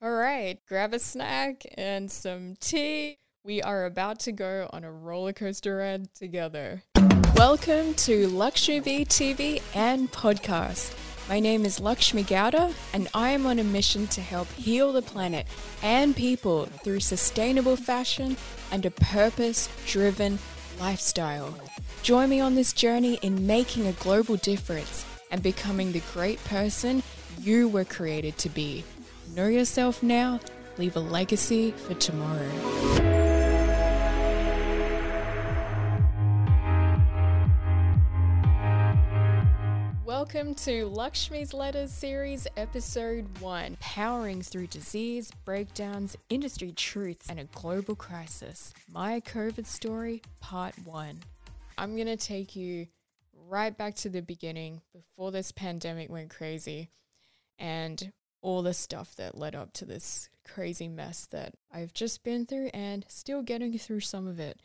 [0.00, 3.18] All right, grab a snack and some tea.
[3.42, 6.84] We are about to go on a roller coaster ride together.
[7.34, 10.96] Welcome to Lakshmi TV and podcast.
[11.28, 15.02] My name is Lakshmi Gowda, and I am on a mission to help heal the
[15.02, 15.48] planet
[15.82, 18.36] and people through sustainable fashion
[18.70, 20.38] and a purpose driven
[20.78, 21.52] lifestyle.
[22.04, 27.02] Join me on this journey in making a global difference and becoming the great person
[27.40, 28.84] you were created to be.
[29.38, 30.40] Know yourself now,
[30.78, 32.50] leave a legacy for tomorrow.
[40.04, 47.44] Welcome to Lakshmi's Letters Series, Episode 1 Powering Through Disease, Breakdowns, Industry Truths, and a
[47.44, 48.74] Global Crisis.
[48.92, 51.16] My COVID Story, Part 1.
[51.78, 52.88] I'm going to take you
[53.46, 56.90] right back to the beginning before this pandemic went crazy
[57.60, 62.46] and all the stuff that led up to this crazy mess that I've just been
[62.46, 64.60] through and still getting through some of it.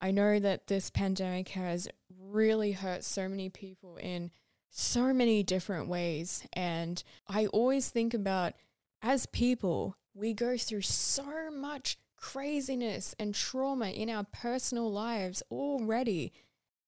[0.00, 1.88] I know that this pandemic has
[2.20, 4.30] really hurt so many people in
[4.70, 6.46] so many different ways.
[6.52, 8.54] And I always think about
[9.00, 16.32] as people, we go through so much craziness and trauma in our personal lives already.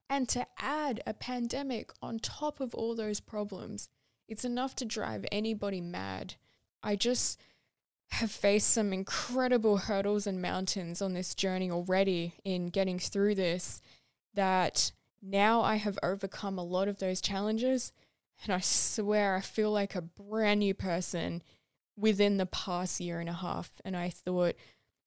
[0.08, 3.88] And to add a pandemic on top of all those problems,
[4.28, 6.34] it's enough to drive anybody mad.
[6.82, 7.40] I just
[8.10, 13.80] have faced some incredible hurdles and mountains on this journey already in getting through this
[14.34, 17.92] that now I have overcome a lot of those challenges.
[18.44, 21.42] And I swear I feel like a brand new person
[21.96, 23.80] within the past year and a half.
[23.84, 24.54] And I thought,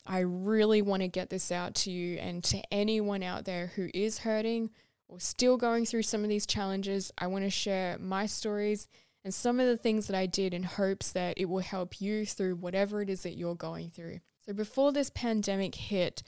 [0.06, 3.90] I really want to get this out to you and to anyone out there who
[3.94, 4.72] is hurting
[5.08, 7.12] or still going through some of these challenges.
[7.18, 8.88] I want to share my stories
[9.24, 12.26] and some of the things that I did in hopes that it will help you
[12.26, 14.20] through whatever it is that you're going through.
[14.46, 16.24] So before this pandemic hit,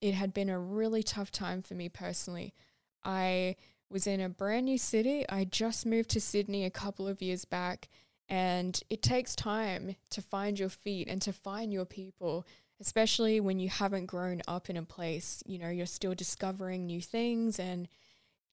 [0.00, 2.54] it had been a really tough time for me personally.
[3.02, 3.56] I
[3.88, 5.24] was in a brand new city.
[5.28, 7.88] I just moved to Sydney a couple of years back,
[8.28, 12.46] and it takes time to find your feet and to find your people,
[12.80, 15.42] especially when you haven't grown up in a place.
[15.46, 17.88] You know, you're still discovering new things and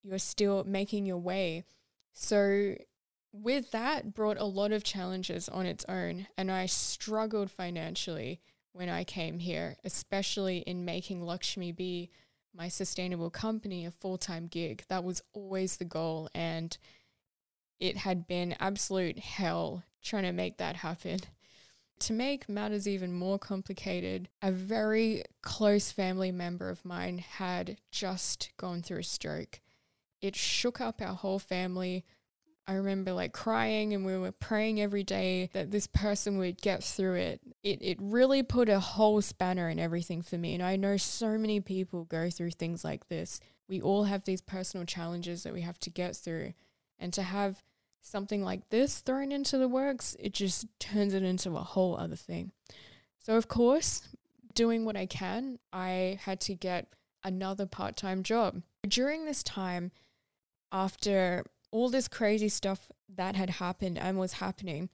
[0.03, 1.63] you're still making your way.
[2.13, 2.75] So
[3.34, 8.40] with that brought a lot of challenges on its own and I struggled financially
[8.74, 12.12] when I came here, especially in making Lakshmi be
[12.56, 14.84] my sustainable company a full-time gig.
[14.88, 16.78] That was always the goal and
[17.80, 21.20] it had been absolute hell trying to make that happen.
[22.00, 28.52] To make matters even more complicated, a very close family member of mine had just
[28.58, 29.62] gone through a stroke.
[30.22, 32.06] It shook up our whole family
[32.66, 36.84] I remember like crying and we were praying every day that this person would get
[36.84, 37.41] through it.
[37.62, 40.53] It it really put a whole spanner in everything for me.
[40.53, 43.41] And I know so many people go through things like this.
[43.68, 46.53] We all have these personal challenges that we have to get through.
[46.97, 47.62] And to have
[48.02, 52.16] something like this thrown into the works, it just turns it into a whole other
[52.16, 52.52] thing.
[53.19, 54.07] So of course,
[54.53, 58.62] doing what I can, I had to get another part-time job.
[58.88, 59.91] During this time
[60.72, 64.89] after all this crazy stuff that had happened and was happening,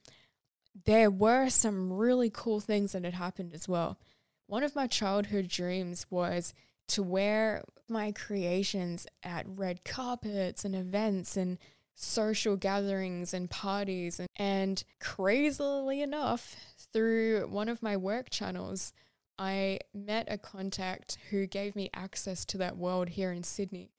[0.86, 3.98] there were some really cool things that had happened as well.
[4.46, 6.54] One of my childhood dreams was
[6.88, 11.58] to wear my creations at red carpets and events and
[11.94, 14.18] social gatherings and parties.
[14.18, 16.56] And, and crazily enough,
[16.92, 18.92] through one of my work channels,
[19.38, 23.90] I met a contact who gave me access to that world here in Sydney.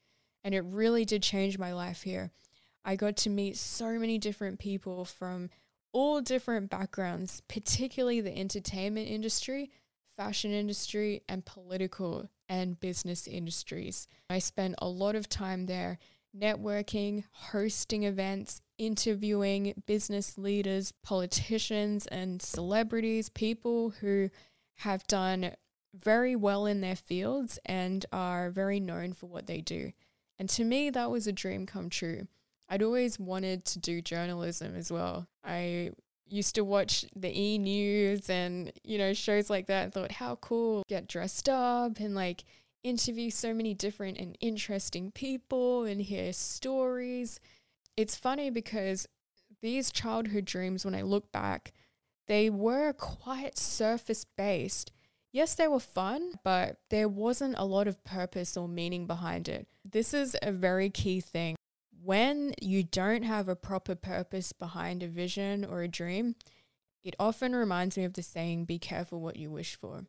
[0.43, 2.31] And it really did change my life here.
[2.83, 5.49] I got to meet so many different people from
[5.93, 9.71] all different backgrounds, particularly the entertainment industry,
[10.15, 14.07] fashion industry, and political and business industries.
[14.29, 15.99] I spent a lot of time there
[16.35, 24.29] networking, hosting events, interviewing business leaders, politicians, and celebrities, people who
[24.75, 25.51] have done
[25.93, 29.91] very well in their fields and are very known for what they do.
[30.39, 32.27] And to me, that was a dream come true.
[32.72, 35.28] I'd always wanted to do journalism as well.
[35.44, 35.91] I
[36.29, 40.38] used to watch the E News and, you know, shows like that and thought, how
[40.38, 42.46] cool, get dressed up and like
[42.82, 47.41] interview so many different and interesting people and hear stories.
[47.97, 49.06] It's funny because
[49.62, 51.73] these childhood dreams, when I look back,
[52.29, 54.94] they were quite surface based.
[55.34, 59.68] Yes, they were fun, but there wasn't a lot of purpose or meaning behind it.
[59.84, 61.58] This is a very key thing
[62.03, 66.35] when you don't have a proper purpose behind a vision or a dream,
[67.03, 70.05] It often reminds me of the saying, be careful what you wish for.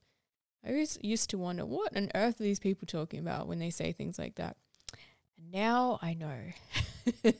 [0.63, 3.71] I always used to wonder what on earth are these people talking about when they
[3.71, 4.59] say things like that.
[5.39, 6.39] And now I know.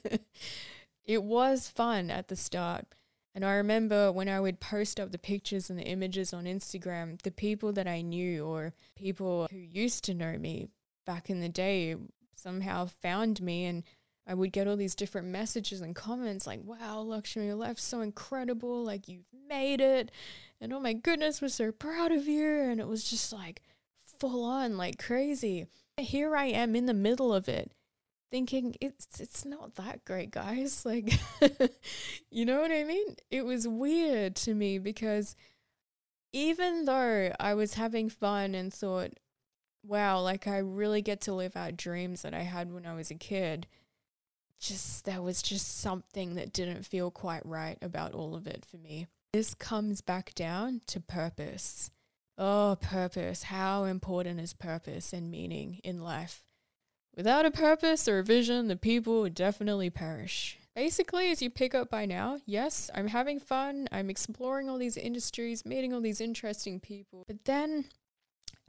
[1.05, 2.87] it was fun at the start.
[3.35, 7.21] And I remember when I would post up the pictures and the images on Instagram,
[7.23, 10.69] the people that I knew or people who used to know me
[11.07, 11.97] back in the day
[12.35, 13.85] somehow found me and
[14.27, 18.01] I would get all these different messages and comments like, wow, Lakshmi, your life's so
[18.01, 18.85] incredible.
[18.85, 20.11] Like, you've made it.
[20.61, 22.61] And oh my goodness, we're so proud of you.
[22.61, 23.63] And it was just like
[24.21, 25.67] full on, like crazy.
[25.99, 27.73] Here I am in the middle of it
[28.33, 31.13] thinking it's it's not that great guys like
[32.31, 35.37] you know what i mean it was weird to me because
[36.33, 39.11] even though i was having fun and thought
[39.85, 43.11] wow like i really get to live out dreams that i had when i was
[43.11, 43.67] a kid
[44.63, 48.79] just there was just something that didn't feel quite right about all of it for
[48.79, 49.09] me.
[49.33, 51.91] This comes back down to purpose.
[52.39, 53.45] Oh purpose.
[53.45, 56.43] How important is purpose and meaning in life?
[57.17, 60.59] Without a purpose or a vision, the people would definitely perish.
[60.75, 64.97] Basically, as you pick up by now, yes, I'm having fun, I'm exploring all these
[64.97, 67.87] industries, meeting all these interesting people, but then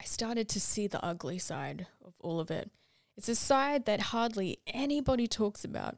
[0.02, 2.70] I started to see the ugly side of all of it.
[3.16, 5.98] It's a side that hardly anybody talks about,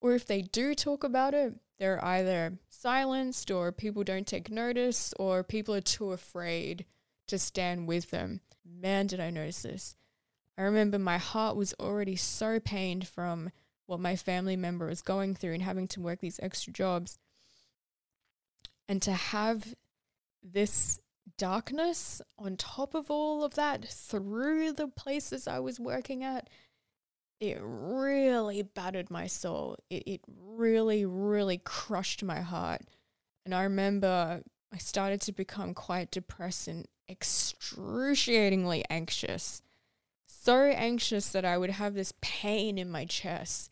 [0.00, 5.12] or if they do talk about it, they're either silenced, or people don't take notice,
[5.18, 6.84] or people are too afraid
[7.26, 8.40] to stand with them.
[8.64, 9.96] Man, did I notice this.
[10.56, 13.50] I remember my heart was already so pained from
[13.86, 17.18] what my family member was going through and having to work these extra jobs.
[18.88, 19.74] And to have
[20.42, 21.00] this
[21.38, 26.48] darkness on top of all of that through the places I was working at,
[27.40, 29.76] it really battered my soul.
[29.90, 32.82] It, it really, really crushed my heart.
[33.44, 34.42] And I remember
[34.72, 39.62] I started to become quite depressed and excruciatingly anxious
[40.42, 43.70] so anxious that I would have this pain in my chest.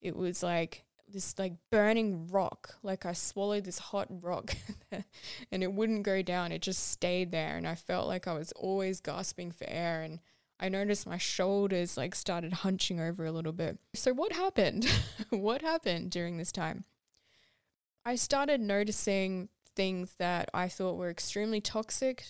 [0.00, 4.54] It was like this like burning rock, like I swallowed this hot rock
[5.50, 6.52] and it wouldn't go down.
[6.52, 10.20] It just stayed there and I felt like I was always gasping for air and
[10.60, 13.78] I noticed my shoulders like started hunching over a little bit.
[13.94, 14.86] So what happened?
[15.30, 16.84] what happened during this time?
[18.04, 22.26] I started noticing things that I thought were extremely toxic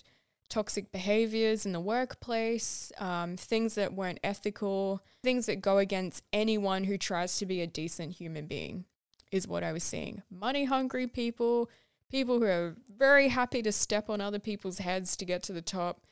[0.48, 6.84] toxic behaviors in the workplace, um, things that weren't ethical, things that go against anyone
[6.84, 8.84] who tries to be a decent human being,
[9.32, 10.22] is what I was seeing.
[10.30, 11.70] Money hungry people,
[12.10, 15.62] people who are very happy to step on other people's heads to get to the
[15.62, 16.06] top.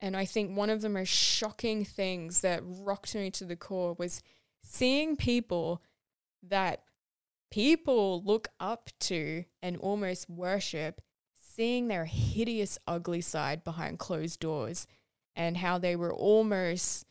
[0.00, 3.94] And I think one of the most shocking things that rocked me to the core
[3.98, 4.22] was
[4.62, 5.82] seeing people
[6.42, 6.84] that
[7.50, 11.00] people look up to and almost worship
[11.58, 14.86] seeing their hideous, ugly side behind closed doors
[15.34, 17.04] and how they were almost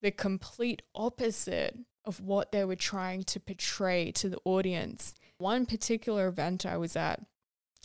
[0.00, 5.14] the complete opposite of what they were trying to portray to the audience.
[5.38, 7.24] One particular event I was at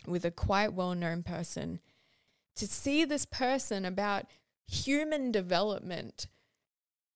[0.06, 1.80] with a quite well known person,
[2.56, 4.26] to see this person about
[4.66, 6.26] human development.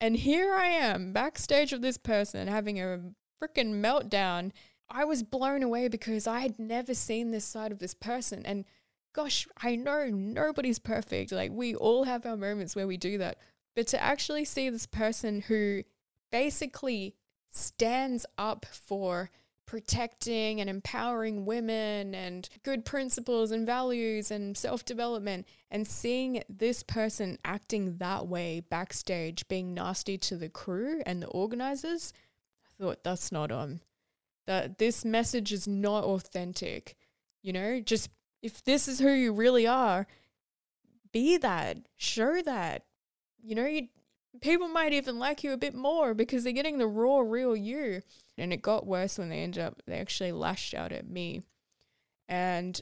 [0.01, 3.01] And here I am backstage of this person having a
[3.43, 4.53] freaking meltdown.
[4.89, 8.45] I was blown away because I had never seen this side of this person.
[8.45, 8.65] And
[9.13, 11.33] gosh, I know nobody's perfect.
[11.33, 13.39] Like, we all have our moments where we do that.
[13.75, 15.83] But to actually see this person who
[16.31, 17.15] basically
[17.51, 19.31] stands up for
[19.67, 26.83] protecting and empowering women and good principles and values and self development, and seeing this
[26.83, 32.13] person acting that way backstage, being nasty to the crew and the organizers,
[32.67, 33.81] I thought that's not on.
[34.47, 36.97] That this message is not authentic.
[37.43, 38.11] You know, just
[38.43, 40.07] if this is who you really are,
[41.13, 42.85] be that, show that.
[43.43, 43.89] You know, you,
[44.41, 48.03] people might even like you a bit more because they're getting the raw, real you.
[48.39, 51.43] And it got worse when they ended up, they actually lashed out at me.
[52.29, 52.81] And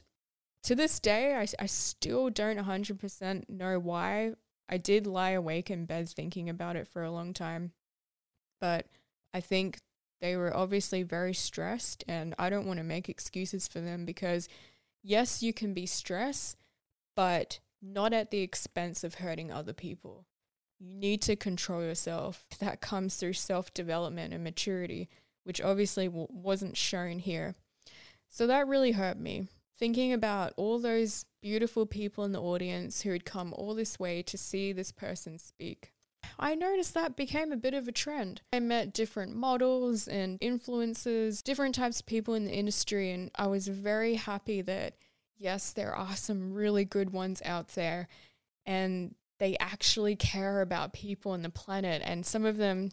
[0.63, 4.33] to this day, I, I still don't 100% know why.
[4.69, 7.71] I did lie awake in bed thinking about it for a long time.
[8.59, 8.85] But
[9.33, 9.79] I think
[10.21, 14.47] they were obviously very stressed, and I don't want to make excuses for them because
[15.03, 16.57] yes, you can be stressed,
[17.15, 20.25] but not at the expense of hurting other people.
[20.79, 22.45] You need to control yourself.
[22.59, 25.09] That comes through self development and maturity,
[25.43, 27.55] which obviously w- wasn't shown here.
[28.27, 29.47] So that really hurt me.
[29.77, 34.21] Thinking about all those beautiful people in the audience who had come all this way
[34.23, 35.91] to see this person speak.
[36.39, 38.41] I noticed that became a bit of a trend.
[38.51, 43.47] I met different models and influencers, different types of people in the industry, and I
[43.47, 44.95] was very happy that
[45.41, 48.07] Yes, there are some really good ones out there,
[48.67, 52.03] and they actually care about people and the planet.
[52.05, 52.91] And some of them,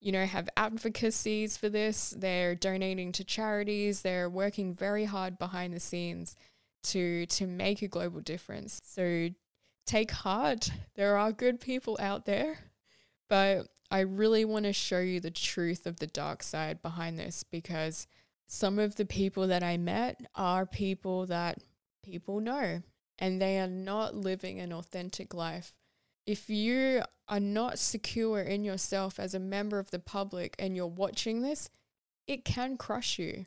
[0.00, 2.14] you know, have advocacies for this.
[2.16, 4.02] They're donating to charities.
[4.02, 6.36] They're working very hard behind the scenes
[6.84, 8.80] to to make a global difference.
[8.84, 9.30] So
[9.84, 10.70] take heart.
[10.94, 12.58] There are good people out there,
[13.28, 17.42] but I really want to show you the truth of the dark side behind this
[17.42, 18.06] because
[18.46, 21.58] some of the people that I met are people that
[22.02, 22.82] people know
[23.18, 25.72] and they are not living an authentic life.
[26.26, 30.86] If you are not secure in yourself as a member of the public and you're
[30.86, 31.68] watching this,
[32.26, 33.46] it can crush you.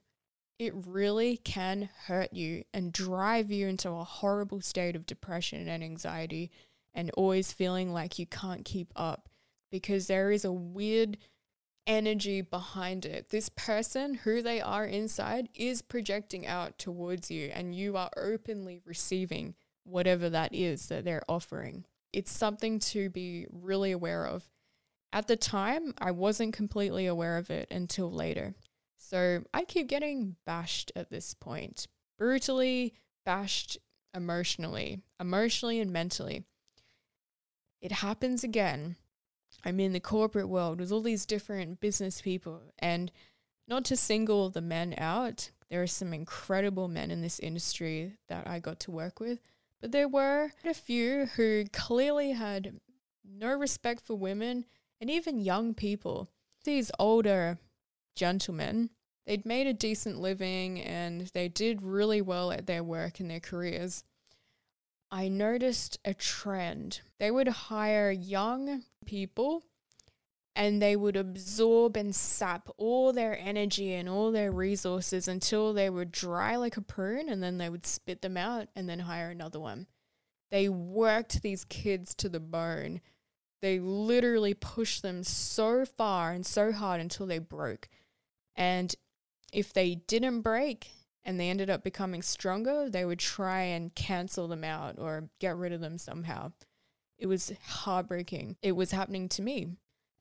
[0.59, 5.83] It really can hurt you and drive you into a horrible state of depression and
[5.83, 6.51] anxiety
[6.93, 9.29] and always feeling like you can't keep up
[9.71, 11.17] because there is a weird
[11.87, 13.29] energy behind it.
[13.29, 18.81] This person, who they are inside, is projecting out towards you, and you are openly
[18.85, 21.85] receiving whatever that is that they're offering.
[22.13, 24.49] It's something to be really aware of.
[25.13, 28.53] At the time, I wasn't completely aware of it until later.
[28.97, 31.87] So I keep getting bashed at this point,
[32.17, 32.93] brutally
[33.25, 33.77] bashed
[34.13, 36.43] emotionally, emotionally and mentally.
[37.81, 38.95] It happens again
[39.63, 42.61] I'm in the corporate world with all these different business people.
[42.79, 43.11] And
[43.67, 48.47] not to single the men out, there are some incredible men in this industry that
[48.47, 49.39] I got to work with.
[49.79, 52.79] But there were a few who clearly had
[53.23, 54.65] no respect for women
[54.99, 56.29] and even young people.
[56.63, 57.57] These older
[58.15, 58.89] gentlemen,
[59.25, 63.39] they'd made a decent living and they did really well at their work and their
[63.39, 64.03] careers.
[65.11, 67.01] I noticed a trend.
[67.19, 69.63] They would hire young people
[70.55, 75.89] and they would absorb and sap all their energy and all their resources until they
[75.89, 79.29] were dry like a prune and then they would spit them out and then hire
[79.29, 79.87] another one.
[80.49, 83.01] They worked these kids to the bone.
[83.61, 87.87] They literally pushed them so far and so hard until they broke.
[88.55, 88.93] And
[89.53, 90.91] if they didn't break,
[91.23, 95.55] and they ended up becoming stronger, they would try and cancel them out or get
[95.55, 96.51] rid of them somehow.
[97.17, 98.57] It was heartbreaking.
[98.61, 99.67] It was happening to me.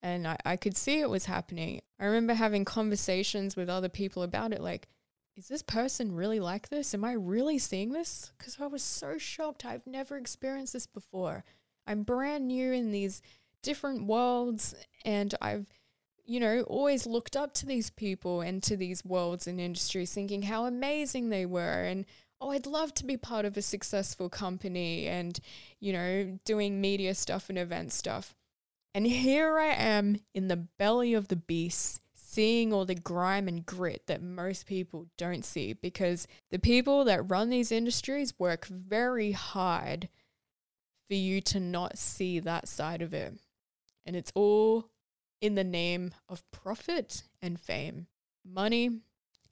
[0.03, 1.81] And I, I could see it was happening.
[1.99, 4.89] I remember having conversations with other people about it like,
[5.37, 6.93] is this person really like this?
[6.93, 8.33] Am I really seeing this?
[8.37, 9.65] Because I was so shocked.
[9.65, 11.45] I've never experienced this before.
[11.87, 13.23] I'm brand new in these
[13.63, 15.67] different worlds and I've
[16.31, 20.43] you know, always looked up to these people and to these worlds and industries, thinking
[20.43, 21.83] how amazing they were.
[21.83, 22.07] And
[22.41, 25.41] oh, I'd love to be part of a successful company and,
[25.81, 28.37] you know, doing media stuff and event stuff.
[28.95, 33.67] And here I am in the belly of the beast, seeing all the grime and
[33.67, 39.33] grit that most people don't see because the people that run these industries work very
[39.33, 40.09] hard
[41.09, 43.35] for you to not see that side of it.
[44.07, 44.90] And it's all
[45.41, 48.07] in the name of profit and fame,
[48.45, 49.01] money,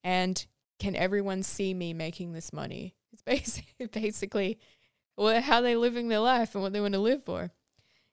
[0.04, 0.46] and
[0.78, 2.94] can everyone see me making this money?
[3.10, 4.58] It's basically, basically
[5.18, 7.50] how they're living their life and what they want to live for.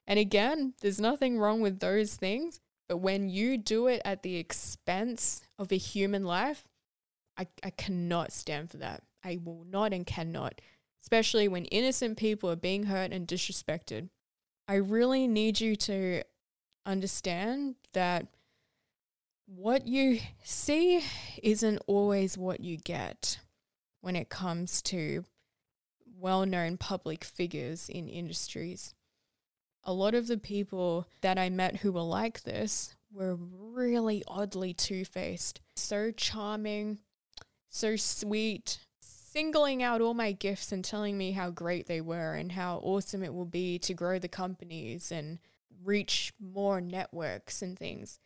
[0.06, 4.36] And again, there's nothing wrong with those things, but when you do it at the
[4.36, 6.64] expense of a human life,
[7.36, 9.02] I, I cannot stand for that.
[9.24, 10.60] I will not and cannot,
[11.02, 14.08] especially when innocent people are being hurt and disrespected.
[14.68, 16.22] I really need you to
[16.86, 18.26] understand that
[19.46, 21.02] what you see
[21.42, 23.38] isn't always what you get
[24.00, 25.24] when it comes to
[26.18, 28.94] well known public figures in industries.
[29.84, 34.74] A lot of the people that I met who were like this were really oddly
[34.74, 36.98] two faced, so charming,
[37.68, 42.52] so sweet, singling out all my gifts and telling me how great they were and
[42.52, 45.38] how awesome it will be to grow the companies and
[45.84, 48.18] reach more networks and things.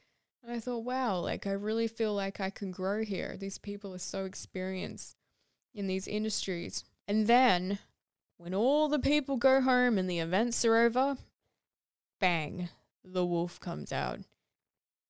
[0.42, 3.36] And I thought, wow, like I really feel like I can grow here.
[3.38, 5.16] These people are so experienced
[5.74, 6.84] in these industries.
[7.06, 7.78] And then
[8.38, 11.18] when all the people go home and the events are over,
[12.20, 12.70] bang,
[13.04, 14.20] the wolf comes out.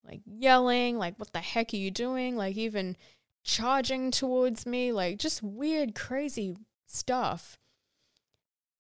[0.05, 2.37] Like yelling, like, what the heck are you doing?
[2.37, 2.97] Like, even
[3.45, 6.57] charging towards me, like, just weird, crazy
[6.87, 7.59] stuff.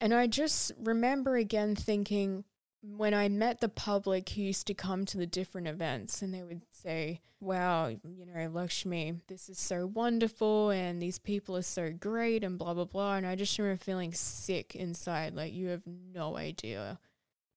[0.00, 2.44] And I just remember again thinking,
[2.82, 6.42] when I met the public who used to come to the different events and they
[6.42, 11.90] would say, Wow, you know, Lakshmi, this is so wonderful and these people are so
[11.90, 13.16] great and blah, blah, blah.
[13.16, 15.34] And I just remember feeling sick inside.
[15.34, 16.98] Like, you have no idea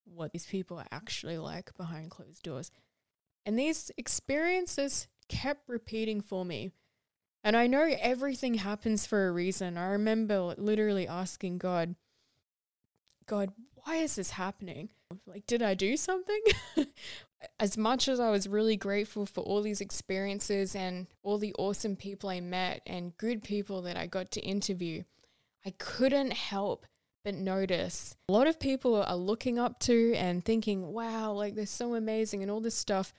[0.05, 2.71] what these people are actually like behind closed doors.
[3.45, 6.71] And these experiences kept repeating for me.
[7.43, 9.77] And I know everything happens for a reason.
[9.77, 11.95] I remember literally asking God,
[13.25, 13.51] God,
[13.83, 14.89] why is this happening?
[15.25, 16.41] Like, did I do something?
[17.59, 21.95] as much as I was really grateful for all these experiences and all the awesome
[21.95, 25.03] people I met and good people that I got to interview,
[25.65, 26.85] I couldn't help
[27.23, 31.65] but notice a lot of people are looking up to and thinking, wow, like they're
[31.65, 33.13] so amazing and all this stuff.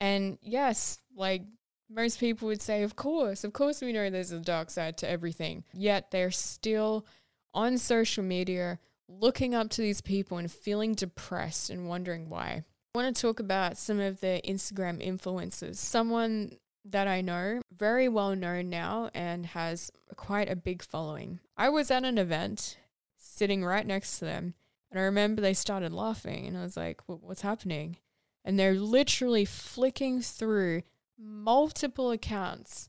[0.00, 1.42] And yes, like
[1.90, 5.10] most people would say, of course, of course, we know there's a dark side to
[5.10, 5.64] everything.
[5.72, 7.04] Yet they're still
[7.52, 12.64] on social media looking up to these people and feeling depressed and wondering why.
[12.94, 15.76] I want to talk about some of the Instagram influencers.
[15.76, 21.40] Someone that I know, very well known now and has quite a big following.
[21.56, 22.78] I was at an event
[23.18, 24.54] sitting right next to them,
[24.90, 27.98] and I remember they started laughing, and I was like, What's happening?
[28.44, 30.82] And they're literally flicking through
[31.18, 32.88] multiple accounts,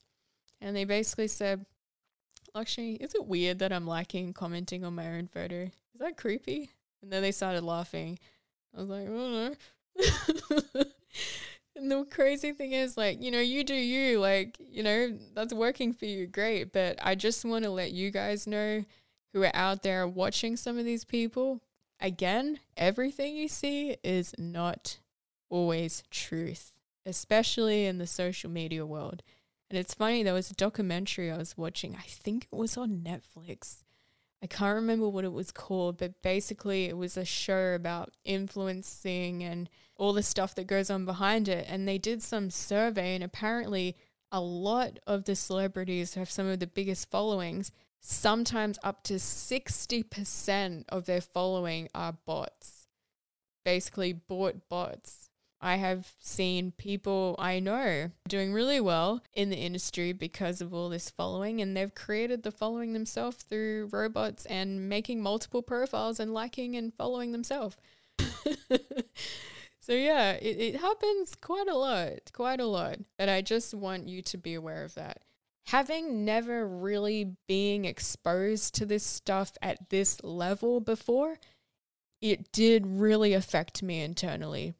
[0.61, 1.65] and they basically said,
[2.53, 5.63] Lakshmi, is it weird that I'm liking commenting on my own photo?
[5.63, 6.69] Is that creepy?
[7.01, 8.19] And then they started laughing.
[8.75, 9.53] I was like, oh
[9.95, 10.83] no.
[11.75, 15.53] and the crazy thing is, like, you know, you do you, like, you know, that's
[15.53, 16.71] working for you, great.
[16.73, 18.83] But I just want to let you guys know
[19.33, 21.61] who are out there watching some of these people.
[22.01, 24.99] Again, everything you see is not
[25.49, 26.71] always truth,
[27.05, 29.23] especially in the social media world.
[29.69, 33.05] And it's funny, there was a documentary I was watching, I think it was on
[33.05, 33.83] Netflix.
[34.41, 39.43] I can't remember what it was called, but basically it was a show about influencing
[39.43, 41.67] and all the stuff that goes on behind it.
[41.69, 43.95] And they did some survey, and apparently
[44.31, 47.71] a lot of the celebrities who have some of the biggest followings.
[47.99, 52.87] Sometimes up to 60% of their following are bots,
[53.65, 55.18] basically bought bots.
[55.61, 60.87] I have seen people I know doing really well in the industry because of all
[60.87, 66.33] this following, and they've created the following themselves through robots and making multiple profiles and
[66.33, 67.75] liking and following themselves.
[69.79, 72.99] so, yeah, it, it happens quite a lot, quite a lot.
[73.17, 75.23] But I just want you to be aware of that.
[75.67, 81.37] Having never really being exposed to this stuff at this level before,
[82.21, 84.73] it did really affect me internally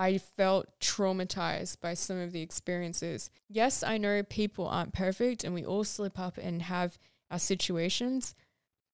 [0.00, 3.28] I felt traumatized by some of the experiences.
[3.50, 6.96] Yes, I know people aren't perfect and we all slip up and have
[7.30, 8.34] our situations,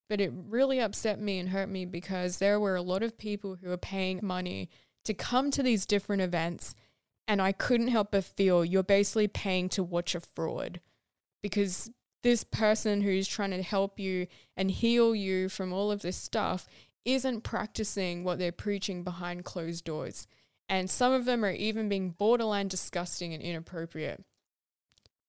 [0.09, 3.55] but it really upset me and hurt me because there were a lot of people
[3.55, 4.69] who were paying money
[5.05, 6.75] to come to these different events.
[7.29, 10.81] And I couldn't help but feel you're basically paying to watch a fraud
[11.41, 11.89] because
[12.25, 16.67] this person who's trying to help you and heal you from all of this stuff
[17.05, 20.27] isn't practicing what they're preaching behind closed doors
[20.69, 24.25] and some of them are even being borderline disgusting and inappropriate.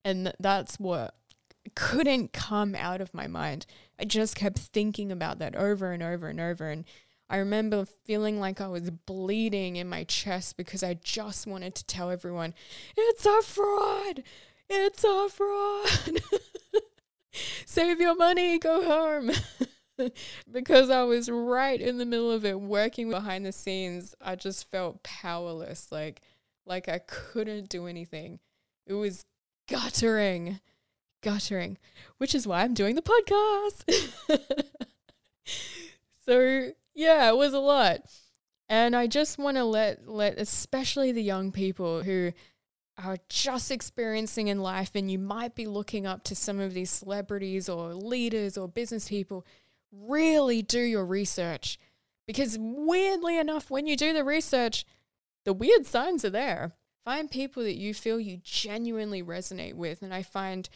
[0.03, 1.15] And th- that's what
[1.75, 3.65] couldn't come out of my mind.
[3.99, 6.69] I just kept thinking about that over and over and over.
[6.69, 6.85] And
[7.29, 11.85] I remember feeling like I was bleeding in my chest because I just wanted to
[11.85, 12.53] tell everyone,
[12.95, 14.23] it's a fraud.
[14.69, 16.21] It's a fraud.
[17.65, 19.31] Save your money, go home.
[20.51, 24.15] because I was right in the middle of it working behind the scenes.
[24.21, 26.21] I just felt powerless, like
[26.65, 28.39] like I couldn't do anything.
[28.85, 29.25] It was
[29.67, 30.59] guttering.
[31.23, 31.77] Guttering,
[32.19, 34.13] which is why I'm doing the podcast.
[36.25, 38.01] so, yeah, it was a lot.
[38.69, 42.33] And I just want to let let especially the young people who
[42.97, 46.89] are just experiencing in life and you might be looking up to some of these
[46.89, 49.45] celebrities or leaders or business people
[49.91, 51.79] really do your research
[52.27, 54.85] because weirdly enough, when you do the research,
[55.45, 56.73] the weird signs are there.
[57.05, 60.01] Find people that you feel you genuinely resonate with.
[60.01, 60.67] And I find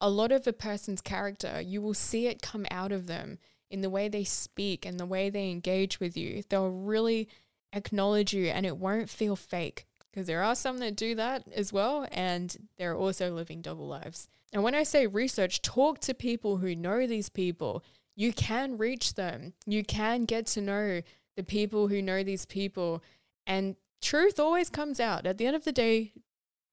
[0.00, 3.80] a lot of a person's character, you will see it come out of them in
[3.80, 6.42] the way they speak and the way they engage with you.
[6.48, 7.28] They'll really
[7.72, 11.72] acknowledge you and it won't feel fake because there are some that do that as
[11.72, 14.28] well and they're also living double lives.
[14.52, 17.82] And when I say research, talk to people who know these people
[18.16, 19.52] you can reach them.
[19.66, 21.02] You can get to know
[21.36, 23.04] the people who know these people.
[23.46, 25.26] And truth always comes out.
[25.26, 26.14] At the end of the day,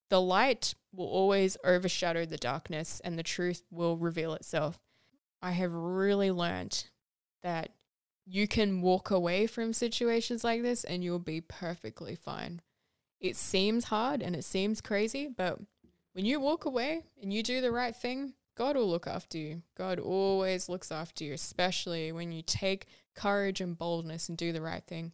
[0.09, 4.79] the light will always overshadow the darkness and the truth will reveal itself.
[5.41, 6.85] I have really learned
[7.41, 7.69] that
[8.25, 12.61] you can walk away from situations like this and you'll be perfectly fine.
[13.19, 15.59] It seems hard and it seems crazy, but
[16.13, 19.63] when you walk away and you do the right thing, God will look after you.
[19.75, 22.85] God always looks after you, especially when you take
[23.15, 25.13] courage and boldness and do the right thing.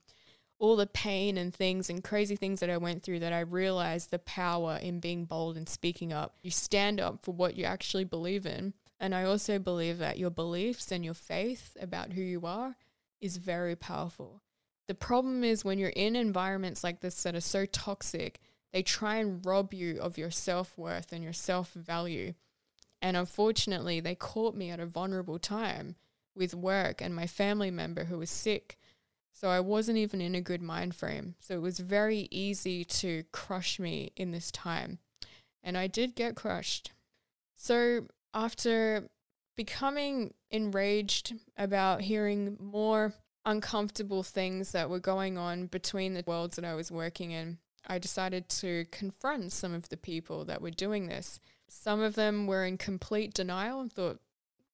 [0.60, 4.12] all the pain and things and crazy things that I went through that I realized
[4.12, 6.36] the power in being bold and speaking up.
[6.42, 8.74] You stand up for what you actually believe in.
[9.00, 12.76] And I also believe that your beliefs and your faith about who you are
[13.22, 14.42] is very powerful.
[14.88, 18.40] The problem is when you're in environments like this that are so toxic,
[18.74, 22.34] they try and rob you of your self worth and your self value.
[23.02, 25.96] And unfortunately, they caught me at a vulnerable time
[26.36, 28.78] with work and my family member who was sick.
[29.34, 31.36] So I wasn't even in a good mind frame.
[31.40, 35.00] So it was very easy to crush me in this time.
[35.64, 36.92] And I did get crushed.
[37.56, 39.10] So after
[39.56, 43.14] becoming enraged about hearing more
[43.46, 47.58] uncomfortable things that were going on between the worlds that I was working in,
[47.88, 51.40] I decided to confront some of the people that were doing this.
[51.70, 54.20] Some of them were in complete denial and thought,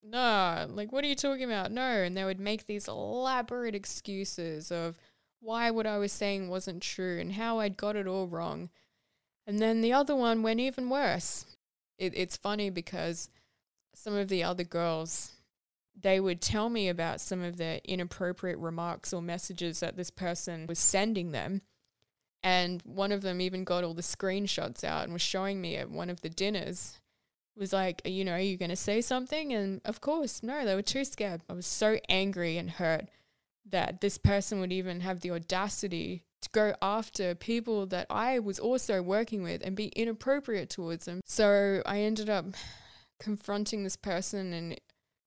[0.03, 1.71] no, like, what are you talking about?
[1.71, 1.81] No.
[1.81, 4.97] And they would make these elaborate excuses of
[5.39, 8.69] why what I was saying wasn't true and how I'd got it all wrong.
[9.47, 11.45] And then the other one went even worse.
[11.97, 13.29] It, it's funny because
[13.93, 15.33] some of the other girls,
[15.99, 20.67] they would tell me about some of the inappropriate remarks or messages that this person
[20.67, 21.61] was sending them.
[22.45, 25.89] And one of them even got all the screenshots out and was showing me at
[25.89, 26.99] one of the dinners.
[27.57, 29.51] Was like, you know, are you going to say something?
[29.51, 31.41] And of course, no, they were too scared.
[31.49, 33.09] I was so angry and hurt
[33.67, 38.59] that this person would even have the audacity to go after people that I was
[38.59, 41.21] also working with and be inappropriate towards them.
[41.25, 42.45] So I ended up
[43.19, 44.53] confronting this person.
[44.53, 44.79] And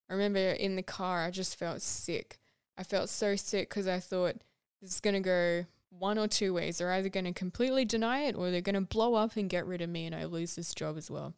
[0.09, 2.39] I remember in the car, I just felt sick.
[2.77, 4.37] I felt so sick because I thought
[4.81, 6.79] this is going to go one or two ways.
[6.79, 9.67] They're either going to completely deny it or they're going to blow up and get
[9.67, 11.35] rid of me and I lose this job as well.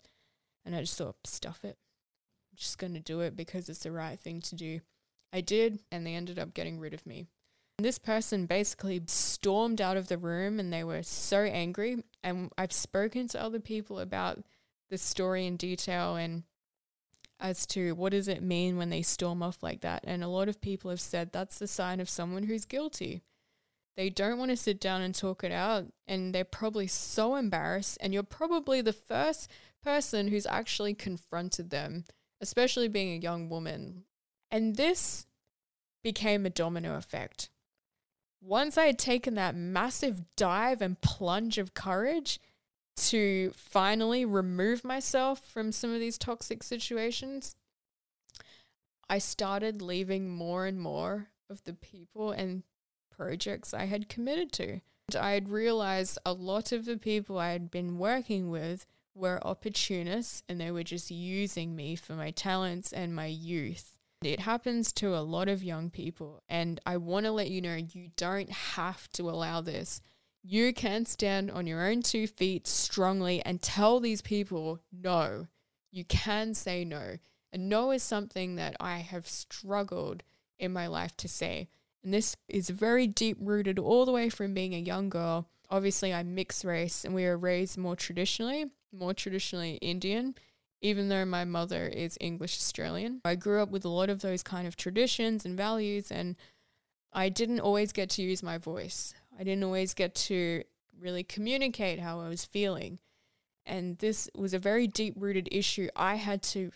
[0.65, 1.79] And I just thought, stuff it.
[2.53, 4.81] I'm just going to do it because it's the right thing to do.
[5.33, 7.27] I did, and they ended up getting rid of me.
[7.79, 12.03] And this person basically stormed out of the room and they were so angry.
[12.23, 14.41] And I've spoken to other people about
[14.91, 16.43] the story in detail and
[17.39, 20.05] as to what does it mean when they storm off like that.
[20.07, 23.23] And a lot of people have said that's the sign of someone who's guilty.
[23.97, 27.99] They don't want to sit down and talk it out, and they're probably so embarrassed.
[28.01, 29.51] And you're probably the first
[29.83, 32.05] person who's actually confronted them,
[32.41, 34.05] especially being a young woman.
[34.51, 35.27] And this
[36.03, 37.51] became a domino effect.
[38.41, 42.41] Once I had taken that massive dive and plunge of courage
[42.97, 47.57] to finally remove myself from some of these toxic situations,
[49.09, 52.63] I started leaving more and more of the people and
[53.21, 54.81] projects I had committed to.
[55.15, 60.43] I had realized a lot of the people I had been working with were opportunists
[60.49, 63.99] and they were just using me for my talents and my youth.
[64.23, 67.75] It happens to a lot of young people, and I want to let you know
[67.75, 70.01] you don't have to allow this.
[70.43, 75.49] You can stand on your own two feet strongly and tell these people no.
[75.91, 77.19] You can say no.
[77.53, 80.23] And no is something that I have struggled
[80.59, 81.69] in my life to say.
[82.03, 85.49] And this is very deep rooted all the way from being a young girl.
[85.69, 90.35] Obviously, I'm mixed race and we are raised more traditionally, more traditionally Indian,
[90.81, 93.21] even though my mother is English Australian.
[93.25, 96.37] I grew up with a lot of those kind of traditions and values, and
[97.13, 99.15] I didn't always get to use my voice.
[99.39, 100.65] I didn't always get to
[100.99, 102.99] really communicate how I was feeling.
[103.67, 106.73] And this was a very deep rooted issue I had to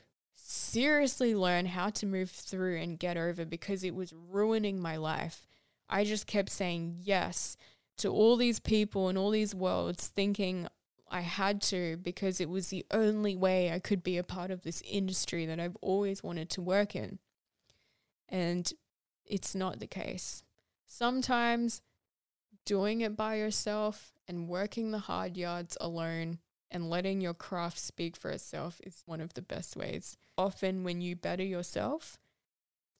[0.46, 5.46] seriously learn how to move through and get over because it was ruining my life.
[5.88, 7.56] I just kept saying yes
[7.98, 10.68] to all these people and all these worlds, thinking
[11.10, 14.62] I had to because it was the only way I could be a part of
[14.62, 17.20] this industry that I've always wanted to work in.
[18.28, 18.70] And
[19.24, 20.42] it's not the case.
[20.86, 21.80] Sometimes
[22.66, 26.38] doing it by yourself and working the hard yards alone
[26.70, 30.16] and letting your craft speak for itself is one of the best ways.
[30.36, 32.18] Often, when you better yourself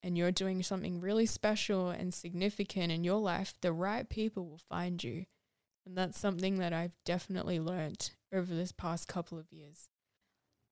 [0.03, 4.59] and you're doing something really special and significant in your life, the right people will
[4.59, 5.27] find you.
[5.87, 9.89] And that's something that I've definitely learned over this past couple of years.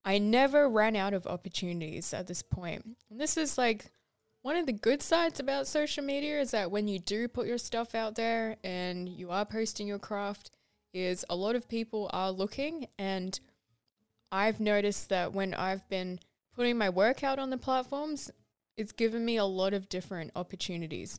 [0.04, 2.96] I never ran out of opportunities at this point.
[3.10, 3.90] And this is like
[4.42, 7.58] one of the good sides about social media is that when you do put your
[7.58, 10.50] stuff out there and you are posting your craft,
[10.92, 13.40] is a lot of people are looking and
[14.30, 16.20] I've noticed that when I've been
[16.54, 18.30] putting my work out on the platforms,
[18.76, 21.18] it's given me a lot of different opportunities.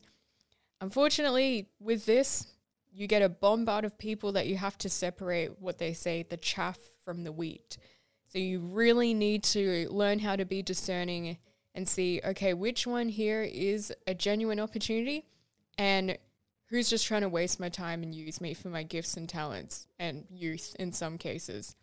[0.80, 2.46] Unfortunately, with this,
[2.92, 6.36] you get a bombard of people that you have to separate what they say the
[6.36, 7.76] chaff from the wheat.
[8.26, 11.38] So you really need to learn how to be discerning
[11.74, 15.26] and see okay, which one here is a genuine opportunity
[15.76, 16.16] and
[16.66, 19.86] who's just trying to waste my time and use me for my gifts and talents
[19.98, 21.76] and youth in some cases.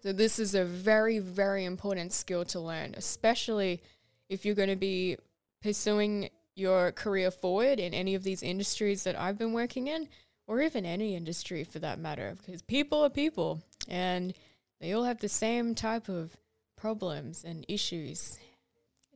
[0.00, 3.82] So, this is a very, very important skill to learn, especially
[4.28, 5.16] if you're going to be
[5.62, 10.08] pursuing your career forward in any of these industries that I've been working in,
[10.46, 14.34] or even any industry for that matter, because people are people and
[14.80, 16.36] they all have the same type of
[16.76, 18.38] problems and issues.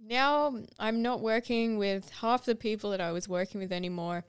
[0.04, 4.24] Now I'm not working with half the people that I was working with anymore.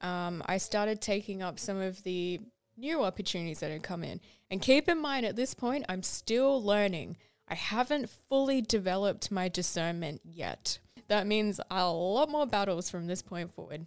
[0.00, 2.40] Um, I started taking up some of the
[2.76, 4.20] new opportunities that had come in.
[4.50, 7.16] And keep in mind, at this point, I'm still learning.
[7.48, 10.78] I haven't fully developed my discernment yet.
[11.08, 13.86] That means a lot more battles from this point forward.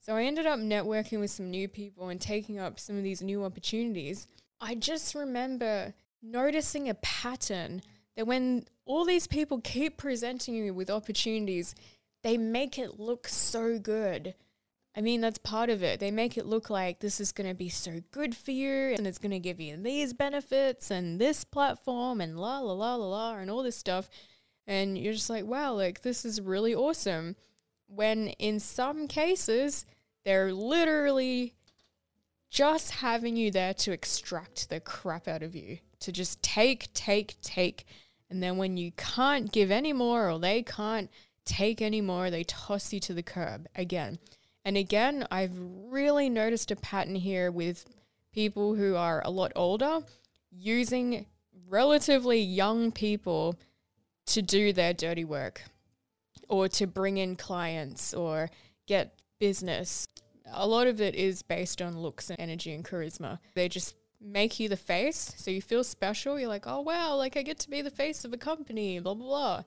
[0.00, 3.22] So I ended up networking with some new people and taking up some of these
[3.22, 4.26] new opportunities.
[4.60, 7.82] I just remember noticing a pattern
[8.16, 11.74] that when all these people keep presenting you with opportunities,
[12.22, 14.34] they make it look so good.
[14.94, 16.00] I mean, that's part of it.
[16.00, 19.06] They make it look like this is going to be so good for you and
[19.06, 23.06] it's going to give you these benefits and this platform and la la la la
[23.06, 24.10] la and all this stuff.
[24.66, 27.36] And you're just like, wow, like this is really awesome.
[27.86, 29.86] When in some cases,
[30.24, 31.54] they're literally
[32.50, 37.40] just having you there to extract the crap out of you, to just take, take,
[37.40, 37.86] take.
[38.28, 41.10] And then when you can't give any more or they can't
[41.46, 44.18] take any more, they toss you to the curb again.
[44.64, 47.84] And again, I've really noticed a pattern here with
[48.32, 50.00] people who are a lot older
[50.50, 51.26] using
[51.68, 53.56] relatively young people
[54.26, 55.62] to do their dirty work
[56.48, 58.50] or to bring in clients or
[58.86, 60.06] get business.
[60.52, 63.38] A lot of it is based on looks and energy and charisma.
[63.54, 66.38] They just make you the face so you feel special.
[66.38, 69.14] You're like, oh wow, like I get to be the face of a company, blah
[69.14, 69.62] blah blah.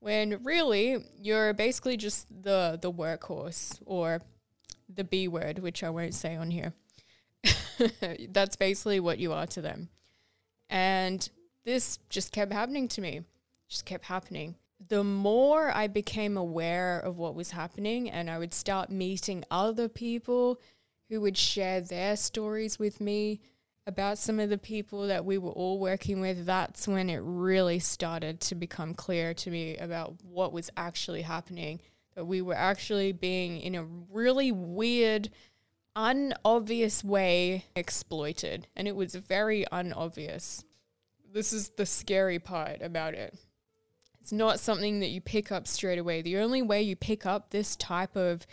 [0.00, 4.20] When really you're basically just the the workhorse or
[4.94, 6.72] the B word, which I won't say on here.
[8.28, 9.88] That's basically what you are to them.
[10.70, 11.28] And
[11.64, 13.22] this just kept happening to me,
[13.68, 14.56] just kept happening.
[14.88, 19.88] The more I became aware of what was happening, and I would start meeting other
[19.88, 20.60] people
[21.08, 23.40] who would share their stories with me
[23.86, 27.78] about some of the people that we were all working with, that's when it really
[27.78, 31.80] started to become clear to me about what was actually happening
[32.14, 35.30] that we were actually being in a really weird,
[35.96, 38.66] unobvious way exploited.
[38.76, 40.64] And it was very unobvious.
[41.32, 43.36] This is the scary part about it.
[44.20, 46.22] It's not something that you pick up straight away.
[46.22, 48.46] The only way you pick up this type of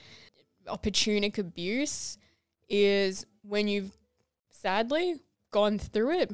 [0.68, 2.18] opportunic abuse
[2.68, 3.98] is when you've
[4.52, 5.22] sadly
[5.52, 6.34] gone through it,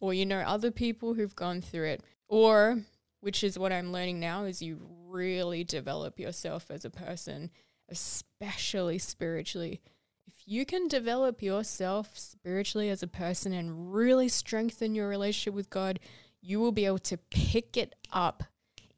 [0.00, 2.82] or you know other people who've gone through it, or
[3.22, 7.50] which is what I'm learning now is you really develop yourself as a person,
[7.88, 9.80] especially spiritually.
[10.26, 15.70] If you can develop yourself spiritually as a person and really strengthen your relationship with
[15.70, 16.00] God,
[16.40, 18.42] you will be able to pick it up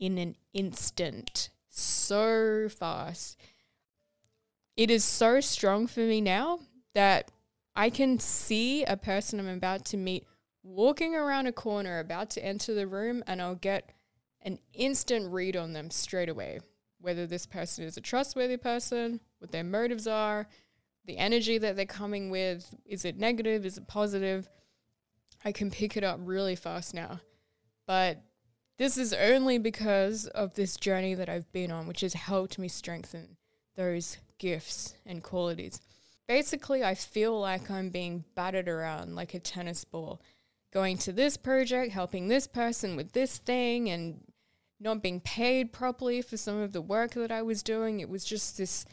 [0.01, 3.39] in an instant so fast.
[4.75, 6.61] It is so strong for me now
[6.95, 7.31] that
[7.77, 10.25] I can see a person I'm about to meet
[10.63, 13.91] walking around a corner, about to enter the room, and I'll get
[14.45, 16.61] an instant read on them straight away.
[17.01, 20.49] Whether this person is a trustworthy person, what their motives are,
[21.07, 24.49] the energy that they're coming with, is it negative, is it positive?
[25.45, 27.21] I can pick it up really fast now.
[27.87, 28.23] But
[28.79, 32.69] this is only because of this journey that I've been on, which has helped me
[32.69, 33.37] strengthen
[33.77, 35.81] those gifts and qualities.
[36.27, 40.23] Basically, I feel like I'm being battered around like a tennis ball,
[40.73, 44.23] going to this project, helping this person with this thing, and
[44.85, 48.01] not being paid properly for some of the work that I was doing.
[48.01, 48.85] It was just this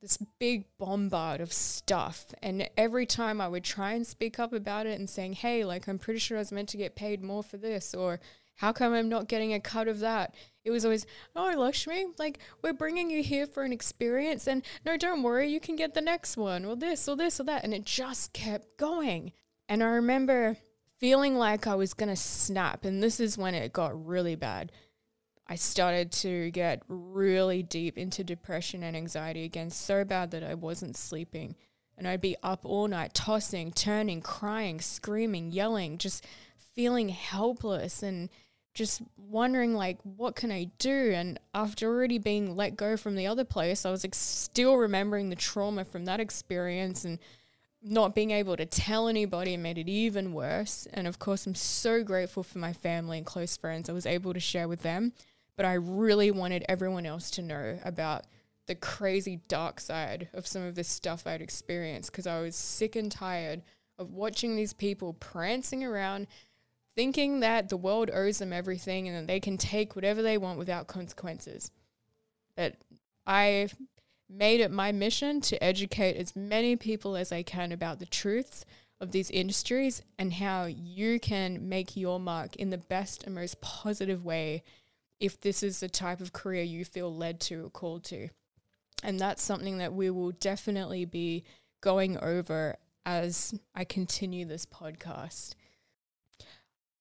[0.00, 2.26] this big bombard of stuff.
[2.42, 5.88] And every time I would try and speak up about it and saying, hey, like,
[5.88, 8.20] I'm pretty sure I was meant to get paid more for this, or
[8.56, 10.34] how come I'm not getting a cut of that?
[10.62, 14.98] It was always, oh, Lakshmi, like, we're bringing you here for an experience, and no,
[14.98, 17.64] don't worry, you can get the next one, or this, or this, or that.
[17.64, 19.32] And it just kept going.
[19.70, 20.58] And I remember
[20.98, 24.70] feeling like I was going to snap, and this is when it got really bad.
[25.46, 30.54] I started to get really deep into depression and anxiety again, so bad that I
[30.54, 31.54] wasn't sleeping.
[31.98, 36.26] And I'd be up all night, tossing, turning, crying, screaming, yelling, just
[36.74, 38.30] feeling helpless and
[38.72, 41.12] just wondering, like, what can I do?
[41.14, 45.28] And after already being let go from the other place, I was like, still remembering
[45.28, 47.20] the trauma from that experience and
[47.80, 50.88] not being able to tell anybody made it even worse.
[50.92, 53.88] And of course, I'm so grateful for my family and close friends.
[53.88, 55.12] I was able to share with them
[55.56, 58.24] but I really wanted everyone else to know about
[58.66, 62.96] the crazy dark side of some of this stuff I'd experienced because I was sick
[62.96, 63.62] and tired
[63.98, 66.26] of watching these people prancing around
[66.96, 70.58] thinking that the world owes them everything and that they can take whatever they want
[70.58, 71.70] without consequences.
[72.56, 72.76] But
[73.26, 73.68] I
[74.28, 78.64] made it my mission to educate as many people as I can about the truths
[79.00, 83.60] of these industries and how you can make your mark in the best and most
[83.60, 84.62] positive way
[85.20, 88.28] if this is the type of career you feel led to or called to.
[89.02, 91.44] And that's something that we will definitely be
[91.80, 95.54] going over as I continue this podcast.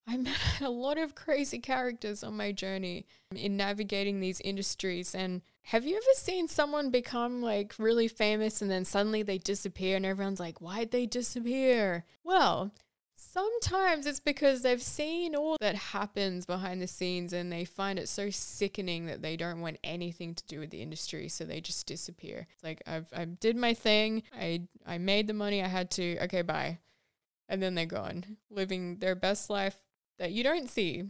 [0.06, 5.15] I met a lot of crazy characters on my journey in navigating these industries.
[5.15, 9.95] And have you ever seen someone become like really famous and then suddenly they disappear
[9.95, 12.04] and everyone's like, why'd they disappear?
[12.23, 12.71] Well,
[13.34, 18.08] sometimes it's because they've seen all that happens behind the scenes and they find it
[18.08, 21.28] so sickening that they don't want anything to do with the industry.
[21.28, 22.48] So they just disappear.
[22.54, 24.24] It's like, I've, I did my thing.
[24.34, 26.17] I, I made the money I had to.
[26.24, 26.80] Okay, bye.
[27.50, 29.78] And then they're gone, living their best life
[30.19, 31.04] that you don't see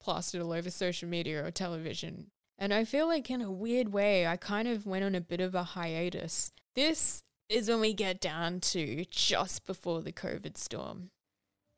[0.00, 2.30] plastered all over social media or television.
[2.58, 5.40] And I feel like, in a weird way, I kind of went on a bit
[5.40, 6.52] of a hiatus.
[6.76, 11.10] This is when we get down to just before the COVID storm.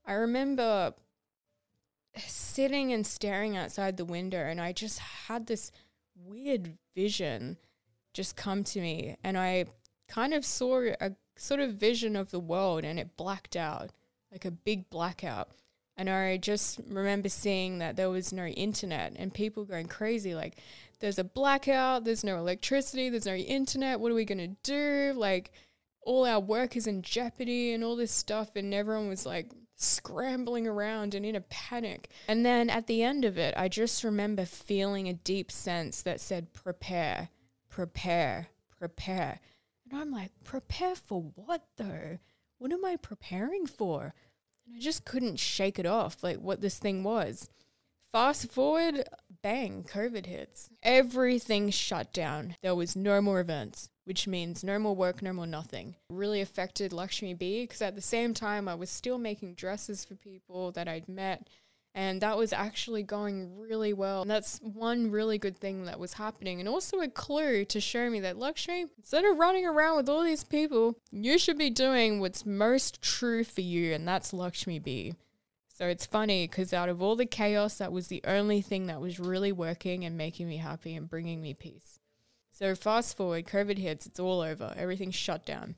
[0.05, 0.95] I remember
[2.17, 5.71] sitting and staring outside the window, and I just had this
[6.15, 7.57] weird vision
[8.15, 9.17] just come to me.
[9.25, 9.67] And I
[10.09, 13.91] kind of saw a sort of vision of the world, and it blacked out
[14.31, 15.49] like a big blackout.
[15.97, 20.57] And I just remember seeing that there was no internet and people going crazy like,
[21.01, 24.01] there's a blackout, there's no electricity, there's no internet.
[24.01, 25.13] What are we to do?
[25.15, 25.53] Like,
[26.01, 28.57] all our work is in jeopardy and all this stuff.
[28.57, 29.51] And everyone was like
[29.83, 32.09] scrambling around and in a panic.
[32.29, 36.21] And then at the end of it, I just remember feeling a deep sense that
[36.21, 37.31] said, prepare,
[37.69, 39.41] prepare, prepare.
[39.91, 42.19] And I'm like, prepare for what though?
[42.59, 44.15] What am I preparing for?
[44.67, 47.49] And I just couldn't shake it off, like what this thing was.
[48.13, 49.09] Fast forward,
[49.43, 50.71] bang, COVID hits.
[50.83, 52.57] Everything shut down.
[52.63, 55.97] There was no more events, which means no more work, no more nothing.
[56.09, 60.15] Really affected Lakshmi B because at the same time, I was still making dresses for
[60.15, 61.49] people that I'd met
[61.95, 64.23] and that was actually going really well.
[64.23, 68.09] And that's one really good thing that was happening, and also a clue to show
[68.09, 72.21] me that Lakshmi, instead of running around with all these people, you should be doing
[72.21, 75.15] what's most true for you, and that's Lakshmi B.
[75.83, 79.01] So it's funny because out of all the chaos, that was the only thing that
[79.01, 81.99] was really working and making me happy and bringing me peace.
[82.53, 85.75] So fast forward, COVID hits, it's all over, everything's shut down.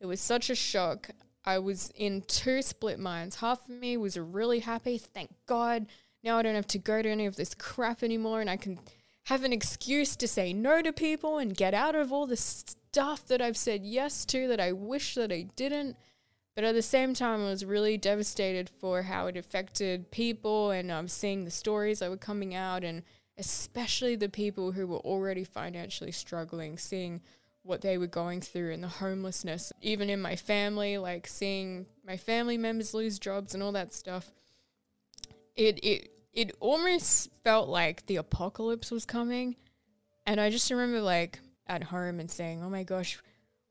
[0.00, 1.10] It was such a shock.
[1.44, 3.36] I was in two split minds.
[3.36, 5.86] Half of me was really happy, thank God.
[6.24, 8.80] Now I don't have to go to any of this crap anymore and I can
[9.26, 13.24] have an excuse to say no to people and get out of all the stuff
[13.28, 15.96] that I've said yes to that I wish that I didn't.
[16.56, 20.90] But at the same time, I was really devastated for how it affected people and
[20.90, 23.02] um, seeing the stories that were coming out, and
[23.36, 27.20] especially the people who were already financially struggling, seeing
[27.62, 32.16] what they were going through and the homelessness, even in my family, like seeing my
[32.16, 34.32] family members lose jobs and all that stuff.
[35.54, 39.56] It it it almost felt like the apocalypse was coming.
[40.26, 43.18] And I just remember like at home and saying, "Oh my gosh,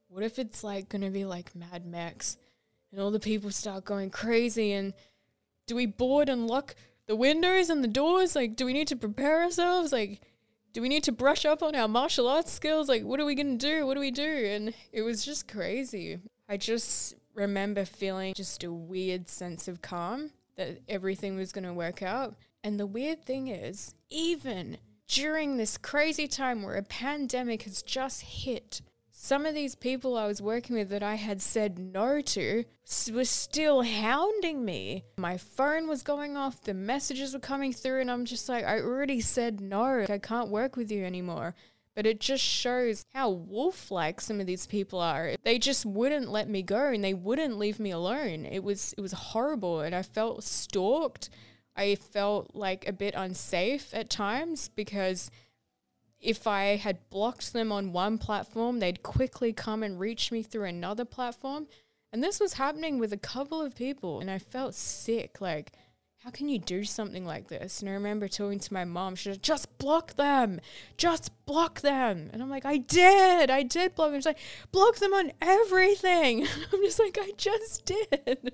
[0.07, 2.37] what if it's like to be like Mad Max
[2.95, 4.93] and all the people start going crazy and
[5.67, 6.75] do we board and lock
[7.07, 8.35] the windows and the doors?
[8.35, 10.21] Like do we need to prepare ourselves like
[10.71, 12.89] do we need to brush up on our martial arts skills?
[12.89, 13.87] Like, what are we going to do?
[13.87, 14.45] What do we do?
[14.49, 16.19] And it was just crazy.
[16.49, 21.71] I just remember feeling just a weird sense of calm that everything was going to
[21.71, 22.35] work out.
[22.61, 24.77] And the weird thing is, even
[25.07, 28.81] during this crazy time where a pandemic has just hit,
[29.17, 32.65] some of these people I was working with that I had said no to
[33.13, 35.05] were still hounding me.
[35.17, 38.81] My phone was going off, the messages were coming through, and I'm just like, I
[38.81, 41.55] already said no, I can't work with you anymore.
[41.95, 45.35] But it just shows how wolf like some of these people are.
[45.43, 48.45] They just wouldn't let me go and they wouldn't leave me alone.
[48.45, 51.29] It was it was horrible and I felt stalked.
[51.73, 55.31] I felt like a bit unsafe at times because
[56.19, 60.65] if I had blocked them on one platform, they'd quickly come and reach me through
[60.65, 61.67] another platform.
[62.11, 65.41] And this was happening with a couple of people, and I felt sick.
[65.41, 65.73] Like,
[66.25, 67.81] how can you do something like this?
[67.81, 69.15] And I remember talking to my mom.
[69.15, 70.59] She said, just block them.
[70.97, 72.31] Just block them.
[72.33, 73.51] And I'm like, I did.
[73.51, 74.19] I did block them.
[74.19, 74.39] She's like,
[74.71, 76.47] block them on everything.
[76.73, 78.53] I'm just like, I just did.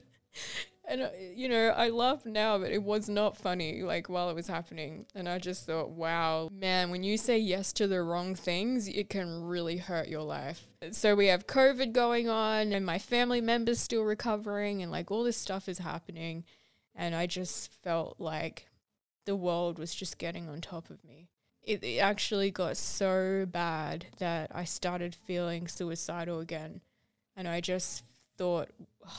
[0.92, 4.36] And uh, you know, I laugh now, but it was not funny like while it
[4.36, 5.06] was happening.
[5.16, 9.10] And I just thought, wow, man, when you say yes to the wrong things, it
[9.10, 10.66] can really hurt your life.
[10.92, 15.24] So we have COVID going on, and my family members still recovering, and like all
[15.24, 16.44] this stuff is happening.
[16.94, 18.68] And I just felt like
[19.26, 21.30] the world was just getting on top of me.
[21.64, 26.82] It, it actually got so bad that I started feeling suicidal again.
[27.36, 28.04] And I just
[28.38, 28.70] thought,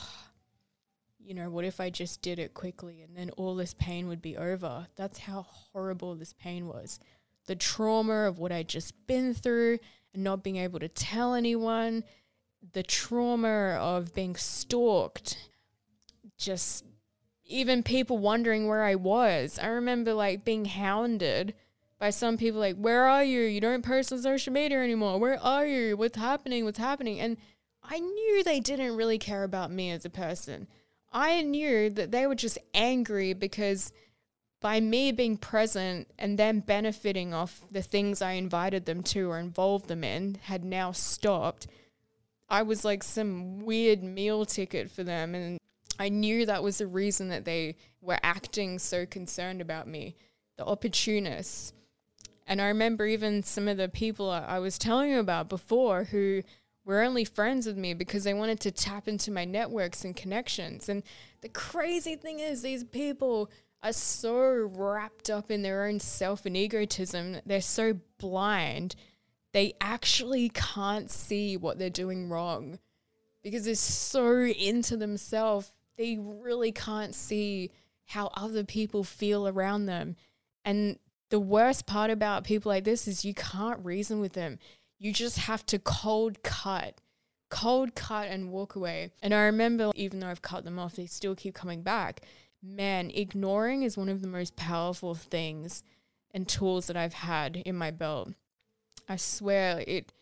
[1.25, 4.21] you know, what if I just did it quickly and then all this pain would
[4.21, 4.87] be over?
[4.95, 6.99] That's how horrible this pain was.
[7.45, 9.79] The trauma of what I'd just been through
[10.13, 12.03] and not being able to tell anyone,
[12.73, 15.37] the trauma of being stalked,
[16.37, 16.85] just
[17.45, 19.59] even people wondering where I was.
[19.59, 21.53] I remember like being hounded
[21.99, 23.41] by some people like, Where are you?
[23.41, 25.19] You don't post on social media anymore.
[25.19, 25.97] Where are you?
[25.97, 26.65] What's happening?
[26.65, 27.19] What's happening?
[27.19, 27.37] And
[27.83, 30.67] I knew they didn't really care about me as a person.
[31.13, 33.93] I knew that they were just angry because
[34.59, 39.37] by me being present and them benefiting off the things I invited them to or
[39.37, 41.67] involved them in had now stopped.
[42.49, 45.35] I was like some weird meal ticket for them.
[45.35, 45.59] And
[45.99, 50.15] I knew that was the reason that they were acting so concerned about me,
[50.57, 51.73] the opportunists.
[52.47, 56.43] And I remember even some of the people I was telling you about before who
[56.85, 60.89] were only friends with me because they wanted to tap into my networks and connections.
[60.89, 61.03] And
[61.41, 63.49] the crazy thing is, these people
[63.81, 68.95] are so wrapped up in their own self and egotism, they're so blind,
[69.51, 72.79] they actually can't see what they're doing wrong
[73.43, 75.69] because they're so into themselves.
[75.97, 77.71] They really can't see
[78.05, 80.15] how other people feel around them.
[80.65, 80.97] And
[81.29, 84.57] the worst part about people like this is you can't reason with them
[85.03, 87.01] you just have to cold cut,
[87.49, 89.11] cold cut and walk away.
[89.21, 92.21] And I remember, even though I've cut them off, they still keep coming back.
[92.63, 95.83] Man, ignoring is one of the most powerful things
[96.31, 98.31] and tools that I've had in my belt.
[99.09, 100.13] I swear it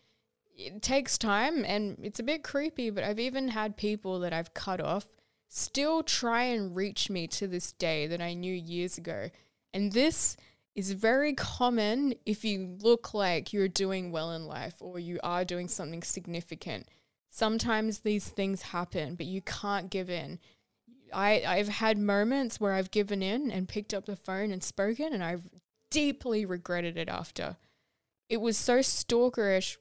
[0.54, 4.52] it takes time and it's a bit creepy, but I've even had people that I've
[4.52, 5.06] cut off
[5.48, 9.30] still try and reach me to this day that I knew years ago.
[9.72, 10.36] And this
[10.74, 15.44] is very common if you look like you're doing well in life or you are
[15.44, 16.88] doing something significant.
[17.30, 20.38] Sometimes these things happen, but you can't give in.
[21.12, 25.12] I, I've had moments where I've given in and picked up the phone and spoken,
[25.12, 25.50] and I've
[25.90, 27.56] deeply regretted it after.
[28.28, 29.76] It was so stalkerish.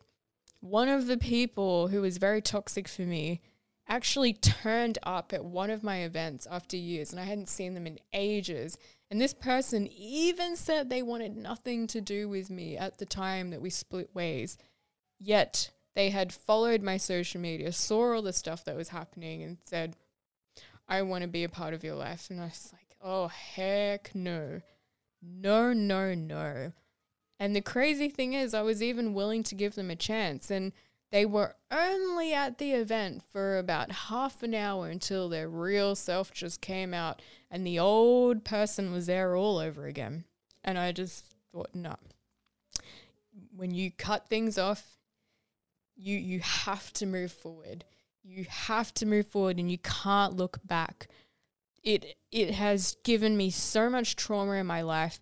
[0.60, 3.42] One of the people who was very toxic for me
[3.88, 7.88] actually turned up at one of my events after years, and I hadn't seen them
[7.88, 8.78] in ages
[9.12, 13.50] and this person even said they wanted nothing to do with me at the time
[13.50, 14.58] that we split ways.
[15.20, 19.58] Yet they had followed my social media, saw all the stuff that was happening, and
[19.66, 19.98] said,
[20.88, 22.30] I want to be a part of your life.
[22.30, 24.62] And I was like, oh, heck no.
[25.22, 26.72] No, no, no.
[27.38, 30.50] And the crazy thing is, I was even willing to give them a chance.
[30.50, 30.72] And
[31.12, 36.34] they were only at the event for about half an hour until their real self
[36.34, 40.24] just came out and the old person was there all over again.
[40.64, 41.96] And I just thought, no.
[43.56, 44.98] When you cut things off,
[45.98, 47.84] you you have to move forward.
[48.24, 51.08] You have to move forward and you can't look back.
[51.84, 55.20] It it has given me so much trauma in my life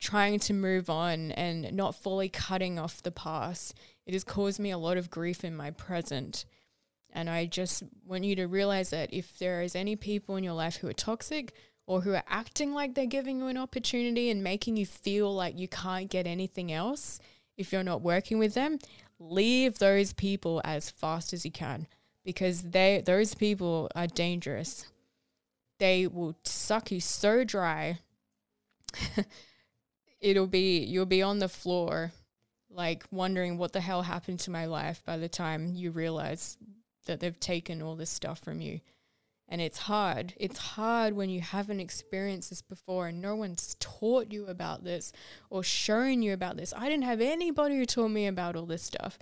[0.00, 3.74] trying to move on and not fully cutting off the past.
[4.06, 6.44] It has caused me a lot of grief in my present.
[7.12, 10.52] And I just want you to realize that if there is any people in your
[10.52, 11.54] life who are toxic
[11.86, 15.58] or who are acting like they're giving you an opportunity and making you feel like
[15.58, 17.20] you can't get anything else
[17.56, 18.78] if you're not working with them,
[19.18, 21.86] leave those people as fast as you can
[22.24, 24.86] because they those people are dangerous.
[25.78, 28.00] They will suck you so dry.
[30.20, 32.12] It'll be you'll be on the floor
[32.70, 36.58] like wondering what the hell happened to my life by the time you realize
[37.06, 38.80] that they've taken all this stuff from you.
[39.48, 40.34] And it's hard.
[40.36, 45.12] It's hard when you haven't experienced this before and no one's taught you about this
[45.50, 46.74] or shown you about this.
[46.76, 49.18] I didn't have anybody who taught me about all this stuff.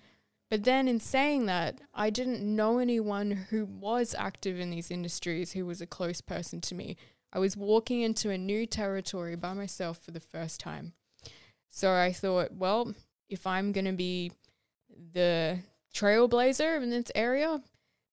[0.50, 5.52] But then, in saying that, I didn't know anyone who was active in these industries
[5.52, 6.96] who was a close person to me.
[7.34, 10.92] I was walking into a new territory by myself for the first time.
[11.68, 12.94] So I thought, well,
[13.28, 14.30] if I'm going to be
[15.12, 15.58] the
[15.92, 17.60] trailblazer in this area,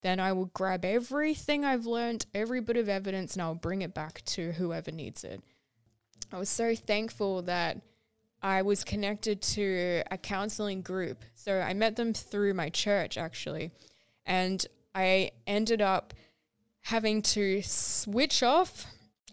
[0.02, 3.94] then I will grab everything I've learned, every bit of evidence, and I'll bring it
[3.94, 5.42] back to whoever needs it.
[6.34, 7.78] I was so thankful that
[8.42, 11.24] I was connected to a counseling group.
[11.36, 13.72] So I met them through my church, actually.
[14.26, 14.66] And
[14.96, 16.16] I ended up
[16.86, 18.88] having to switch off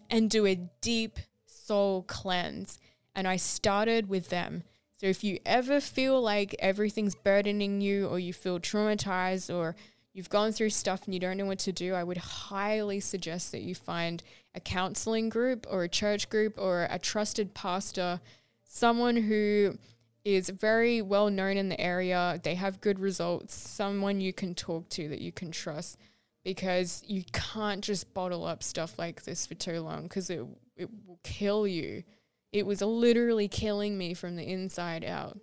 [0.09, 2.79] and do a deep soul cleanse.
[3.15, 4.63] And I started with them.
[4.95, 9.75] So if you ever feel like everything's burdening you, or you feel traumatized, or
[10.13, 13.51] you've gone through stuff and you don't know what to do, I would highly suggest
[13.51, 14.21] that you find
[14.53, 18.19] a counseling group or a church group or a trusted pastor,
[18.63, 19.77] someone who
[20.25, 22.39] is very well known in the area.
[22.43, 25.97] They have good results, someone you can talk to that you can trust
[26.43, 30.89] because you can't just bottle up stuff like this for too long because it, it
[31.05, 32.03] will kill you.
[32.51, 35.37] It was literally killing me from the inside out.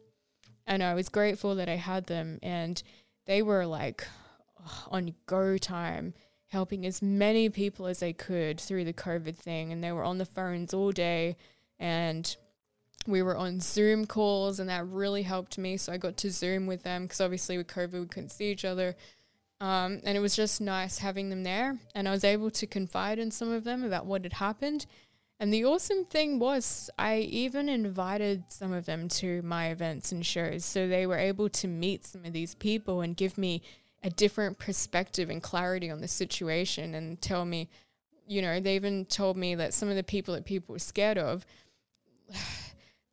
[0.67, 2.39] And I was grateful that I had them.
[2.43, 2.83] And
[3.27, 4.07] they were like
[4.89, 6.15] on go time,
[6.49, 9.73] helping as many people as they could through the COVID thing.
[9.73, 11.37] And they were on the phones all day.
[11.79, 12.37] And
[13.07, 15.77] we were on Zoom calls, and that really helped me.
[15.77, 18.65] So I got to Zoom with them because obviously with COVID, we couldn't see each
[18.65, 18.97] other.
[19.61, 21.79] Um, and it was just nice having them there.
[21.95, 24.87] And I was able to confide in some of them about what had happened.
[25.39, 30.25] And the awesome thing was, I even invited some of them to my events and
[30.25, 30.65] shows.
[30.65, 33.63] So they were able to meet some of these people and give me
[34.03, 37.69] a different perspective and clarity on the situation and tell me,
[38.27, 41.19] you know, they even told me that some of the people that people were scared
[41.19, 41.45] of,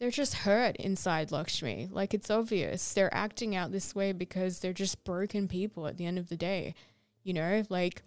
[0.03, 1.87] they're just hurt inside Lakshmi.
[1.89, 2.93] Like it's obvious.
[2.93, 6.35] They're acting out this way because they're just broken people at the end of the
[6.35, 6.75] day.
[7.23, 8.01] You know, like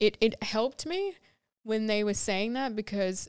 [0.00, 1.12] it, it helped me
[1.62, 3.28] when they were saying that because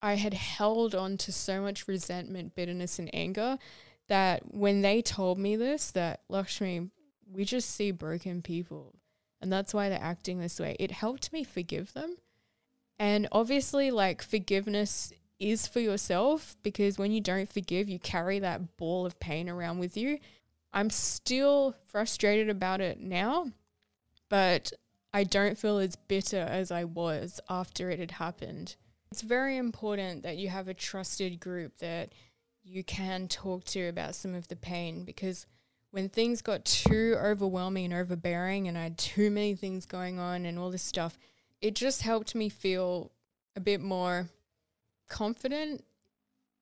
[0.00, 3.58] I had held on to so much resentment, bitterness, and anger
[4.06, 6.88] that when they told me this, that Lakshmi,
[7.30, 8.94] we just see broken people.
[9.42, 10.76] And that's why they're acting this way.
[10.80, 12.16] It helped me forgive them.
[12.98, 18.76] And obviously, like, forgiveness is for yourself because when you don't forgive, you carry that
[18.76, 20.18] ball of pain around with you.
[20.72, 23.48] I'm still frustrated about it now,
[24.28, 24.72] but
[25.12, 28.76] I don't feel as bitter as I was after it had happened.
[29.10, 32.12] It's very important that you have a trusted group that
[32.62, 35.46] you can talk to about some of the pain because
[35.90, 40.44] when things got too overwhelming and overbearing and I had too many things going on
[40.44, 41.18] and all this stuff,
[41.62, 43.10] it just helped me feel
[43.56, 44.28] a bit more
[45.08, 45.84] confident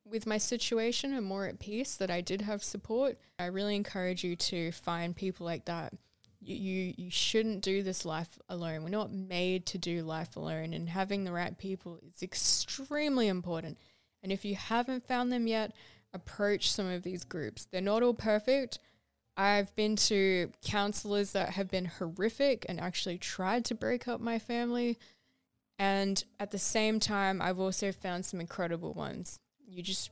[0.05, 3.19] with my situation and more at peace that I did have support.
[3.39, 5.93] I really encourage you to find people like that
[6.47, 8.83] you, you you shouldn't do this life alone.
[8.83, 13.79] We're not made to do life alone, and having the right people is extremely important.
[14.23, 15.73] And if you haven't found them yet,
[16.13, 17.67] approach some of these groups.
[17.67, 18.79] They're not all perfect.
[19.37, 24.39] I've been to counselors that have been horrific and actually tried to break up my
[24.39, 24.99] family.
[25.79, 29.39] And at the same time, I've also found some incredible ones.
[29.67, 30.11] You just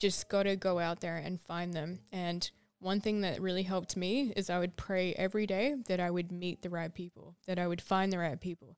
[0.00, 2.00] just got to go out there and find them.
[2.12, 6.10] And one thing that really helped me is I would pray every day that I
[6.10, 8.76] would meet the right people, that I would find the right people.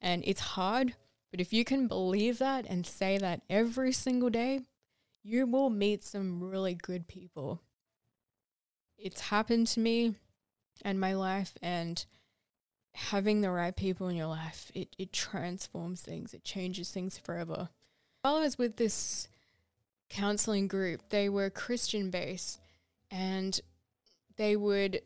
[0.00, 0.94] And it's hard,
[1.30, 4.60] but if you can believe that and say that every single day,
[5.22, 7.60] you will meet some really good people.
[8.96, 10.14] It's happened to me
[10.82, 12.04] and my life and
[12.94, 17.68] having the right people in your life, it, it transforms things, it changes things forever.
[18.22, 19.28] While I was with this
[20.08, 22.60] counseling group, they were Christian based
[23.10, 23.60] and
[24.36, 25.00] they would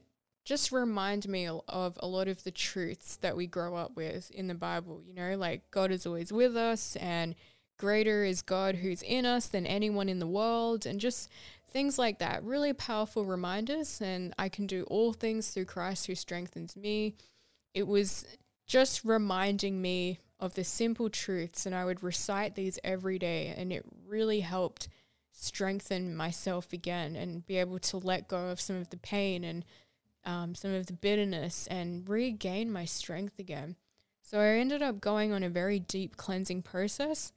[0.44, 4.46] just remind me of a lot of the truths that we grow up with in
[4.46, 5.02] the Bible.
[5.06, 7.34] You know, like God is always with us, and
[7.76, 11.28] greater is God who's in us than anyone in the world, and just
[11.70, 12.42] things like that.
[12.42, 14.00] Really powerful reminders.
[14.00, 17.14] And I can do all things through Christ who strengthens me.
[17.74, 18.24] It was
[18.66, 23.72] just reminding me of the simple truths, and I would recite these every day, and
[23.72, 24.88] it really helped
[25.32, 29.64] strengthen myself again and be able to let go of some of the pain and
[30.24, 33.76] um, some of the bitterness and regain my strength again.
[34.22, 37.32] So I ended up going on a very deep cleansing process.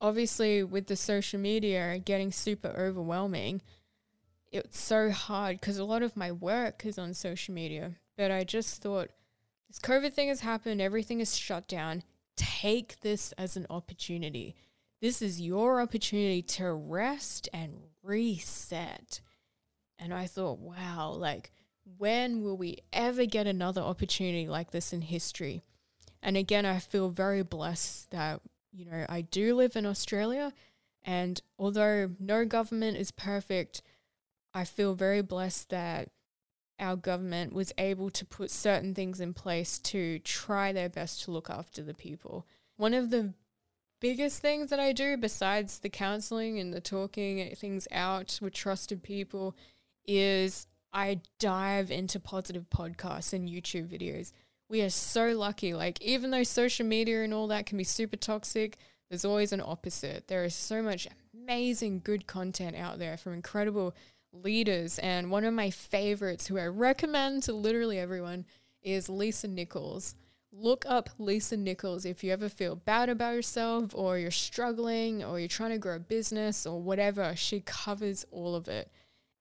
[0.00, 3.62] Obviously, with the social media getting super overwhelming,
[4.52, 7.96] it's so hard because a lot of my work is on social media.
[8.16, 9.10] But I just thought,
[9.74, 12.04] this COVID thing has happened, everything is shut down.
[12.36, 14.54] Take this as an opportunity.
[15.00, 19.20] This is your opportunity to rest and reset.
[19.98, 21.50] And I thought, wow, like,
[21.98, 25.62] when will we ever get another opportunity like this in history?
[26.22, 30.52] And again, I feel very blessed that, you know, I do live in Australia.
[31.02, 33.82] And although no government is perfect,
[34.54, 36.10] I feel very blessed that
[36.78, 41.30] our government was able to put certain things in place to try their best to
[41.30, 42.46] look after the people.
[42.76, 43.34] One of the
[44.00, 49.02] biggest things that I do besides the counseling and the talking things out with trusted
[49.02, 49.56] people
[50.06, 54.32] is I dive into positive podcasts and YouTube videos.
[54.68, 55.74] we are so lucky.
[55.74, 59.62] Like, even though social media and all that can be super toxic, there's always an
[59.64, 60.28] opposite.
[60.28, 63.94] There is so much amazing, good content out there from incredible
[64.34, 64.98] leaders.
[64.98, 68.44] And one of my favorites, who I recommend to literally everyone,
[68.82, 70.14] is Lisa Nichols.
[70.52, 75.38] Look up Lisa Nichols if you ever feel bad about yourself or you're struggling or
[75.38, 77.34] you're trying to grow a business or whatever.
[77.36, 78.90] She covers all of it.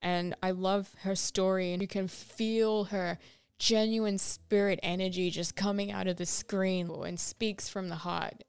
[0.02, 3.18] And I love her story, and you can feel her
[3.58, 8.44] genuine spirit energy just coming out of the screen and speaks from the heart.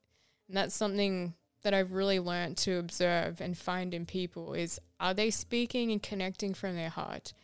[0.48, 5.12] And that's something that I've really learned to observe and find in people is are
[5.12, 7.34] they speaking and connecting from their heart?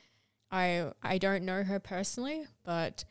[0.50, 3.04] I I don't know her personally, but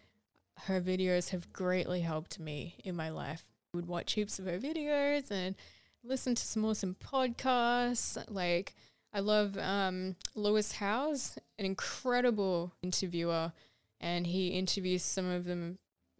[0.63, 3.43] her videos have greatly helped me in my life.
[3.71, 5.55] I would watch heaps of her videos and
[6.03, 8.17] listen to some awesome podcasts.
[8.27, 8.75] Like
[9.13, 13.53] I love um, Lewis Howes, an incredible interviewer,
[14.01, 15.77] and he interviews some of the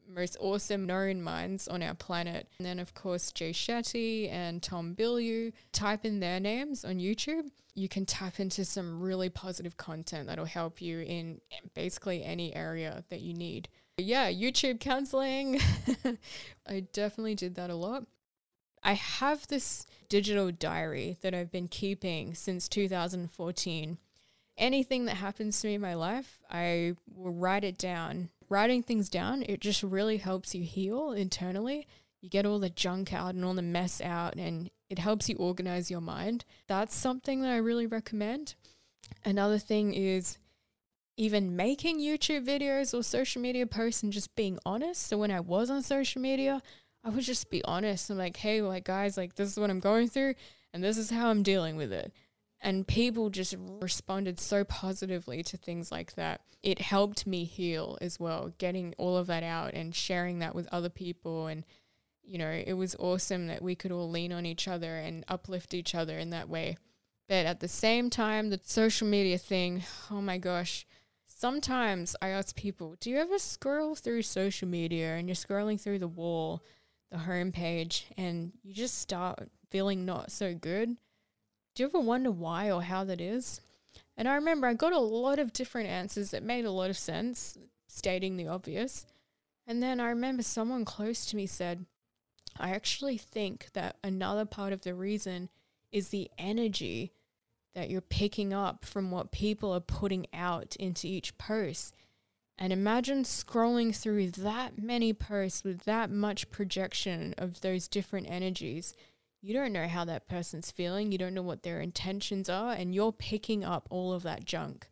[0.07, 2.47] most awesome known minds on our planet.
[2.57, 5.53] And then, of course, Jay Shetty and Tom Bilyeu.
[5.71, 7.49] Type in their names on YouTube.
[7.79, 11.39] You can tap into some really positive content that'll help you in
[11.73, 13.69] basically any area that you need.
[13.97, 15.61] Yeah, YouTube counseling.
[16.67, 18.03] I definitely did that a lot.
[18.83, 23.97] I have this digital diary that I've been keeping since 2014.
[24.57, 28.29] Anything that happens to me in my life, I will write it down.
[28.49, 31.87] Writing things down, it just really helps you heal internally.
[32.21, 35.35] You get all the junk out and all the mess out, and it helps you
[35.35, 36.45] organize your mind.
[36.67, 38.55] That's something that I really recommend.
[39.23, 40.37] Another thing is
[41.17, 45.07] even making YouTube videos or social media posts and just being honest.
[45.07, 46.61] So when I was on social media,
[47.03, 48.09] I would just be honest.
[48.09, 50.35] I'm like, hey, like guys, like this is what I'm going through
[50.73, 52.13] and this is how I'm dealing with it.
[52.61, 56.41] And people just responded so positively to things like that.
[56.61, 60.67] It helped me heal as well, getting all of that out and sharing that with
[60.71, 61.47] other people.
[61.47, 61.63] And,
[62.29, 65.73] you know, it was awesome that we could all lean on each other and uplift
[65.73, 66.77] each other in that way.
[67.27, 70.85] But at the same time, the social media thing, oh my gosh,
[71.25, 75.99] sometimes I ask people, do you ever scroll through social media and you're scrolling through
[75.99, 76.63] the wall?
[77.11, 80.97] the homepage and you just start feeling not so good,
[81.75, 83.61] do you ever wonder why or how that is?
[84.17, 86.97] And I remember I got a lot of different answers that made a lot of
[86.97, 87.57] sense,
[87.87, 89.05] stating the obvious.
[89.65, 91.85] And then I remember someone close to me said,
[92.59, 95.49] I actually think that another part of the reason
[95.91, 97.13] is the energy
[97.75, 101.95] that you're picking up from what people are putting out into each post.
[102.57, 108.93] And imagine scrolling through that many posts with that much projection of those different energies.
[109.41, 112.93] You don't know how that person's feeling, you don't know what their intentions are, and
[112.93, 114.89] you're picking up all of that junk.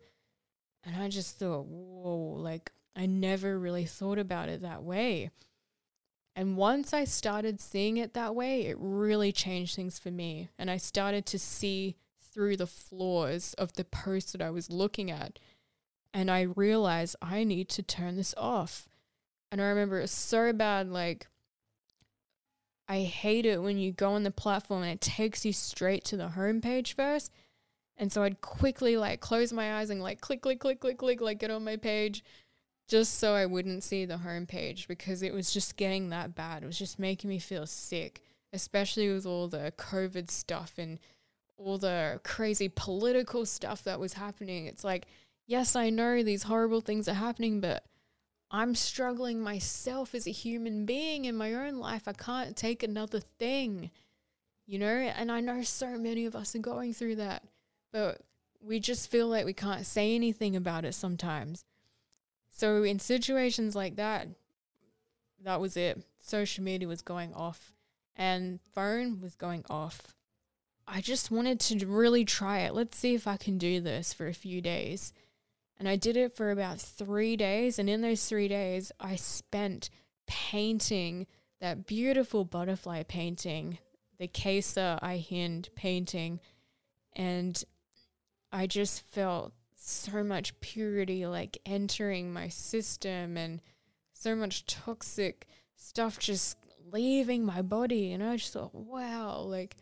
[0.86, 5.32] And I just thought, whoa, like I never really thought about it that way.
[6.38, 10.49] And once I started seeing it that way, it really changed things for me.
[10.59, 15.09] And I started to see through the flaws of the post that I was looking
[15.09, 15.39] at
[16.13, 18.88] and I realized I need to turn this off.
[19.51, 21.27] And I remember it was so bad, like
[22.88, 26.17] I hate it when you go on the platform and it takes you straight to
[26.17, 27.31] the homepage first.
[27.97, 31.19] And so I'd quickly like close my eyes and like click, click, click, click, click,
[31.19, 32.23] like get on my page
[32.88, 36.63] just so I wouldn't see the homepage because it was just getting that bad.
[36.63, 38.21] It was just making me feel sick,
[38.53, 40.99] especially with all the COVID stuff and
[41.57, 44.67] all the crazy political stuff that was happening.
[44.67, 45.07] It's like
[45.47, 47.83] yes, I know these horrible things are happening, but
[48.51, 52.07] I'm struggling myself as a human being in my own life.
[52.07, 53.89] I can't take another thing,
[54.67, 54.85] you know?
[54.85, 57.43] And I know so many of us are going through that,
[57.91, 58.21] but
[58.61, 61.63] we just feel like we can't say anything about it sometimes.
[62.58, 64.30] So, in situations like that,
[65.43, 66.01] that was it.
[66.20, 67.76] Social media was going off
[68.16, 70.16] and phone was going off.
[70.88, 72.74] I just wanted to really try it.
[72.74, 75.14] Let's see if I can do this for a few days.
[75.78, 77.78] And I did it for about three days.
[77.78, 79.91] And in those three days, I spent
[80.26, 81.28] painting
[81.62, 83.78] that beautiful butterfly painting,
[84.18, 86.39] the Kaiser-i-Hind painting.
[87.16, 87.64] And
[88.51, 89.53] I just felt
[89.88, 93.61] so much purity like entering my system and
[94.13, 96.57] so much toxic stuff just
[96.91, 98.11] leaving my body.
[98.11, 99.77] And I just thought, wow, like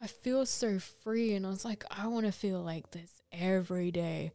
[0.00, 1.34] I feel so free.
[1.34, 4.32] And I was like, I want to feel like this every day.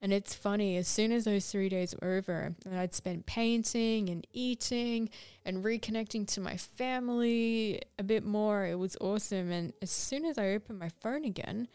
[0.00, 4.10] And it's funny, as soon as those three days were over, and I'd spent painting
[4.10, 5.08] and eating
[5.46, 9.50] and reconnecting to my family a bit more, it was awesome.
[9.50, 11.68] And as soon as I opened my phone again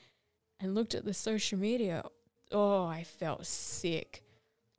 [0.59, 2.03] and looked at the social media,
[2.51, 4.23] oh, I felt sick.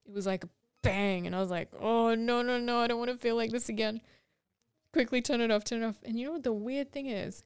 [0.07, 0.49] It was like a
[0.83, 1.27] bang.
[1.27, 3.68] And I was like, oh, no, no, no, I don't want to feel like this
[3.68, 4.01] again.
[4.93, 6.03] Quickly turn it off, turn it off.
[6.05, 7.45] And you know what the weird thing is?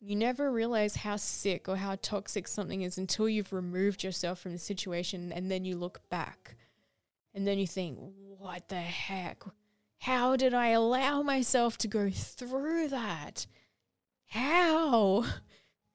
[0.00, 4.52] You never realize how sick or how toxic something is until you've removed yourself from
[4.52, 6.56] the situation and then you look back.
[7.34, 7.98] And then you think,
[8.38, 9.44] what the heck?
[10.00, 13.46] How did I allow myself to go through that?
[14.26, 15.24] How?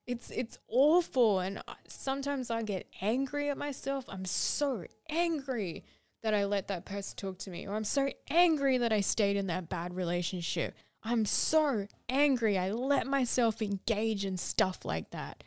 [0.06, 4.06] It's it's awful and sometimes I get angry at myself.
[4.10, 5.86] I'm so angry
[6.24, 9.38] that I let that person talk to me or I'm so angry that I stayed
[9.38, 10.76] in that bad relationship.
[11.04, 15.44] I'm so angry I let myself engage in stuff like that.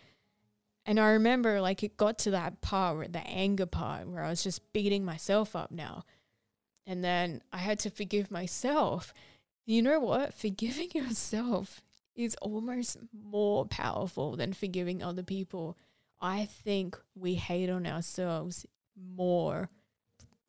[0.85, 4.31] And I remember like it got to that part where the anger part where I
[4.31, 6.05] was just beating myself up now.
[6.87, 9.13] And then I had to forgive myself.
[9.65, 10.33] You know what?
[10.33, 11.83] Forgiving yourself
[12.17, 15.77] is almost more powerful than forgiving other people.
[16.21, 19.69] I think we hate on ourselves more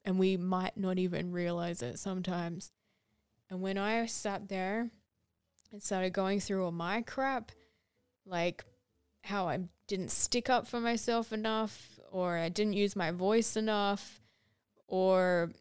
[0.05, 2.71] and we might not even realize it sometimes.
[3.49, 4.89] And when I sat there
[5.71, 7.51] and started going through all my crap,
[8.25, 8.63] like
[9.23, 14.21] how I didn't stick up for myself enough, or I didn't use my voice enough,
[14.87, 15.51] or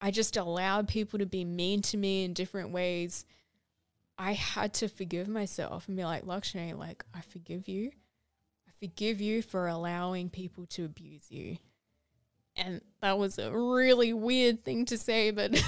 [0.00, 3.24] I just allowed people to be mean to me in different ways.
[4.22, 7.90] I had to forgive myself and be like, Lakshmi, like, I forgive you.
[8.68, 11.56] I forgive you for allowing people to abuse you.
[12.54, 15.60] And that was a really weird thing to say, but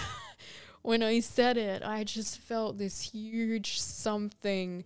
[0.82, 4.84] when I said it, I just felt this huge something,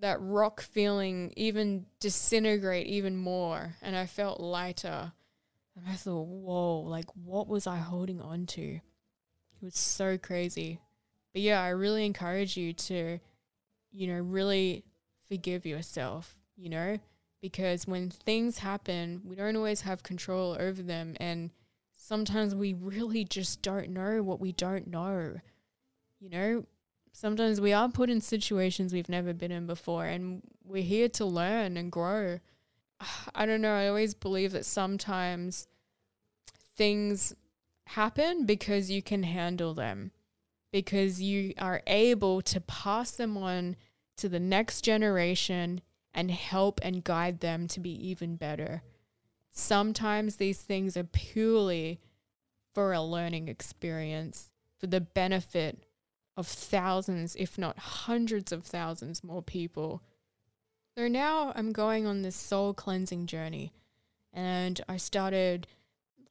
[0.00, 3.76] that rock feeling, even disintegrate even more.
[3.80, 5.12] And I felt lighter.
[5.76, 8.62] And I thought, whoa, like what was I holding on to?
[8.62, 10.82] It was so crazy.
[11.36, 13.18] But yeah, I really encourage you to,
[13.92, 14.84] you know, really
[15.28, 16.98] forgive yourself, you know,
[17.42, 21.14] because when things happen, we don't always have control over them.
[21.20, 21.50] And
[21.94, 25.34] sometimes we really just don't know what we don't know.
[26.20, 26.64] You know,
[27.12, 31.26] sometimes we are put in situations we've never been in before, and we're here to
[31.26, 32.40] learn and grow.
[33.34, 33.74] I don't know.
[33.76, 35.68] I always believe that sometimes
[36.78, 37.34] things
[37.88, 40.12] happen because you can handle them,
[40.76, 43.76] because you are able to pass them on
[44.16, 45.80] to the next generation
[46.12, 48.82] and help and guide them to be even better.
[49.48, 52.00] Sometimes these things are purely
[52.74, 55.84] for a learning experience, for the benefit
[56.36, 60.02] of thousands, if not hundreds of thousands more people
[60.96, 63.74] so now I'm going on this soul cleansing journey.
[64.32, 65.66] And I started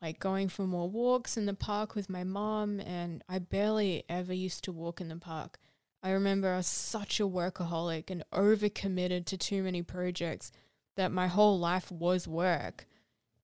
[0.01, 2.79] like going for more walks in the park with my mom.
[2.79, 5.59] And I barely ever used to walk in the park.
[6.03, 10.51] I remember I was such a workaholic and overcommitted to too many projects
[10.95, 12.85] that my whole life was work.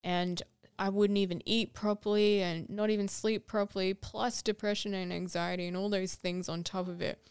[0.04, 0.42] And
[0.78, 5.78] I wouldn't even eat properly and not even sleep properly, plus depression and anxiety and
[5.78, 7.30] all those things on top of it.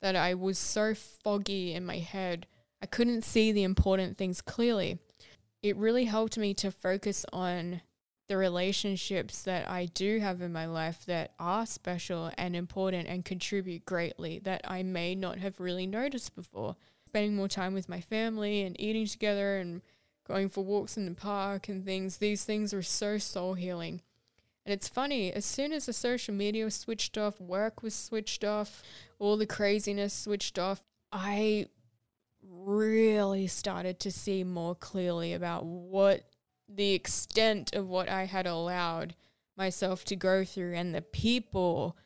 [0.00, 2.46] That I was so foggy in my head
[2.82, 4.98] I couldn't see the important things clearly.
[5.62, 7.82] It really helped me to focus on
[8.30, 13.24] the relationships that I do have in my life that are special and important and
[13.24, 16.76] contribute greatly that I may not have really noticed before.
[17.04, 19.82] Spending more time with my family and eating together and
[20.28, 24.00] going for walks in the park and things, these things are so soul healing.
[24.64, 28.44] And it's funny, as soon as the social media was switched off, work was switched
[28.44, 28.80] off,
[29.18, 31.66] all the craziness switched off, I
[32.48, 36.29] really started to see more clearly about what
[36.72, 39.14] the extent of what I had allowed
[39.56, 41.96] myself to go through and the people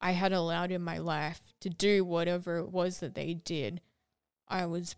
[0.00, 3.80] I had allowed in my life to do whatever it was that they did.
[4.48, 4.94] I was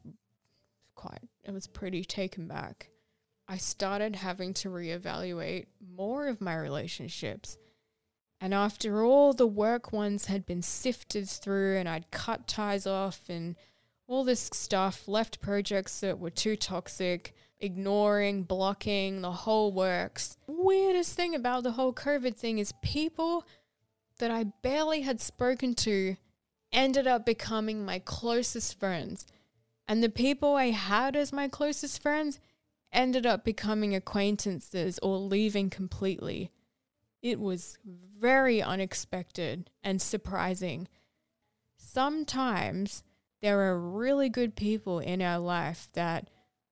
[0.94, 2.90] quite, it was pretty taken back.
[3.46, 7.57] I started having to reevaluate more of my relationships.
[8.40, 13.22] And after all the work ones had been sifted through and I'd cut ties off
[13.28, 13.57] and
[14.07, 20.37] all this stuff, left projects that were too toxic, ignoring, blocking, the whole works.
[20.47, 23.47] Weirdest thing about the whole COVID thing is people
[24.19, 26.17] that I barely had spoken to
[26.73, 29.27] ended up becoming my closest friends.
[29.87, 32.39] And the people I had as my closest friends
[32.93, 36.51] ended up becoming acquaintances or leaving completely.
[37.23, 40.89] It was very unexpected and surprising.
[41.77, 43.03] Sometimes
[43.41, 46.29] there are really good people in our life that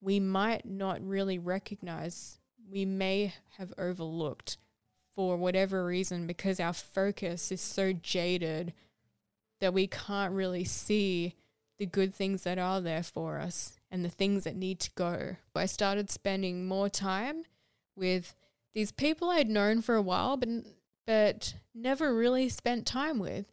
[0.07, 2.38] we might not really recognize,
[2.70, 4.57] we may have overlooked
[5.12, 8.72] for whatever reason because our focus is so jaded
[9.61, 11.34] that we can't really see
[11.80, 15.34] the good things that are there for us and the things that need to go.
[15.52, 17.42] But I started spending more time
[17.96, 18.36] with
[18.74, 20.48] these people I'd known for a while, but
[21.04, 23.46] but never really spent time with.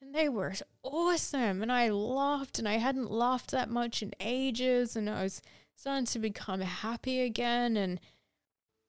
[0.00, 1.62] And they were awesome.
[1.62, 4.96] And I laughed, and I hadn't laughed that much in ages.
[4.96, 5.40] And I was
[5.76, 7.76] starting to become happy again.
[7.76, 8.00] And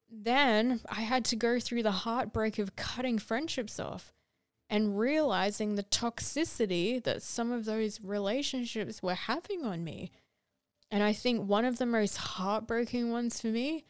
[0.10, 4.14] then I had to go through the heartbreak of cutting friendships off
[4.70, 10.12] and realizing the toxicity that some of those relationships were having on me.
[10.90, 13.86] And I think one of the most heartbreaking ones for me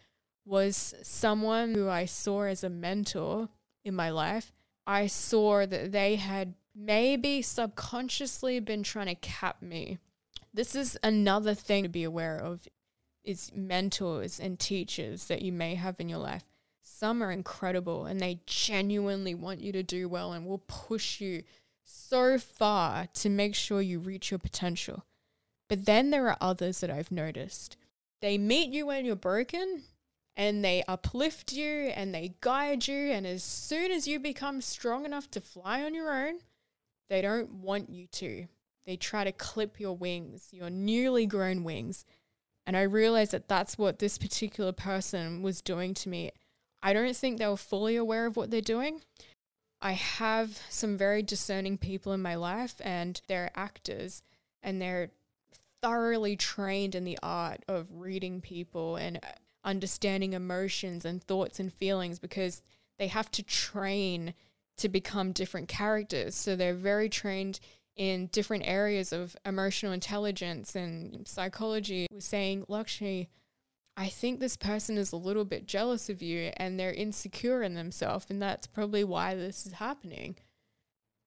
[0.45, 3.49] was someone who I saw as a mentor
[3.83, 4.51] in my life.
[4.87, 9.97] I saw that they had maybe subconsciously been trying to cap me.
[10.53, 12.67] This is another thing to be aware of
[13.25, 16.45] is mentors and teachers that you may have in your life.
[16.81, 21.43] Some are incredible and they genuinely want you to do well and will push you
[21.83, 25.05] so far to make sure you reach your potential.
[25.67, 27.77] But then there are others that I've noticed.
[28.21, 29.83] They meet you when you're broken
[30.37, 33.11] and they uplift you and they guide you.
[33.11, 36.39] And as soon as you become strong enough to fly on your own,
[37.09, 38.47] they don't want you to.
[38.85, 42.05] They try to clip your wings, your newly grown wings.
[42.65, 46.31] And I realized that that's what this particular person was doing to me.
[46.81, 49.01] I don't think they were fully aware of what they're doing.
[49.81, 54.23] I have some very discerning people in my life, and they're actors
[54.63, 55.11] and they're
[55.81, 59.27] thoroughly trained in the art of reading people and uh,
[59.63, 62.63] understanding emotions and thoughts and feelings because
[62.97, 64.33] they have to train
[64.77, 66.33] to become different characters.
[66.33, 67.59] So they're very trained
[67.95, 73.29] in different areas of emotional intelligence and psychology was saying, Lakshmi,
[73.97, 77.75] I think this person is a little bit jealous of you and they're insecure in
[77.75, 80.35] themselves, and that's probably why this is happening.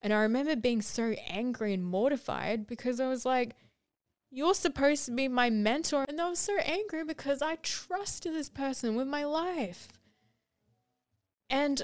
[0.03, 3.57] And I remember being so angry and mortified because I was like,
[4.31, 6.05] You're supposed to be my mentor.
[6.09, 9.89] And I was so angry because I trusted this person with my life.
[11.51, 11.83] And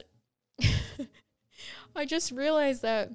[1.97, 3.11] I just realized that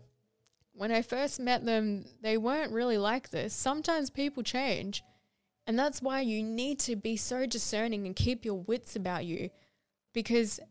[0.80, 3.54] when I first met them, they weren't really like this.
[3.54, 5.04] Sometimes people change.
[5.68, 9.50] And that's why you need to be so discerning and keep your wits about you
[10.14, 10.62] because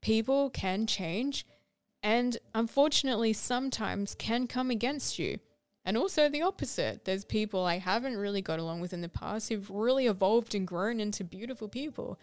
[0.00, 1.44] people can change
[2.04, 5.40] and unfortunately sometimes can come against you.
[5.84, 7.04] And also the opposite.
[7.04, 10.68] There's people I haven't really got along with in the past who've really evolved and
[10.68, 12.20] grown into beautiful people.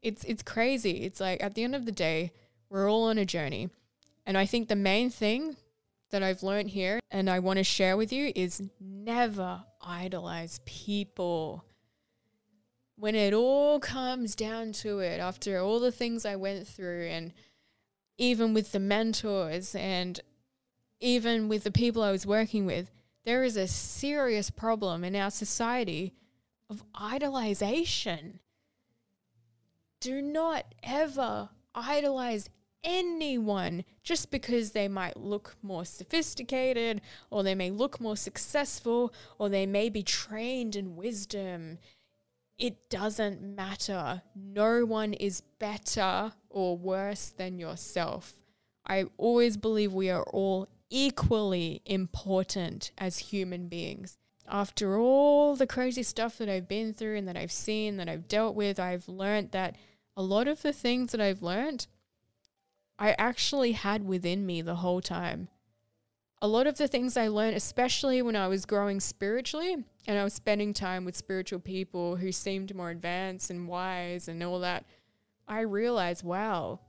[0.00, 1.02] It's it's crazy.
[1.02, 2.32] It's like at the end of the day,
[2.70, 3.68] we're all on a journey.
[4.24, 5.56] And I think the main thing
[6.10, 11.64] that I've learned here and I want to share with you is never idolize people.
[12.96, 17.32] When it all comes down to it, after all the things I went through, and
[18.18, 20.20] even with the mentors and
[21.00, 22.90] even with the people I was working with,
[23.24, 26.14] there is a serious problem in our society
[26.68, 28.40] of idolization.
[30.00, 32.48] Do not ever idolize
[32.82, 37.00] anyone just because they might look more sophisticated
[37.30, 41.78] or they may look more successful or they may be trained in wisdom.
[42.58, 44.22] It doesn't matter.
[44.34, 48.34] No one is better or worse than yourself.
[48.86, 54.18] I always believe we are all equally important as human beings.
[54.48, 58.26] After all the crazy stuff that I've been through and that I've seen, that I've
[58.26, 59.76] dealt with, I've learned that
[60.16, 61.86] a lot of the things that I've learned
[63.00, 65.48] I actually had within me the whole time.
[66.42, 70.24] A lot of the things I learned, especially when I was growing spiritually and I
[70.24, 74.84] was spending time with spiritual people who seemed more advanced and wise and all that,
[75.48, 76.80] I realized, wow,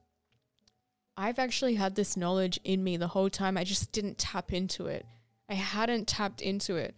[1.15, 3.57] I've actually had this knowledge in me the whole time.
[3.57, 5.05] I just didn't tap into it.
[5.49, 6.93] I hadn't tapped into it.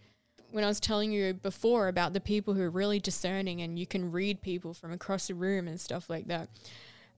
[0.50, 3.86] When I was telling you before about the people who are really discerning and you
[3.86, 6.48] can read people from across the room and stuff like that,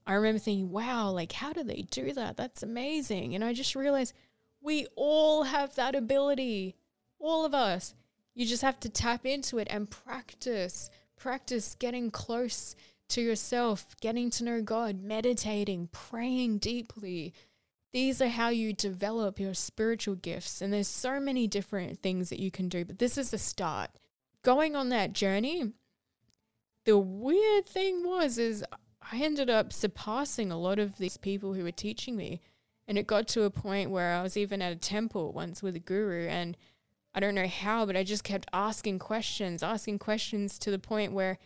[0.07, 2.37] I remember thinking, wow, like, how do they do that?
[2.37, 3.35] That's amazing.
[3.35, 4.13] And I just realized
[4.61, 6.77] we all have that ability,
[7.19, 7.93] all of us.
[8.33, 12.73] You just have to tap into it and practice, practice getting close
[13.09, 17.33] to yourself, getting to know God, meditating, praying deeply.
[17.91, 20.61] These are how you develop your spiritual gifts.
[20.61, 23.89] And there's so many different things that you can do, but this is the start.
[24.41, 25.71] Going on that journey,
[26.85, 28.63] the weird thing was is
[29.11, 32.41] I ended up surpassing a lot of these people who were teaching me.
[32.87, 35.75] And it got to a point where I was even at a temple once with
[35.75, 36.55] a guru, and
[37.13, 41.11] I don't know how, but I just kept asking questions, asking questions to the point
[41.11, 41.37] where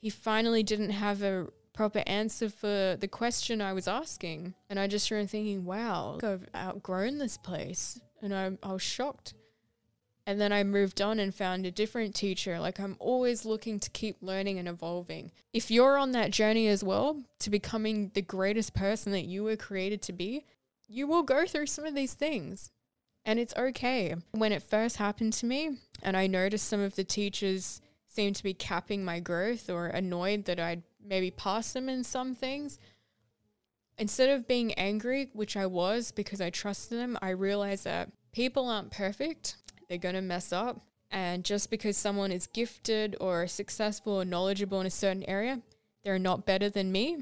[0.00, 4.54] he finally didn't have a proper answer for the question I was asking.
[4.70, 8.00] And I just started thinking, wow, I've outgrown this place.
[8.22, 9.34] And I, I was shocked.
[10.26, 12.60] And then I moved on and found a different teacher.
[12.60, 15.32] Like I'm always looking to keep learning and evolving.
[15.52, 19.56] If you're on that journey as well to becoming the greatest person that you were
[19.56, 20.44] created to be,
[20.86, 22.70] you will go through some of these things.
[23.24, 24.14] And it's okay.
[24.32, 28.42] When it first happened to me, and I noticed some of the teachers seemed to
[28.42, 32.78] be capping my growth or annoyed that I'd maybe passed them in some things,
[33.96, 38.68] instead of being angry, which I was because I trusted them, I realized that people
[38.68, 39.56] aren't perfect.
[39.88, 40.80] They're going to mess up.
[41.10, 45.60] And just because someone is gifted or successful or knowledgeable in a certain area,
[46.04, 47.18] they're not better than me.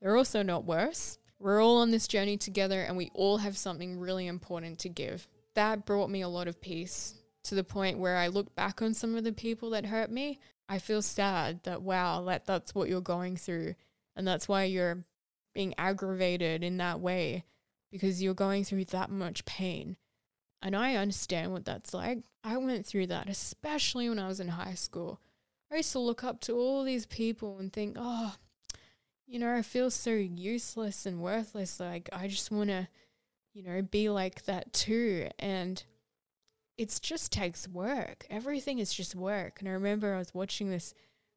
[0.00, 1.18] They're also not worse.
[1.38, 5.26] We're all on this journey together and we all have something really important to give.
[5.54, 8.94] That brought me a lot of peace to the point where I look back on
[8.94, 10.38] some of the people that hurt me.
[10.68, 13.74] I feel sad that, wow, that, that's what you're going through.
[14.16, 15.04] And that's why you're
[15.54, 17.44] being aggravated in that way
[17.90, 19.96] because you're going through that much pain.
[20.64, 22.24] And I understand what that's like.
[22.42, 25.20] I went through that, especially when I was in high school.
[25.70, 28.34] I used to look up to all these people and think, oh,
[29.26, 31.78] you know, I feel so useless and worthless.
[31.78, 32.88] Like, I just want to,
[33.52, 35.28] you know, be like that too.
[35.38, 35.84] And
[36.78, 38.26] it just takes work.
[38.30, 39.60] Everything is just work.
[39.60, 40.94] And I remember I was watching this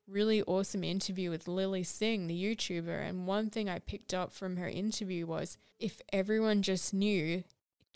[0.08, 3.10] really awesome interview with Lilly Singh, the YouTuber.
[3.10, 7.44] And one thing I picked up from her interview was if everyone just knew,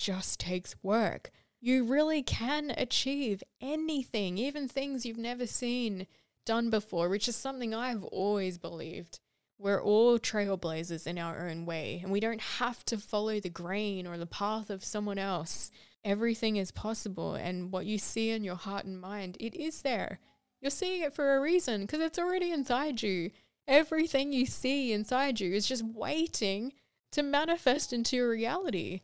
[0.01, 1.29] just takes work.
[1.59, 6.07] You really can achieve anything, even things you've never seen
[6.43, 9.19] done before, which is something I've always believed.
[9.59, 14.07] We're all trailblazers in our own way, and we don't have to follow the grain
[14.07, 15.69] or the path of someone else.
[16.03, 20.19] Everything is possible, and what you see in your heart and mind, it is there.
[20.61, 23.29] You're seeing it for a reason because it's already inside you.
[23.67, 26.73] Everything you see inside you is just waiting
[27.11, 29.01] to manifest into your reality.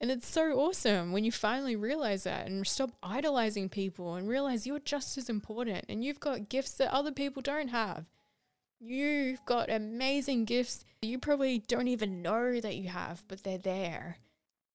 [0.00, 4.66] And it's so awesome when you finally realize that and stop idolizing people and realize
[4.66, 8.08] you're just as important and you've got gifts that other people don't have.
[8.80, 14.18] You've got amazing gifts you probably don't even know that you have, but they're there.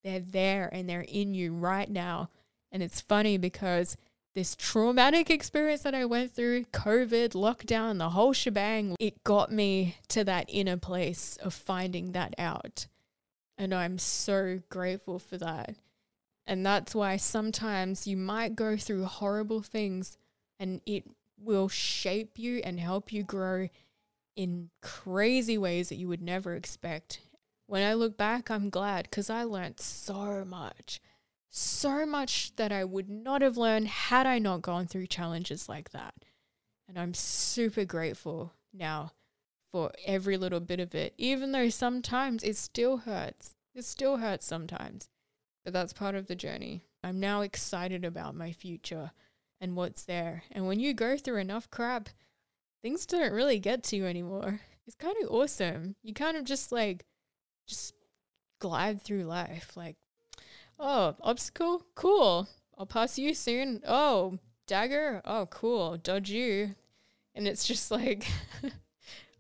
[0.03, 2.29] They're there and they're in you right now.
[2.71, 3.95] And it's funny because
[4.33, 9.97] this traumatic experience that I went through, COVID, lockdown, the whole shebang, it got me
[10.09, 12.87] to that inner place of finding that out.
[13.57, 15.75] And I'm so grateful for that.
[16.47, 20.17] And that's why sometimes you might go through horrible things
[20.59, 21.05] and it
[21.37, 23.69] will shape you and help you grow
[24.35, 27.21] in crazy ways that you would never expect.
[27.67, 31.01] When I look back, I'm glad because I learned so much.
[31.49, 35.91] So much that I would not have learned had I not gone through challenges like
[35.91, 36.13] that.
[36.87, 39.11] And I'm super grateful now
[39.75, 43.55] for every little bit of it, even though sometimes it still hurts.
[43.73, 45.09] It still hurts sometimes,
[45.65, 46.85] but that's part of the journey.
[47.03, 49.11] I'm now excited about my future
[49.59, 50.43] and what's there.
[50.49, 52.07] And when you go through enough crap,
[52.81, 54.61] things don't really get to you anymore.
[54.87, 55.97] It's kind of awesome.
[56.03, 57.03] You kind of just like,
[57.67, 57.95] just
[58.61, 59.75] glide through life.
[59.75, 59.97] Like,
[60.79, 61.85] oh, obstacle?
[61.95, 62.47] Cool.
[62.77, 63.81] I'll pass you soon.
[63.85, 65.21] Oh, dagger?
[65.25, 65.97] Oh, cool.
[65.97, 66.75] Dodge you.
[67.33, 68.25] And it's just like,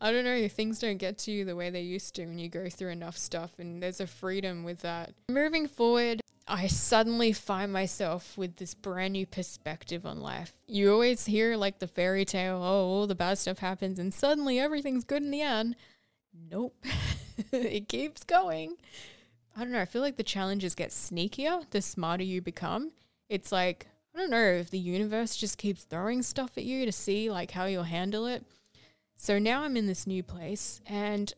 [0.05, 2.47] I don't know, things don't get to you the way they used to when you
[2.47, 5.15] go through enough stuff, and there's a freedom with that.
[5.31, 10.53] Moving forward, I suddenly find myself with this brand new perspective on life.
[10.67, 14.59] You always hear like the fairy tale, oh, all the bad stuff happens and suddenly
[14.59, 15.75] everything's good in the end.
[16.51, 16.75] Nope.
[17.51, 18.75] it keeps going.
[19.57, 19.81] I don't know.
[19.81, 22.91] I feel like the challenges get sneakier the smarter you become.
[23.27, 26.91] It's like, I don't know if the universe just keeps throwing stuff at you to
[26.91, 28.45] see like how you'll handle it.
[29.15, 31.33] So now I'm in this new place and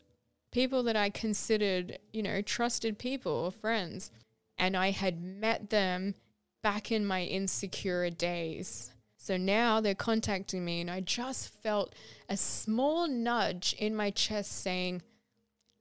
[0.52, 4.12] people that I considered, you know, trusted people or friends
[4.58, 6.16] and I had met them
[6.64, 8.92] back in my insecure days.
[9.18, 11.94] So now they're contacting me, and I just felt
[12.30, 15.02] a small nudge in my chest saying,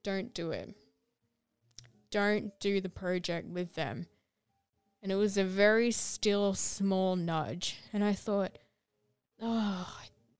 [0.03, 0.75] Don't do it.
[2.11, 4.07] Don't do the project with them.
[5.01, 7.77] And it was a very still, small nudge.
[7.93, 8.57] And I thought,
[9.41, 9.97] Oh,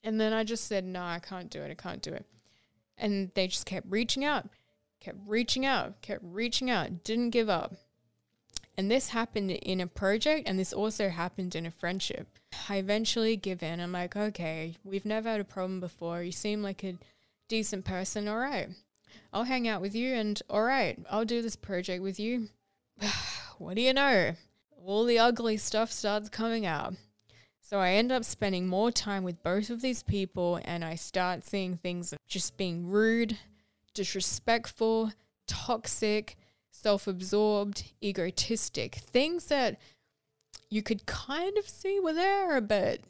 [0.07, 1.69] and then I just said, No, I can't do it.
[1.69, 2.25] I can't do it.
[2.97, 4.47] And they just kept reaching out,
[5.01, 7.73] kept reaching out, kept reaching out, didn't give up.
[8.77, 12.39] And this happened in a project, and this also happened in a friendship.
[12.69, 13.81] I eventually give in.
[13.81, 16.23] I'm like, okay, we've never had a problem before.
[16.23, 16.97] You seem like a
[17.49, 18.29] decent person.
[18.29, 18.69] All right.
[19.33, 22.47] I'll hang out with you, and all right, I'll do this project with you.
[23.57, 24.35] what do you know?
[24.85, 26.93] All the ugly stuff starts coming out.
[27.69, 31.43] So I end up spending more time with both of these people, and I start
[31.43, 33.37] seeing things just being rude,
[33.93, 35.11] disrespectful,
[35.47, 36.37] toxic
[36.71, 39.81] self absorbed, egotistic, things that
[40.69, 43.01] you could kind of see were there, but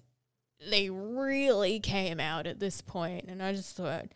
[0.68, 3.26] they really came out at this point.
[3.28, 4.08] And I just thought,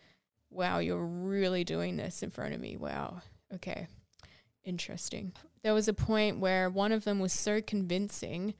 [0.50, 2.76] wow, you're really doing this in front of me.
[2.76, 3.22] Wow.
[3.54, 3.86] Okay.
[4.64, 5.34] Interesting.
[5.62, 8.54] There was a point where one of them was so convincing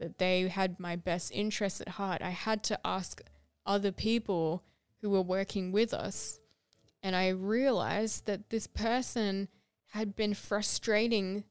[0.00, 2.22] that they had my best interests at heart.
[2.22, 3.20] I had to ask
[3.64, 4.64] other people
[5.00, 6.40] who were working with us.
[7.02, 9.48] And I realized that this person
[9.88, 11.44] had been frustrating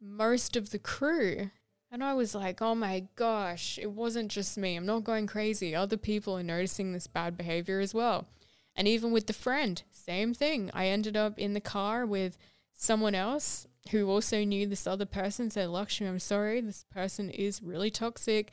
[0.00, 1.50] most of the crew.
[1.90, 4.76] And I was like, oh my gosh, it wasn't just me.
[4.76, 5.74] I'm not going crazy.
[5.74, 8.26] Other people are noticing this bad behavior as well.
[8.74, 10.70] And even with the friend, same thing.
[10.74, 12.36] I ended up in the car with
[12.72, 17.62] someone else who also knew this other person said, Lakshmi, I'm sorry, this person is
[17.62, 18.52] really toxic.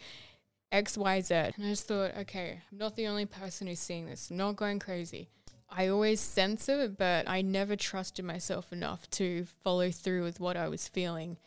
[0.71, 1.55] XYZ.
[1.55, 4.29] And I just thought, okay, I'm not the only person who's seeing this.
[4.29, 5.29] I'm not going crazy.
[5.69, 10.57] I always sense it, but I never trusted myself enough to follow through with what
[10.57, 11.37] I was feeling.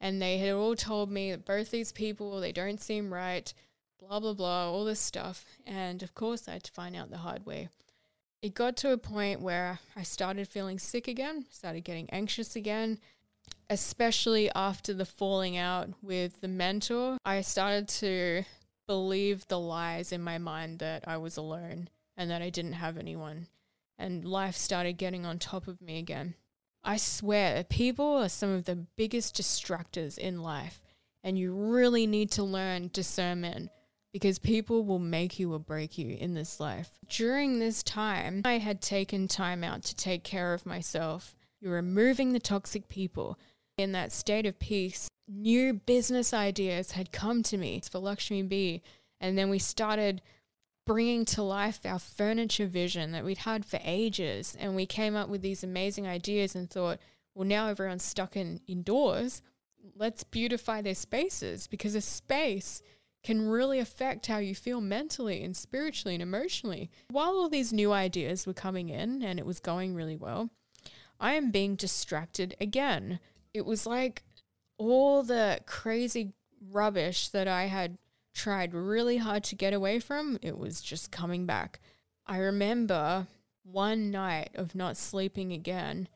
[0.00, 3.52] And they had all told me that both these people, they don't seem right,
[3.98, 5.46] blah, blah, blah, all this stuff.
[5.66, 7.68] And of course, I had to find out the hard way.
[8.42, 12.98] It got to a point where I started feeling sick again, started getting anxious again,
[13.68, 17.18] especially after the falling out with the mentor.
[17.24, 18.44] I started to
[18.86, 22.96] believe the lies in my mind that I was alone and that I didn't have
[22.96, 23.48] anyone.
[23.98, 26.34] And life started getting on top of me again.
[26.84, 30.84] I swear, people are some of the biggest distractors in life,
[31.24, 33.70] and you really need to learn discernment
[34.12, 36.90] because people will make you or break you in this life.
[37.08, 41.34] During this time, I had taken time out to take care of myself.
[41.60, 43.36] You're removing the toxic people.
[43.78, 48.82] In that state of peace, new business ideas had come to me for Lakshmi B.
[49.20, 50.22] And then we started
[50.86, 54.56] bringing to life our furniture vision that we'd had for ages.
[54.58, 56.98] And we came up with these amazing ideas and thought,
[57.34, 59.42] well, now everyone's stuck in indoors.
[59.94, 62.82] Let's beautify their spaces because a space
[63.22, 66.90] can really affect how you feel mentally and spiritually and emotionally.
[67.10, 70.48] While all these new ideas were coming in and it was going really well,
[71.20, 73.18] I am being distracted again.
[73.56, 74.22] It was like
[74.76, 76.34] all the crazy
[76.70, 77.96] rubbish that I had
[78.34, 81.80] tried really hard to get away from, it was just coming back.
[82.26, 83.26] I remember
[83.62, 86.06] one night of not sleeping again,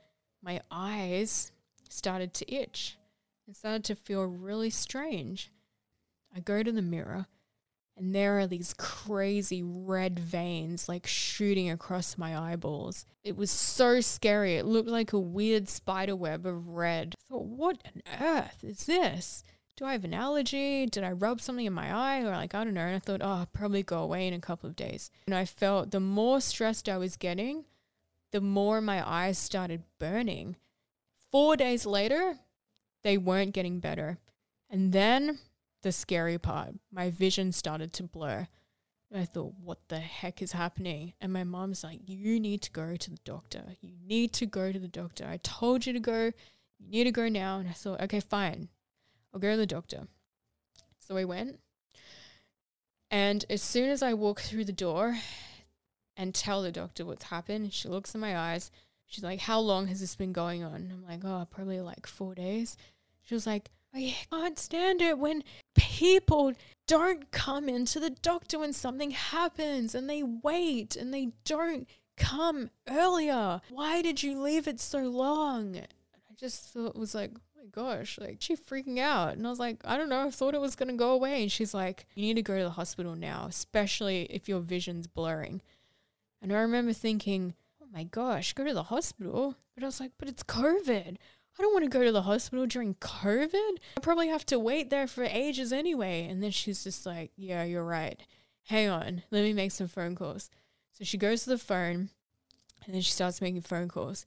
[0.43, 1.51] my eyes
[1.89, 2.99] started to itch
[3.47, 5.51] and started to feel really strange.
[6.37, 7.27] I go to the mirror
[8.01, 13.05] and there are these crazy red veins like shooting across my eyeballs.
[13.23, 14.57] It was so scary.
[14.57, 17.15] It looked like a weird spider web of red.
[17.19, 19.45] I thought, what on earth is this?
[19.77, 20.87] Do I have an allergy?
[20.87, 22.23] Did I rub something in my eye?
[22.23, 22.81] Or like, I don't know.
[22.81, 25.11] And I thought, oh, I'll probably go away in a couple of days.
[25.27, 27.67] And I felt the more stressed I was getting,
[28.33, 30.57] the more my eyes started burning.
[31.31, 32.39] Four days later,
[33.05, 34.17] they weren't getting better.
[34.71, 35.39] And then
[35.83, 36.75] the scary part.
[36.93, 38.49] My vision started to blur.
[39.13, 41.15] I thought, what the heck is happening?
[41.21, 43.65] And my mom's like, you need to go to the doctor.
[43.81, 45.27] You need to go to the doctor.
[45.27, 46.33] I told you to go.
[46.79, 47.59] You need to go now.
[47.59, 48.69] And I thought, okay, fine.
[49.35, 50.07] I'll go to the doctor.
[51.01, 51.59] So I went.
[53.11, 55.19] And as soon as I walk through the door
[56.17, 58.71] and tell the doctor what's happened, she looks in my eyes.
[59.07, 60.89] She's like, How long has this been going on?
[60.93, 62.77] I'm like, Oh, probably like four days.
[63.23, 65.43] She was like, I can't stand it when
[65.75, 66.53] people
[66.87, 72.71] don't come into the doctor when something happens and they wait and they don't come
[72.89, 73.61] earlier.
[73.71, 75.77] Why did you leave it so long?
[75.77, 79.37] I just thought it was like, oh my gosh, like she freaking out.
[79.37, 81.43] And I was like, I don't know, I thought it was going to go away.
[81.43, 85.07] And she's like, you need to go to the hospital now, especially if your vision's
[85.07, 85.63] blurring.
[86.41, 89.57] And I remember thinking, oh my gosh, go to the hospital.
[89.75, 91.17] But I was like, but it's COVID.
[91.59, 93.77] I don't want to go to the hospital during COVID.
[93.97, 96.27] I probably have to wait there for ages anyway.
[96.29, 98.21] And then she's just like, Yeah, you're right.
[98.65, 100.51] Hang on, let me make some phone calls.
[100.93, 102.11] So she goes to the phone
[102.85, 104.27] and then she starts making phone calls.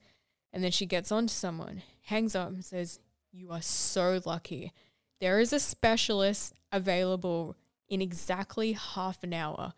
[0.52, 3.00] And then she gets on to someone, hangs up, and says,
[3.32, 4.72] You are so lucky.
[5.20, 7.56] There is a specialist available
[7.90, 9.74] in exactly half an hour.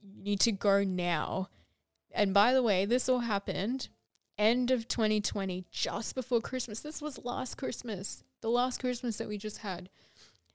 [0.00, 1.48] You need to go now.
[2.10, 3.88] And by the way, this all happened
[4.38, 6.80] end of 2020, just before Christmas.
[6.80, 9.88] This was last Christmas, the last Christmas that we just had.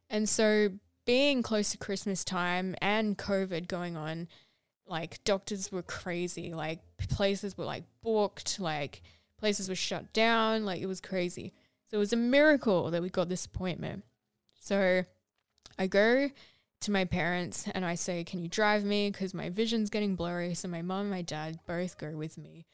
[0.09, 0.69] And so,
[1.05, 4.27] being close to Christmas time and COVID going on,
[4.85, 6.53] like doctors were crazy.
[6.53, 6.79] Like
[7.09, 9.01] places were like booked, like
[9.37, 10.65] places were shut down.
[10.65, 11.53] Like it was crazy.
[11.89, 14.03] So, it was a miracle that we got this appointment.
[14.59, 15.03] So,
[15.77, 16.29] I go
[16.79, 19.09] to my parents and I say, Can you drive me?
[19.09, 20.53] Because my vision's getting blurry.
[20.53, 22.65] So, my mom and my dad both go with me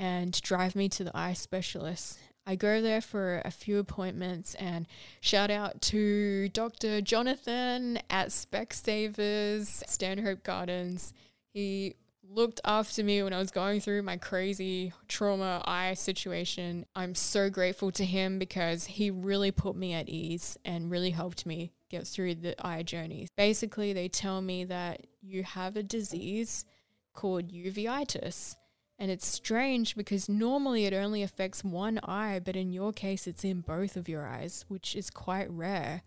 [0.00, 2.18] and drive me to the eye specialist.
[2.46, 4.88] I go there for a few appointments and
[5.20, 7.02] shout out to Dr.
[7.02, 11.12] Jonathan at Specsavers, Stanhope Gardens.
[11.52, 11.96] He
[12.26, 16.86] looked after me when I was going through my crazy trauma eye situation.
[16.96, 21.44] I'm so grateful to him because he really put me at ease and really helped
[21.44, 23.28] me get through the eye journey.
[23.36, 26.64] Basically, they tell me that you have a disease
[27.12, 28.56] called uveitis.
[29.00, 33.44] And it's strange because normally it only affects one eye, but in your case, it's
[33.44, 36.02] in both of your eyes, which is quite rare.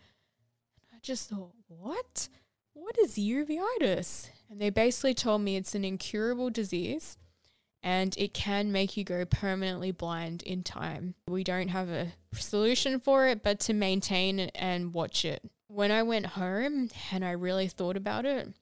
[0.94, 2.30] I just thought, what?
[2.74, 4.30] What is uveitis?
[4.48, 7.18] And they basically told me it's an incurable disease
[7.82, 11.16] and it can make you go permanently blind in time.
[11.28, 15.42] We don't have a solution for it, but to maintain and watch it.
[15.68, 18.54] When I went home and I really thought about it,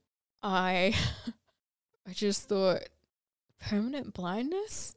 [0.41, 0.95] I
[2.07, 2.83] I just thought
[3.61, 4.95] permanent blindness?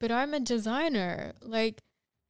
[0.00, 1.34] But I'm a designer.
[1.40, 1.80] Like,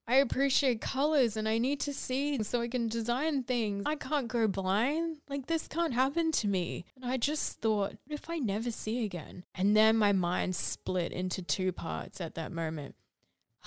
[0.07, 3.85] I appreciate colors and I need to see so I can design things.
[3.87, 5.19] I can't go blind.
[5.29, 6.85] Like, this can't happen to me.
[6.95, 9.45] And I just thought, if I never see again?
[9.55, 12.97] And then my mind split into two parts at that moment.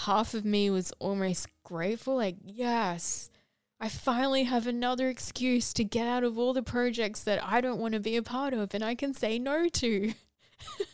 [0.01, 3.31] Half of me was almost grateful, like, yes,
[3.79, 7.79] I finally have another excuse to get out of all the projects that I don't
[7.79, 10.13] want to be a part of and I can say no to.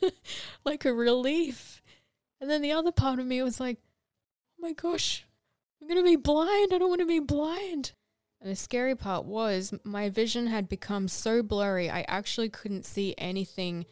[0.66, 1.82] like a relief.
[2.40, 3.78] And then the other part of me was like,
[4.58, 5.26] oh my gosh,
[5.82, 6.74] I'm going to be blind.
[6.74, 7.94] I don't want to be blind.
[8.42, 13.16] And the scary part was my vision had become so blurry, I actually couldn't see
[13.18, 13.86] anything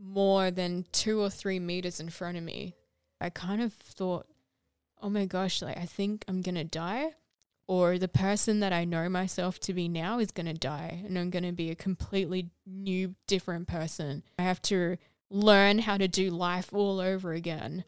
[0.00, 2.76] more than two or three meters in front of me.
[3.20, 4.26] I kind of thought,
[5.02, 7.14] oh my gosh, like I think I'm going to die.
[7.68, 11.18] Or the person that I know myself to be now is going to die and
[11.18, 14.22] I'm going to be a completely new, different person.
[14.38, 14.96] I have to
[15.30, 17.84] learn how to do life all over again.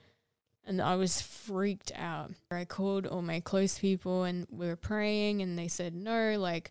[0.66, 2.32] And I was freaked out.
[2.50, 6.70] I called all my close people and we were praying, and they said, No, like,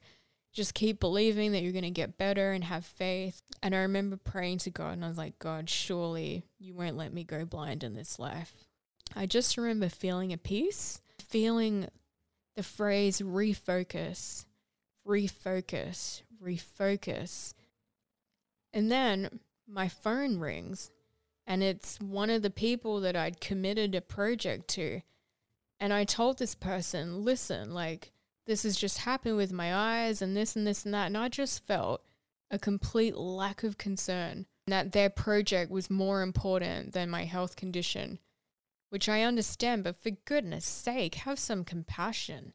[0.53, 3.41] just keep believing that you're going to get better and have faith.
[3.61, 7.13] And I remember praying to God, and I was like, God, surely you won't let
[7.13, 8.69] me go blind in this life.
[9.15, 11.87] I just remember feeling a peace, feeling
[12.55, 14.45] the phrase refocus,
[15.07, 17.53] refocus, refocus.
[18.73, 20.91] And then my phone rings
[21.49, 25.01] and it's one of the people that I'd committed a project to.
[25.79, 28.11] And I told this person, listen, like,
[28.45, 31.07] this has just happened with my eyes and this and this and that.
[31.07, 32.03] And I just felt
[32.51, 38.19] a complete lack of concern that their project was more important than my health condition,
[38.89, 42.53] which I understand, but for goodness sake, have some compassion.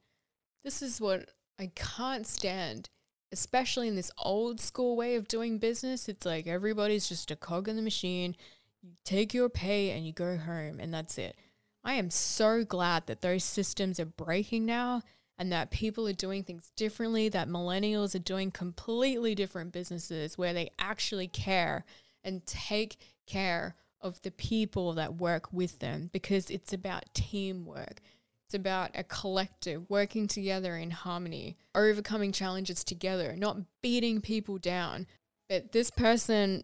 [0.63, 2.91] This is what I can't stand
[3.35, 7.69] especially in this old school way of doing business, it's like everybody's just a cog
[7.69, 8.37] in the machine.
[8.81, 11.37] You take your pay and you go home, and that's it.
[11.83, 15.03] I am so glad that those systems are breaking now
[15.37, 20.53] and that people are doing things differently, that millennials are doing completely different businesses where
[20.53, 21.85] they actually care
[22.23, 23.75] and take care
[24.05, 28.01] of the people that work with them because it's about teamwork.
[28.47, 35.07] It's about a collective working together in harmony, overcoming challenges together, not beating people down.
[35.49, 36.63] But this person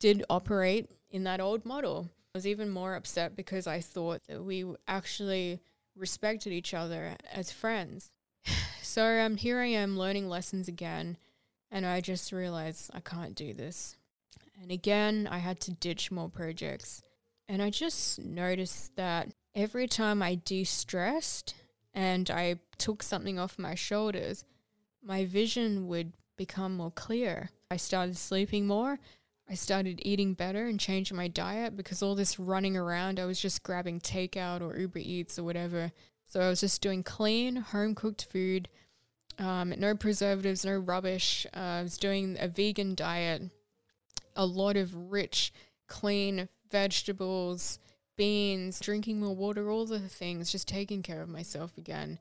[0.00, 2.08] did operate in that old model.
[2.34, 5.60] I was even more upset because I thought that we actually
[5.94, 8.10] respected each other as friends.
[8.82, 11.16] So um, here I am learning lessons again,
[11.70, 13.96] and I just realized I can't do this.
[14.60, 17.02] And again, I had to ditch more projects.
[17.48, 21.54] And I just noticed that every time I de stressed
[21.94, 24.44] and I took something off my shoulders,
[25.02, 27.50] my vision would become more clear.
[27.70, 28.98] I started sleeping more.
[29.48, 33.40] I started eating better and changing my diet because all this running around, I was
[33.40, 35.90] just grabbing takeout or Uber Eats or whatever.
[36.24, 38.68] So I was just doing clean, home cooked food,
[39.40, 41.46] um, no preservatives, no rubbish.
[41.52, 43.50] Uh, I was doing a vegan diet,
[44.36, 45.52] a lot of rich,
[45.86, 47.78] clean vegetables,
[48.16, 52.18] beans, drinking more water, all the things, just taking care of myself again,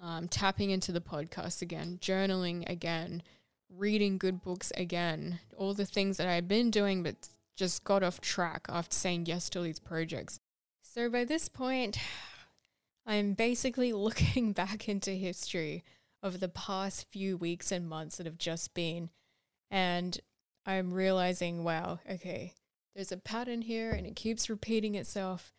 [0.00, 3.22] um, tapping into the podcast again, journaling again,
[3.68, 8.20] reading good books again, all the things that I've been doing but just got off
[8.20, 10.40] track after saying yes to these projects.
[10.82, 11.98] So by this point,
[13.06, 15.84] I'm basically looking back into history
[16.22, 19.10] of the past few weeks and months that have just been,
[19.70, 20.18] and
[20.70, 22.54] I'm realizing, wow, okay,
[22.94, 25.52] there's a pattern here and it keeps repeating itself.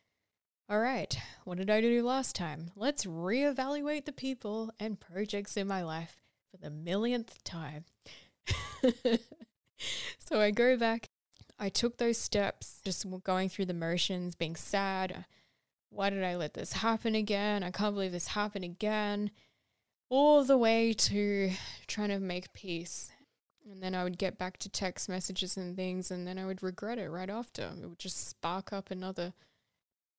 [0.69, 2.71] All right, what did I do last time?
[2.75, 7.83] Let's reevaluate the people and projects in my life for the millionth time.
[10.17, 11.09] so I go back.
[11.59, 15.21] I took those steps, just going through the motions, being sad, uh,
[15.89, 17.63] Why did I let this happen again?
[17.63, 19.31] I can't believe this happened again.
[20.09, 21.51] All the way to
[21.85, 23.10] trying to make peace.
[23.69, 26.63] And then I would get back to text messages and things, and then I would
[26.63, 27.71] regret it right after.
[27.81, 29.33] It would just spark up another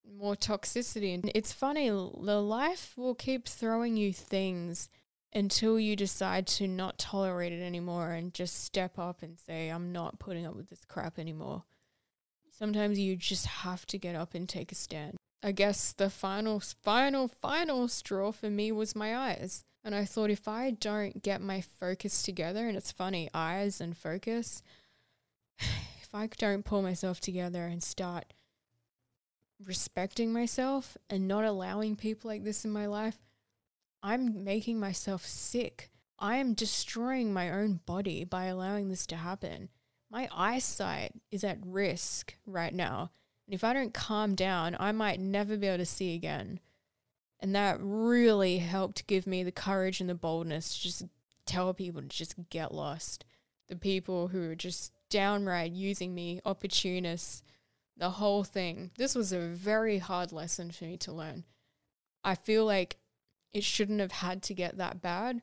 [0.09, 1.13] more toxicity.
[1.13, 4.89] And it's funny, the life will keep throwing you things
[5.33, 9.91] until you decide to not tolerate it anymore and just step up and say, I'm
[9.91, 11.63] not putting up with this crap anymore.
[12.51, 15.17] Sometimes you just have to get up and take a stand.
[15.41, 19.63] I guess the final, final, final straw for me was my eyes.
[19.83, 23.97] And I thought if I don't get my focus together, and it's funny, eyes and
[23.97, 24.61] focus,
[25.59, 28.33] if I don't pull myself together and start
[29.63, 33.23] respecting myself and not allowing people like this in my life,
[34.01, 35.89] I'm making myself sick.
[36.19, 39.69] I am destroying my own body by allowing this to happen.
[40.09, 43.11] My eyesight is at risk right now.
[43.47, 46.59] And if I don't calm down, I might never be able to see again.
[47.43, 51.03] And that really helped give me the courage and the boldness to just
[51.45, 53.25] tell people to just get lost.
[53.67, 57.43] The people who were just downright using me, opportunists,
[57.97, 58.91] the whole thing.
[58.97, 61.43] This was a very hard lesson for me to learn.
[62.23, 62.95] I feel like
[63.51, 65.41] it shouldn't have had to get that bad.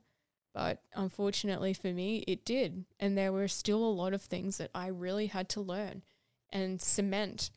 [0.55, 2.87] But unfortunately for me, it did.
[2.99, 6.03] And there were still a lot of things that I really had to learn
[6.49, 7.51] and cement.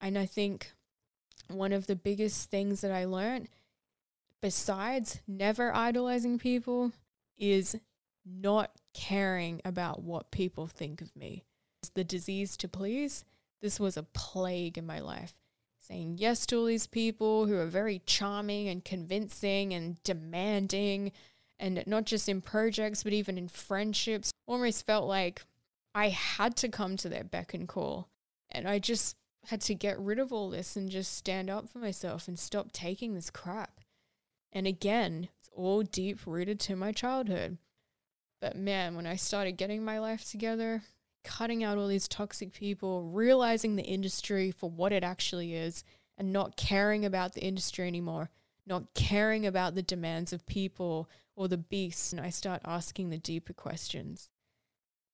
[0.00, 0.72] And I think
[1.46, 3.48] one of the biggest things that I learned,
[4.40, 6.92] besides never idolizing people,
[7.38, 7.76] is
[8.24, 11.44] not caring about what people think of me.
[11.94, 13.24] The disease to please,
[13.62, 15.34] this was a plague in my life
[15.86, 21.12] saying yes to all these people who are very charming and convincing and demanding,
[21.58, 24.32] and not just in projects, but even in friendships.
[24.46, 25.42] Almost felt like
[25.94, 28.08] I had to come to their beck and call.
[28.50, 31.78] And I just had to get rid of all this and just stand up for
[31.78, 33.80] myself and stop taking this crap.
[34.56, 37.58] And again, it's all deep rooted to my childhood.
[38.40, 40.80] But man, when I started getting my life together,
[41.22, 45.84] cutting out all these toxic people, realizing the industry for what it actually is,
[46.16, 48.30] and not caring about the industry anymore,
[48.66, 52.14] not caring about the demands of people or the beasts.
[52.14, 54.30] And I start asking the deeper questions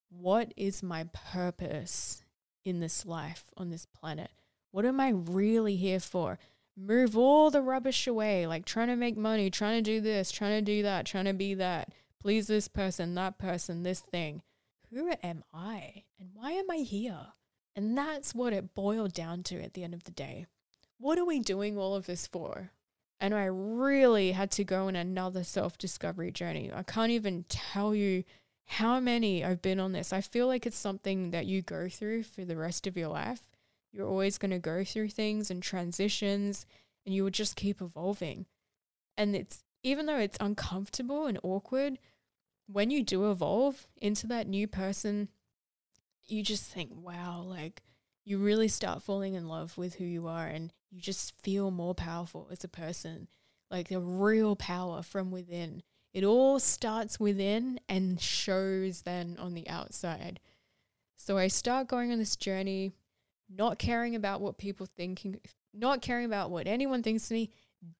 [0.08, 2.22] What is my purpose
[2.64, 4.30] in this life, on this planet?
[4.70, 6.38] What am I really here for?
[6.76, 10.64] Move all the rubbish away, like trying to make money, trying to do this, trying
[10.64, 11.90] to do that, trying to be that,
[12.20, 14.42] please this person, that person, this thing
[14.92, 17.28] who am I and why am I here?
[17.74, 20.46] And that's what it boiled down to at the end of the day.
[20.98, 22.70] What are we doing all of this for?
[23.18, 26.70] And I really had to go on another self discovery journey.
[26.74, 28.24] I can't even tell you
[28.66, 30.12] how many I've been on this.
[30.12, 33.48] I feel like it's something that you go through for the rest of your life.
[33.92, 36.66] You're always going to go through things and transitions,
[37.04, 38.46] and you will just keep evolving.
[39.16, 41.98] And it's even though it's uncomfortable and awkward,
[42.66, 45.28] when you do evolve into that new person,
[46.24, 47.82] you just think, wow, like
[48.24, 51.94] you really start falling in love with who you are and you just feel more
[51.94, 53.28] powerful as a person,
[53.70, 55.82] like the real power from within.
[56.14, 60.38] It all starts within and shows then on the outside.
[61.16, 62.92] So I start going on this journey,
[63.56, 65.40] not caring about what people thinking,
[65.72, 67.50] not caring about what anyone thinks of me,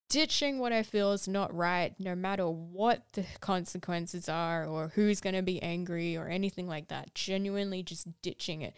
[0.08, 5.20] ditching what I feel is not right, no matter what the consequences are or who's
[5.20, 7.14] going to be angry or anything like that.
[7.14, 8.74] Genuinely just ditching it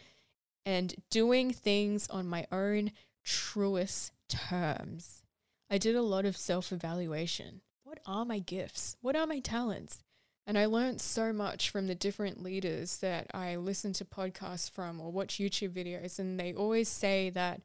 [0.65, 2.93] and doing things on my own
[3.25, 5.23] truest terms.
[5.71, 7.63] I did a lot of self evaluation.
[7.83, 8.97] What are my gifts?
[9.01, 10.04] What are my talents?
[10.47, 15.01] And I learned so much from the different leaders that I listen to podcasts from
[15.01, 16.19] or watch YouTube videos.
[16.19, 17.63] And they always say that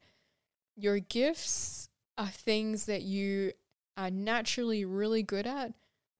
[0.78, 3.52] your gifts are things that you
[3.98, 5.74] are naturally really good at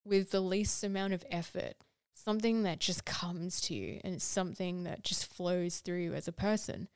[0.04, 1.76] with the least amount of effort.
[2.14, 6.28] Something that just comes to you and it's something that just flows through you as
[6.28, 6.90] a person.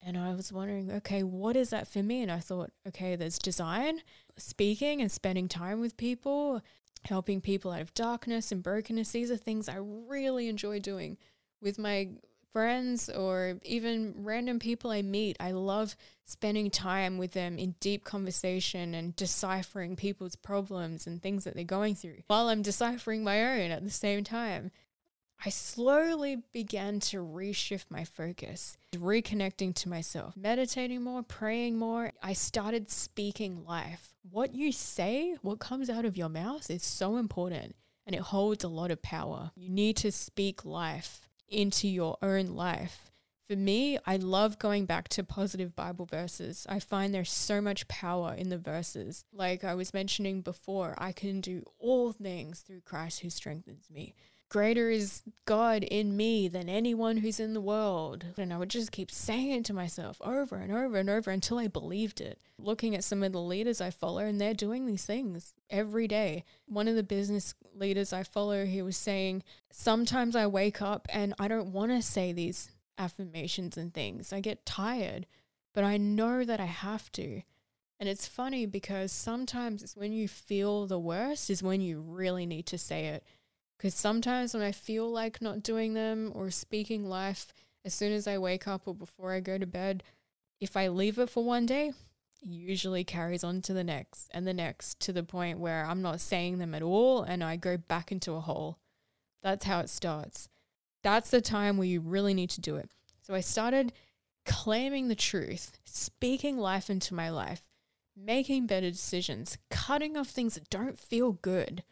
[0.00, 2.22] And I was wondering, okay, what is that for me?
[2.22, 4.02] And I thought, okay, there's design,
[4.36, 6.62] speaking and spending time with people,
[7.06, 9.10] helping people out of darkness and brokenness.
[9.10, 11.16] These are things I really enjoy doing
[11.60, 12.10] with my
[12.52, 15.36] friends or even random people I meet.
[15.38, 21.44] I love spending time with them in deep conversation and deciphering people's problems and things
[21.44, 24.70] that they're going through while I'm deciphering my own at the same time.
[25.44, 32.12] I slowly began to reshift my focus, reconnecting to myself, meditating more, praying more.
[32.22, 34.15] I started speaking life.
[34.30, 37.76] What you say, what comes out of your mouth is so important
[38.06, 39.50] and it holds a lot of power.
[39.54, 43.10] You need to speak life into your own life
[43.46, 46.66] For me, I love going back to positive Bible verses.
[46.68, 49.24] I find there's so much power in the verses.
[49.32, 54.16] Like I was mentioning before, I can do all things through Christ who strengthens me.
[54.48, 58.26] Greater is God in me than anyone who's in the world.
[58.36, 61.58] And I would just keep saying it to myself over and over and over until
[61.58, 62.38] I believed it.
[62.56, 66.44] Looking at some of the leaders I follow, and they're doing these things every day.
[66.66, 69.42] One of the business leaders I follow, he was saying,
[69.72, 74.32] Sometimes I wake up and I don't want to say these affirmations and things.
[74.32, 75.26] I get tired,
[75.74, 77.42] but I know that I have to.
[77.98, 82.44] And it's funny because sometimes it's when you feel the worst is when you really
[82.44, 83.24] need to say it.
[83.76, 87.52] Because sometimes when I feel like not doing them or speaking life,
[87.84, 90.02] as soon as I wake up or before I go to bed,
[90.60, 91.92] if I leave it for one day,
[92.40, 96.20] usually carries on to the next and the next to the point where I'm not
[96.20, 98.78] saying them at all and I go back into a hole.
[99.42, 100.48] That's how it starts
[101.06, 102.90] that's the time where you really need to do it.
[103.22, 103.92] So I started
[104.44, 107.70] claiming the truth, speaking life into my life,
[108.16, 111.84] making better decisions, cutting off things that don't feel good.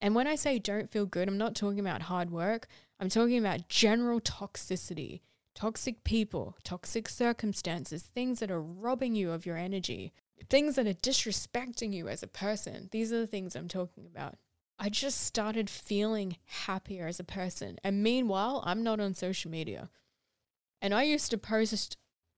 [0.00, 2.66] And when I say don't feel good, I'm not talking about hard work.
[3.00, 5.20] I'm talking about general toxicity,
[5.54, 10.12] toxic people, toxic circumstances, things that are robbing you of your energy,
[10.50, 12.88] things that are disrespecting you as a person.
[12.92, 14.36] These are the things I'm talking about.
[14.78, 17.78] I just started feeling happier as a person.
[17.82, 19.88] And meanwhile, I'm not on social media.
[20.82, 21.96] And I used to post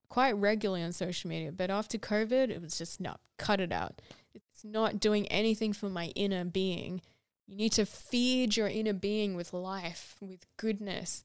[0.08, 4.00] quite regularly on social media, but after COVID, it was just no, cut it out.
[4.34, 7.02] It's not doing anything for my inner being.
[7.48, 11.24] You need to feed your inner being with life, with goodness.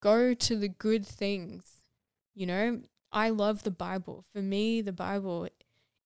[0.00, 1.82] Go to the good things.
[2.36, 2.80] You know,
[3.10, 4.24] I love the Bible.
[4.32, 5.48] For me, the Bible,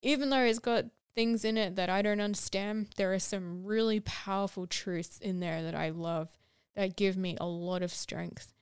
[0.00, 4.00] even though it's got things in it that I don't understand, there are some really
[4.00, 6.38] powerful truths in there that I love
[6.74, 8.54] that give me a lot of strength.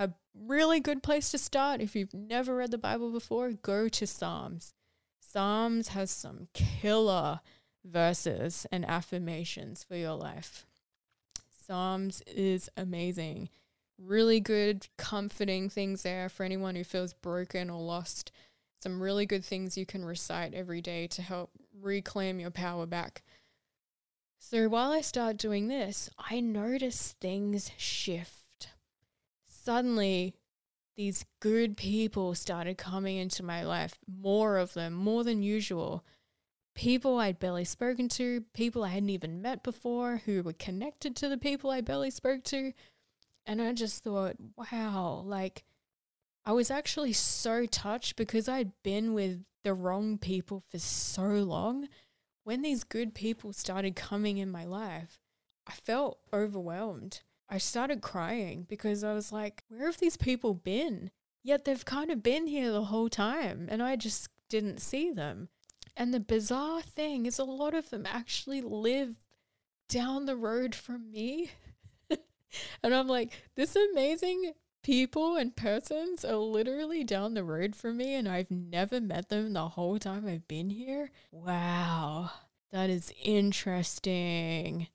[0.00, 4.06] A really good place to start, if you've never read the Bible before, go to
[4.06, 4.74] Psalms.
[5.20, 7.40] Psalms has some killer
[7.84, 10.66] verses and affirmations for your life.
[11.66, 13.48] Psalms is amazing.
[13.98, 18.32] Really good, comforting things there for anyone who feels broken or lost
[18.84, 21.50] some really good things you can recite every day to help
[21.80, 23.22] reclaim your power back.
[24.38, 28.68] So while I start doing this, I notice things shift.
[29.46, 30.34] Suddenly,
[30.96, 36.04] these good people started coming into my life, more of them, more than usual.
[36.74, 41.28] People I'd barely spoken to, people I hadn't even met before, who were connected to
[41.28, 42.72] the people I barely spoke to.
[43.46, 45.64] And I just thought, wow, like
[46.44, 51.88] I was actually so touched because I'd been with the wrong people for so long.
[52.44, 55.20] When these good people started coming in my life,
[55.66, 57.22] I felt overwhelmed.
[57.48, 61.10] I started crying because I was like, where have these people been?
[61.42, 65.48] Yet they've kind of been here the whole time and I just didn't see them.
[65.96, 69.14] And the bizarre thing is, a lot of them actually live
[69.88, 71.50] down the road from me.
[72.82, 74.52] and I'm like, this amazing
[74.84, 79.52] people and persons are literally down the road from me and I've never met them
[79.52, 81.10] the whole time I've been here.
[81.32, 82.30] Wow,
[82.70, 84.88] that is interesting.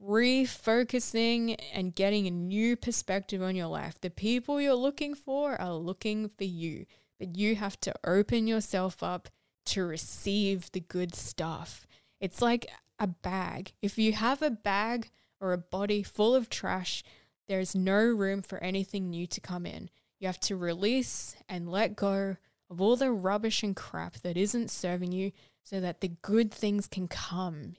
[0.00, 4.00] Refocusing and getting a new perspective on your life.
[4.00, 6.86] The people you're looking for are looking for you,
[7.18, 9.28] but you have to open yourself up
[9.68, 11.86] to receive the good stuff.
[12.20, 12.66] It's like
[12.98, 13.72] a bag.
[13.82, 17.02] If you have a bag or a body full of trash,
[17.46, 19.90] there's no room for anything new to come in.
[20.18, 22.36] You have to release and let go
[22.70, 25.32] of all the rubbish and crap that isn't serving you
[25.62, 27.76] so that the good things can come,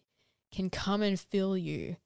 [0.54, 1.98] can come and fill you.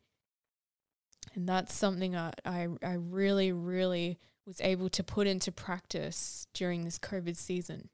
[1.36, 6.84] And that's something I, I, I really, really was able to put into practice during
[6.84, 7.90] this COVID season.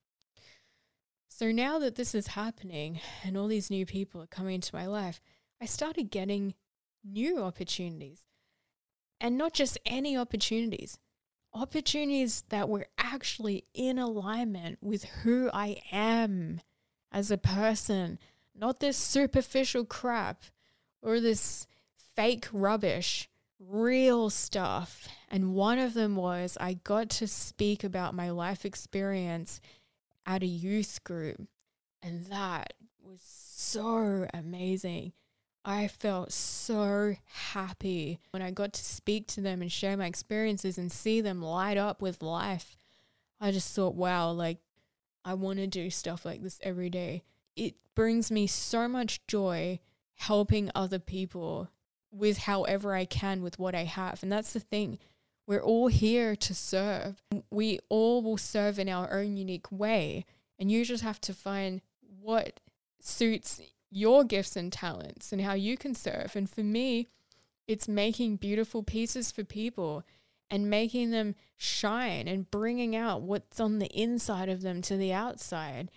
[1.40, 4.88] So now that this is happening and all these new people are coming into my
[4.88, 5.22] life,
[5.62, 6.54] I started getting
[7.02, 8.24] new opportunities.
[9.22, 11.00] And not just any opportunities,
[11.54, 16.60] opportunities that were actually in alignment with who I am
[17.10, 18.20] as a person,
[18.54, 20.44] not this superficial crap
[21.02, 21.68] or this
[22.18, 23.30] fake rubbish,
[23.62, 25.08] real stuff.
[25.30, 29.62] And one of them was I got to speak about my life experience
[30.30, 31.42] at a youth group.
[32.04, 35.14] And that was so amazing.
[35.66, 40.78] I felt so happy when I got to speak to them and share my experiences
[40.78, 42.78] and see them light up with life.
[43.42, 44.60] I just thought, wow, like
[45.26, 47.24] I want to do stuff like this every day.
[47.56, 49.80] It brings me so much joy
[50.16, 51.70] helping other people
[52.12, 54.22] with however I can with what I have.
[54.24, 55.00] And that's the thing.
[55.50, 57.24] We're all here to serve.
[57.50, 60.28] We all will serve in our own unique way.
[60.60, 61.82] And you just have to find
[62.22, 62.60] what
[63.02, 63.60] suits
[63.90, 66.36] your gifts and talents and how you can serve.
[66.36, 67.08] And for me,
[67.68, 70.04] it's making beautiful pieces for people
[70.52, 75.14] and making them shine and bringing out what's on the inside of them to the
[75.14, 75.90] outside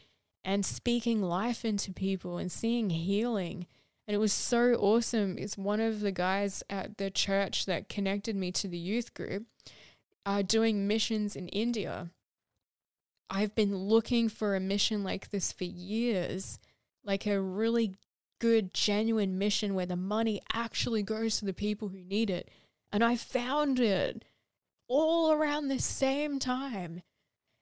[0.42, 3.66] and speaking life into people and seeing healing.
[4.06, 5.38] And it was so awesome.
[5.38, 9.44] It's one of the guys at the church that connected me to the youth group
[10.26, 12.10] uh, doing missions in India.
[13.30, 16.58] I've been looking for a mission like this for years,
[17.04, 17.96] like a really
[18.40, 22.50] good, genuine mission where the money actually goes to the people who need it.
[22.92, 24.24] And I found it
[24.88, 27.02] all around the same time.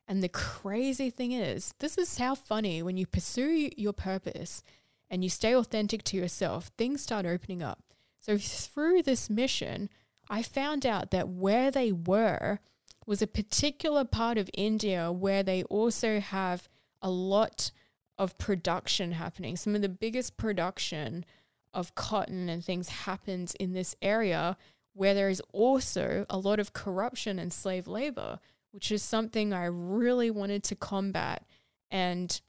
[0.09, 4.65] And the crazy thing is, this is how funny when you pursue your purpose
[5.11, 7.83] and you stay authentic to yourself, things start opening up.
[8.21, 9.89] So, through this mission,
[10.29, 12.61] I found out that where they were
[13.07, 16.69] was a particular part of India where they also have
[17.03, 17.73] a lot
[18.19, 19.57] of production happening.
[19.57, 21.25] Some of the biggest production
[21.73, 24.57] of cotton and things happens in this area
[24.93, 28.39] where there is also a lot of corruption and slave labor,
[28.73, 31.45] which is something I really wanted to combat
[31.91, 32.41] and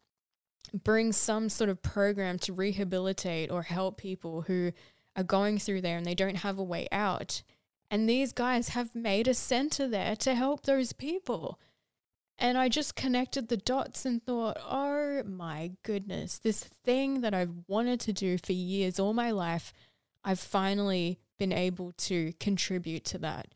[0.74, 4.72] bring some sort of program to rehabilitate or help people who
[5.16, 7.42] are going through there and they don't have a way out.
[7.90, 11.60] And these guys have made a center there to help those people.
[12.40, 17.54] And I just connected the dots and thought, oh my goodness, this thing that I've
[17.68, 19.74] wanted to do for years, all my life,
[20.24, 23.50] I've finally been able to contribute to that.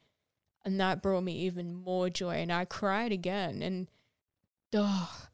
[0.63, 2.35] And that brought me even more joy.
[2.35, 3.61] And I cried again.
[3.61, 3.87] And
[4.75, 5.27] oh,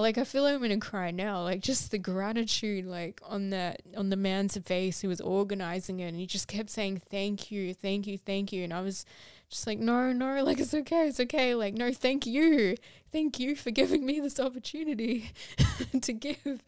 [0.00, 1.42] like I feel like I'm gonna cry now.
[1.42, 6.08] Like just the gratitude, like on that on the man's face who was organizing it,
[6.08, 9.04] and he just kept saying thank you, thank you, thank you, and I was
[9.48, 11.54] just like no, no, like it's okay, it's okay.
[11.54, 12.76] Like no, thank you,
[13.12, 15.32] thank you for giving me this opportunity
[16.00, 16.64] to give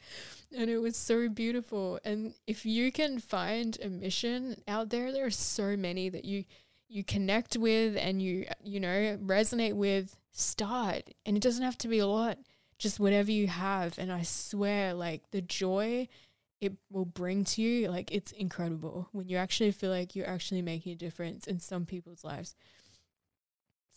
[0.56, 2.00] and it was so beautiful.
[2.04, 6.44] And if you can find a mission out there, there are so many that you
[6.88, 10.16] you connect with and you you know resonate with.
[10.32, 12.38] Start, and it doesn't have to be a lot.
[12.80, 16.08] Just whatever you have, and I swear, like the joy
[16.60, 20.60] it will bring to you, like it's incredible when you actually feel like you're actually
[20.60, 22.56] making a difference in some people's lives.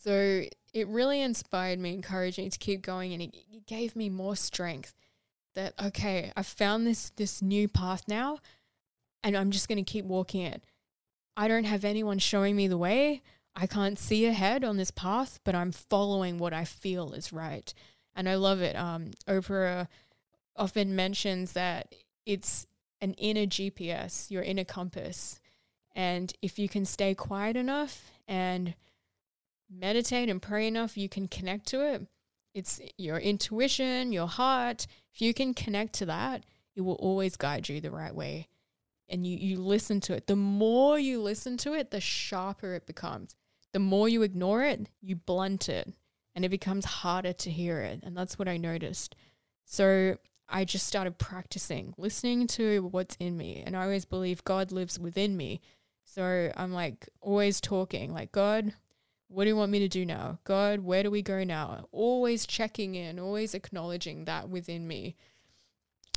[0.01, 0.43] So
[0.73, 4.35] it really inspired me, encouraged me to keep going, and it, it gave me more
[4.35, 4.93] strength
[5.55, 8.39] that okay, I've found this this new path now
[9.23, 10.63] and I'm just going to keep walking it.
[11.35, 13.21] I don't have anyone showing me the way.
[13.55, 17.73] I can't see ahead on this path, but I'm following what I feel is right.
[18.15, 18.75] And I love it.
[18.75, 19.87] Um, Oprah
[20.55, 21.93] often mentions that
[22.25, 22.67] it's
[23.01, 25.39] an inner GPS, your inner compass.
[25.95, 28.75] And if you can stay quiet enough and
[29.69, 32.07] meditate and pray enough, you can connect to it.
[32.53, 34.87] It's your intuition, your heart.
[35.13, 36.43] If you can connect to that,
[36.75, 38.47] it will always guide you the right way.
[39.09, 40.27] And you, you listen to it.
[40.27, 43.35] The more you listen to it, the sharper it becomes.
[43.73, 45.93] The more you ignore it, you blunt it
[46.35, 48.01] and it becomes harder to hear it.
[48.03, 49.15] And that's what I noticed.
[49.65, 50.17] So
[50.49, 53.63] I just started practicing listening to what's in me.
[53.65, 55.61] And I always believe God lives within me.
[56.03, 58.73] So I'm like always talking, like, God,
[59.29, 60.39] what do you want me to do now?
[60.43, 61.87] God, where do we go now?
[61.91, 65.15] Always checking in, always acknowledging that within me.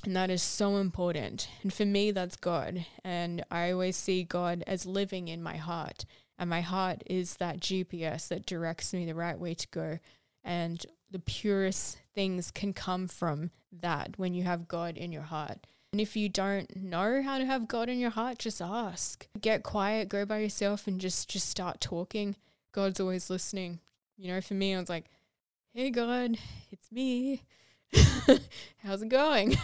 [0.05, 1.49] And that is so important.
[1.63, 2.85] And for me, that's God.
[3.03, 6.05] And I always see God as living in my heart.
[6.39, 9.99] And my heart is that GPS that directs me the right way to go.
[10.45, 15.67] And the purest things can come from that when you have God in your heart.
[15.93, 19.27] And if you don't know how to have God in your heart, just ask.
[19.41, 22.37] Get quiet, go by yourself and just just start talking
[22.77, 23.81] God's always listening.
[24.19, 25.07] You know, for me, I was like,
[25.73, 26.37] hey, God,
[26.71, 27.43] it's me.
[28.85, 29.57] How's it going?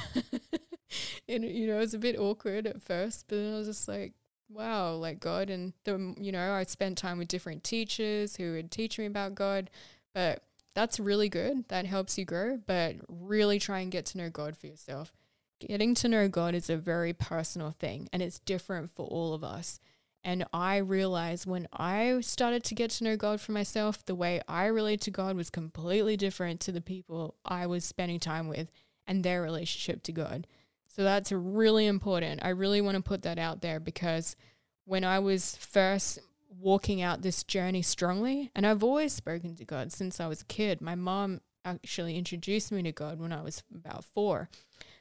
[1.29, 3.87] and, you know, it was a bit awkward at first, but then I was just
[3.87, 4.15] like,
[4.53, 5.51] wow, like God.
[5.51, 9.35] And, the, you know, I spent time with different teachers who would teach me about
[9.35, 9.71] God.
[10.15, 10.43] But
[10.75, 11.69] that's really good.
[11.69, 12.59] That helps you grow.
[12.67, 15.13] But really try and get to know God for yourself.
[15.61, 19.45] Getting to know God is a very personal thing, and it's different for all of
[19.45, 19.79] us.
[20.25, 24.41] And I realized when I started to get to know God for myself, the way
[24.49, 28.71] I relate to God was completely different to the people I was spending time with
[29.07, 30.47] and their relationship to God.
[30.95, 32.45] So that's really important.
[32.45, 34.37] I really want to put that out there because
[34.85, 36.19] when I was first
[36.61, 40.47] walking out this journey strongly, and I've always spoken to God since I was a
[40.47, 44.51] kid, my mom actually introduced me to God when I was about four.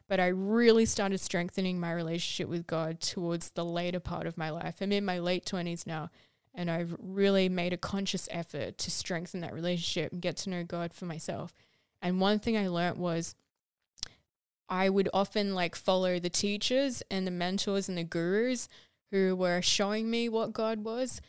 [0.08, 4.50] But I really started strengthening my relationship with God towards the later part of my
[4.50, 4.78] life.
[4.80, 6.10] I'm in my late 20s now.
[6.54, 10.64] And I've really made a conscious effort to strengthen that relationship and get to know
[10.64, 11.54] God for myself.
[12.02, 13.36] And one thing I learned was
[14.72, 18.70] I would often like follow the teachers and the mentors and the gurus
[19.12, 21.20] who were showing me what God was.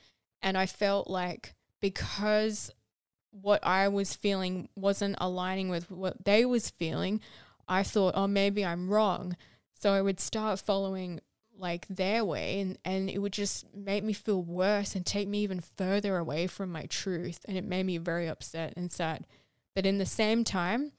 [0.41, 2.71] And I felt like because
[3.33, 7.21] what I was feeling wasn't aligning with what they was feeling,
[7.67, 9.37] I thought, oh, maybe I'm wrong.
[9.75, 11.21] So I would start following
[11.59, 15.41] like their way and, and it would just make me feel worse and take me
[15.41, 17.41] even further away from my truth.
[17.49, 19.27] And it made me very upset and sad.
[19.75, 20.93] But in the same time,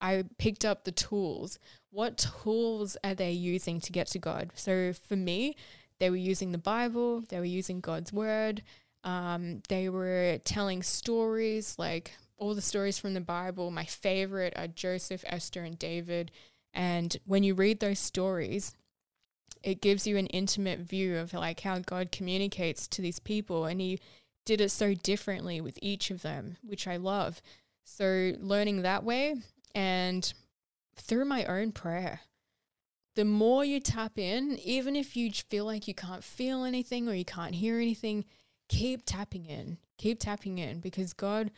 [0.00, 1.58] I picked up the tools.
[1.90, 4.50] What tools are they using to get to God?
[4.54, 5.56] So for me,
[5.98, 8.62] they were using the Bible, they were using God's word,
[9.04, 13.70] um, they were telling stories like all the stories from the Bible.
[13.70, 16.30] My favorite are Joseph, Esther, and David.
[16.72, 18.74] And when you read those stories,
[19.62, 23.66] it gives you an intimate view of like how God communicates to these people.
[23.66, 24.00] And he
[24.46, 27.42] did it so differently with each of them, which I love.
[27.84, 29.34] So learning that way
[29.74, 30.32] and
[31.00, 32.20] through my own prayer.
[33.16, 37.14] The more you tap in, even if you feel like you can't feel anything or
[37.14, 38.24] you can't hear anything,
[38.68, 39.78] keep tapping in.
[39.98, 41.50] Keep tapping in because God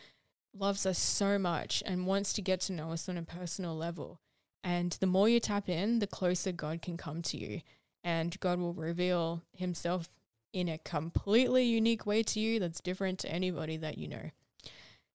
[0.54, 4.18] loves us so much and wants to get to know us on a personal level.
[4.64, 7.60] And the more you tap in, the closer God can come to you.
[8.02, 10.08] And God will reveal himself
[10.52, 14.30] in a completely unique way to you that's different to anybody that you know.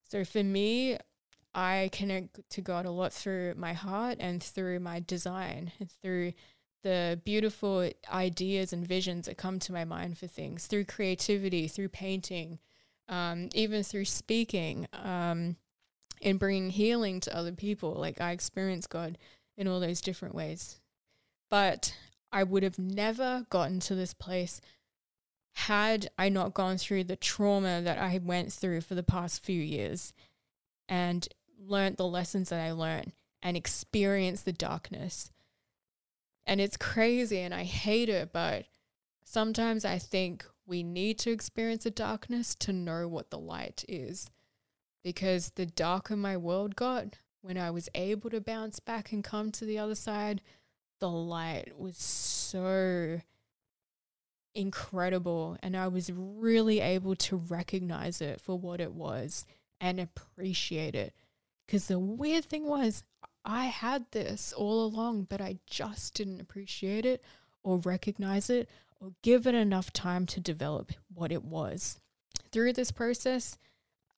[0.04, 0.98] So for me,
[1.54, 6.32] I connect to God a lot through my heart and through my design and through
[6.82, 11.88] the beautiful ideas and visions that come to my mind for things through creativity, through
[11.88, 12.58] painting,
[13.08, 15.56] um, even through speaking, um,
[16.22, 17.94] and bringing healing to other people.
[17.94, 19.18] Like I experience God
[19.56, 20.80] in all those different ways.
[21.50, 21.96] But
[22.30, 24.60] I would have never gotten to this place
[25.54, 29.60] had I not gone through the trauma that I went through for the past few
[29.60, 30.12] years
[30.88, 31.26] and
[31.58, 33.12] learned the lessons that I learned
[33.42, 35.30] and experienced the darkness.
[36.46, 38.66] And it's crazy and I hate it, but
[39.24, 44.30] sometimes I think we need to experience the darkness to know what the light is.
[45.04, 49.50] Because the darker my world got, when I was able to bounce back and come
[49.52, 50.42] to the other side,
[51.00, 53.20] the light was so
[54.54, 55.56] incredible.
[55.62, 59.46] And I was really able to recognize it for what it was
[59.80, 61.14] and appreciate it.
[61.68, 63.04] Because the weird thing was,
[63.44, 67.22] I had this all along, but I just didn't appreciate it
[67.62, 68.70] or recognize it
[69.00, 72.00] or give it enough time to develop what it was.
[72.50, 73.58] Through this process,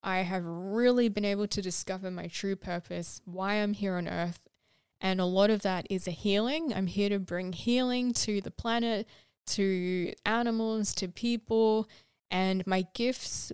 [0.01, 4.49] I have really been able to discover my true purpose, why I'm here on earth.
[5.01, 6.73] And a lot of that is a healing.
[6.73, 9.09] I'm here to bring healing to the planet,
[9.49, 11.89] to animals, to people.
[12.31, 13.51] And my gifts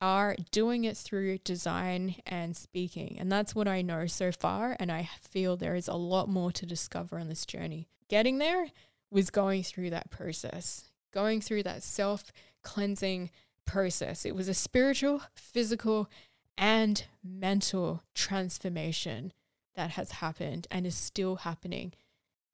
[0.00, 3.16] are doing it through design and speaking.
[3.18, 4.76] And that's what I know so far.
[4.78, 7.88] And I feel there is a lot more to discover on this journey.
[8.08, 8.68] Getting there
[9.10, 13.30] was going through that process, going through that self cleansing
[13.64, 14.24] process.
[14.24, 16.08] It was a spiritual, physical,
[16.56, 19.32] and mental transformation
[19.76, 21.92] that has happened and is still happening.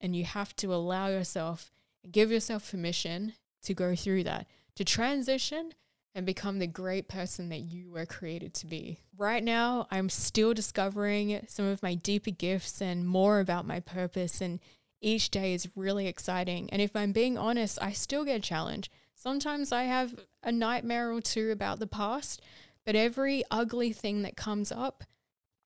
[0.00, 1.70] And you have to allow yourself
[2.02, 4.46] and give yourself permission to go through that,
[4.76, 5.72] to transition
[6.14, 8.98] and become the great person that you were created to be.
[9.16, 14.40] Right now, I'm still discovering some of my deeper gifts and more about my purpose
[14.40, 14.60] and
[15.00, 16.70] each day is really exciting.
[16.70, 18.90] And if I'm being honest, I still get challenged.
[19.14, 22.40] Sometimes I have a nightmare or two about the past,
[22.86, 25.04] but every ugly thing that comes up,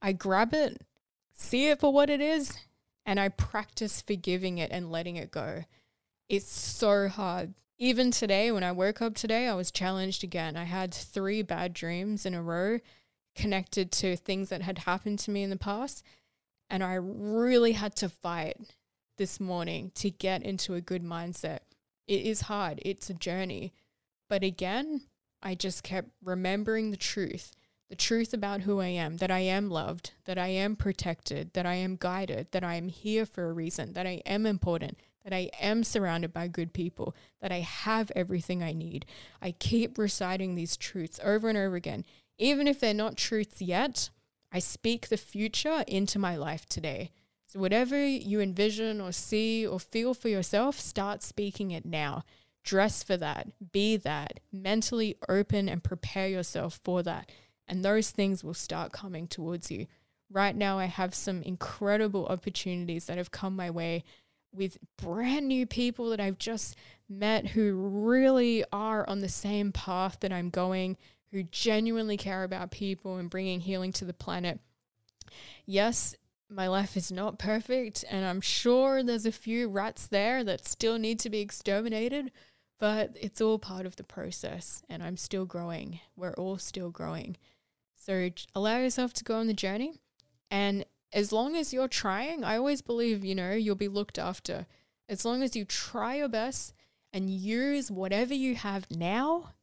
[0.03, 0.83] I grab it,
[1.33, 2.59] see it for what it is,
[3.07, 5.65] and I practice forgiving it and letting it go.
[6.29, 7.55] It's so hard.
[7.81, 10.57] Even today, when I woke up today, I was challenged again.
[10.57, 12.81] I had three bad dreams in a row
[13.37, 16.03] connected to things that had happened to me in the past.
[16.69, 18.57] And I really had to fight
[19.17, 21.61] this morning to get into a good mindset.
[22.09, 23.73] It is hard, it's a journey.
[24.29, 25.03] But again,
[25.41, 27.55] I just kept remembering the truth
[27.89, 31.65] the truth about who I am, that I am loved, that I am protected, that
[31.65, 35.33] I am guided, that I am here for a reason, that I am important, that
[35.33, 39.07] I am surrounded by good people, that I have everything I need.
[39.43, 42.05] I keep reciting these truths over and over again.
[42.39, 44.11] Even if they're not truths yet,
[44.53, 47.11] I speak the future into my life today.
[47.47, 52.25] So, whatever you envision or see or feel for yourself, start speaking it now.
[52.63, 57.31] Dress for that, be that, mentally open and prepare yourself for that.
[57.67, 59.87] And those things will start coming towards you.
[60.31, 64.05] Right now, I have some incredible opportunities that have come my way
[64.53, 66.77] with brand new people that I've just
[67.09, 70.97] met who really are on the same path that I'm going,
[71.31, 74.61] who genuinely care about people and bringing healing to the planet.
[75.67, 76.17] Yes,
[76.51, 80.99] my life is not perfect, and I'm sure there's a few rats there that still
[80.99, 82.33] need to be exterminated,
[82.81, 86.01] but it's all part of the process, and I'm still growing.
[86.17, 87.37] We're all still growing.
[87.95, 89.93] So allow yourself to go on the journey,
[90.51, 94.67] and as long as you're trying, I always believe, you know, you'll be looked after.
[95.09, 96.75] As long as you try your best
[97.13, 99.55] and use whatever you have now,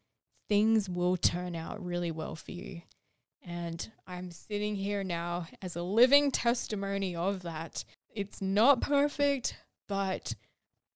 [0.50, 2.82] things will turn out really well for you.
[3.44, 7.84] And I'm sitting here now as a living testimony of that.
[8.10, 9.58] It's not perfect,
[9.88, 10.34] but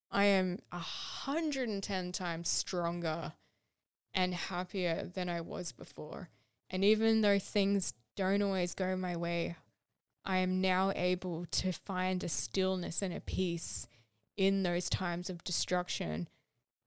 [0.10, 3.34] I am 110 times stronger
[4.16, 6.30] and happier than I was before.
[6.72, 9.56] And even though things don't always go my way,
[10.26, 13.88] I am now able to find a stillness and a peace
[14.38, 16.28] in those times of destruction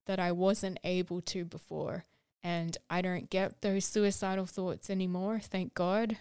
[0.07, 2.05] that I wasn't able to before.
[2.43, 6.17] And I don't get those suicidal thoughts anymore, thank God.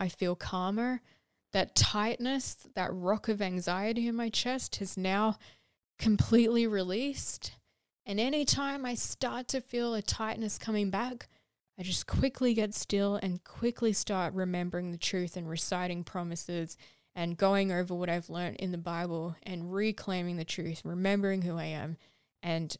[0.00, 1.00] I feel calmer.
[1.52, 5.38] That tightness, that rock of anxiety in my chest has now
[5.98, 7.52] completely released.
[8.04, 11.28] And anytime I start to feel a tightness coming back,
[11.78, 16.76] I just quickly get still and quickly start remembering the truth and reciting promises
[17.14, 21.56] and going over what I've learned in the Bible and reclaiming the truth, remembering who
[21.56, 21.96] I am
[22.42, 22.76] and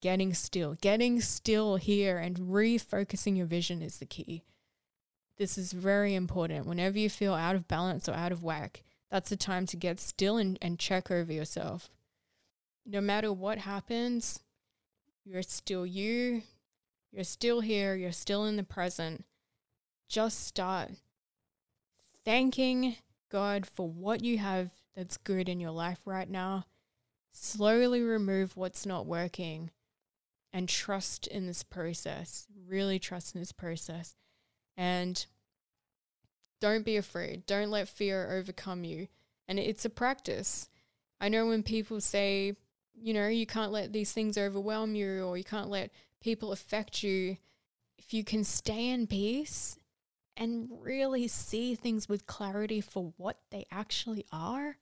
[0.00, 0.76] getting still.
[0.80, 4.44] Getting still here and refocusing your vision is the key.
[5.36, 6.66] This is very important.
[6.66, 10.00] Whenever you feel out of balance or out of whack, that's the time to get
[10.00, 11.90] still and, and check over yourself.
[12.86, 14.40] No matter what happens,
[15.24, 16.42] you're still you,
[17.12, 19.24] you're still here, you're still in the present.
[20.08, 20.90] Just start
[22.24, 22.96] thanking
[23.30, 26.64] God for what you have that's good in your life right now.
[27.32, 29.70] Slowly remove what's not working
[30.52, 32.46] and trust in this process.
[32.66, 34.16] Really trust in this process.
[34.76, 35.24] And
[36.60, 37.46] don't be afraid.
[37.46, 39.08] Don't let fear overcome you.
[39.46, 40.68] And it's a practice.
[41.20, 42.56] I know when people say,
[42.94, 47.02] you know, you can't let these things overwhelm you or you can't let people affect
[47.02, 47.36] you,
[47.98, 49.78] if you can stay in peace
[50.36, 54.76] and really see things with clarity for what they actually are,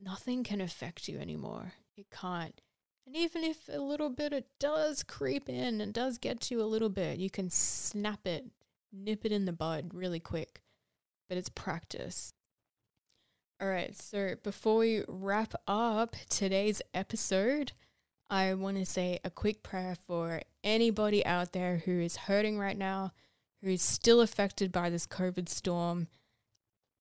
[0.00, 1.72] nothing can affect you anymore.
[1.96, 2.60] It can't.
[3.06, 6.62] And even if a little bit it does creep in and does get to you
[6.62, 8.46] a little bit, you can snap it,
[8.92, 10.62] nip it in the bud really quick.
[11.28, 12.32] But it's practice.
[13.60, 17.72] All right, so before we wrap up today's episode,
[18.30, 22.76] I want to say a quick prayer for anybody out there who is hurting right
[22.76, 23.12] now,
[23.62, 26.08] who is still affected by this COVID storm.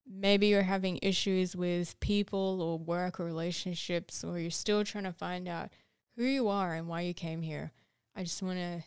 [0.06, 5.14] Maybe you're having issues with people or work or relationships, or you're still trying to
[5.14, 5.70] find out
[6.18, 7.72] who you are and why you came here.
[8.16, 8.84] I just want to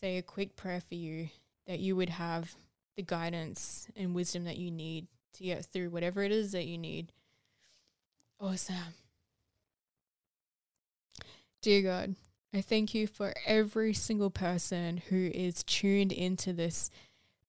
[0.00, 1.28] say a quick prayer for you
[1.66, 2.54] that you would have
[2.96, 6.76] the guidance and wisdom that you need to get through whatever it is that you
[6.76, 7.12] need.
[8.40, 8.94] Awesome.
[11.60, 12.14] Dear God,
[12.54, 16.88] I thank you for every single person who is tuned into this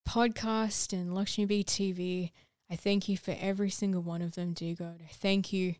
[0.07, 2.31] podcast and Lakshmi B TV.
[2.71, 5.01] I thank you for every single one of them, dear God.
[5.03, 5.75] I thank you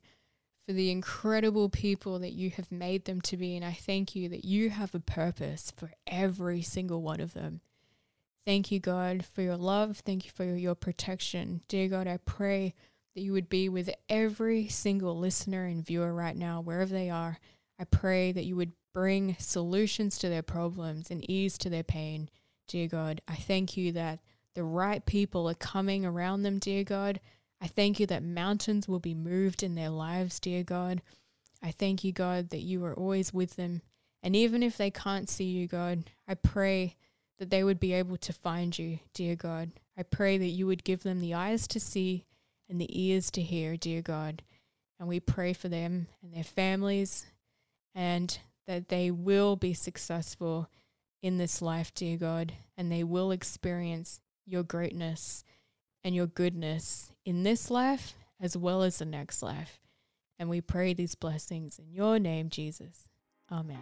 [0.64, 3.56] for the incredible people that you have made them to be.
[3.56, 7.62] And I thank you that you have a purpose for every single one of them.
[8.46, 9.98] Thank you, God, for your love.
[9.98, 11.62] Thank you for your protection.
[11.68, 12.76] Dear God, I pray
[13.16, 17.40] that you would be with every single listener and viewer right now, wherever they are.
[17.80, 22.30] I pray that you would bring solutions to their problems and ease to their pain,
[22.68, 23.22] dear God.
[23.28, 24.20] I thank you that
[24.56, 27.22] the right people are coming around them, dear God.
[27.62, 31.02] I thank you that mountains will be moved in their lives, dear God.
[31.64, 33.82] I thank you, God, that you are always with them.
[34.22, 36.96] And even if they can't see you, God, I pray
[37.38, 39.72] that they would be able to find you, dear God.
[39.98, 42.26] I pray that you would give them the eyes to see
[42.70, 44.44] and the ears to hear, dear God.
[45.00, 47.26] And we pray for them and their families
[47.96, 50.70] and that they will be successful
[51.22, 55.44] in this life, dear God, and they will experience your greatness
[56.04, 59.80] and your goodness in this life as well as the next life.
[60.38, 63.10] And we pray these blessings in your name, Jesus.
[63.52, 63.80] Amen.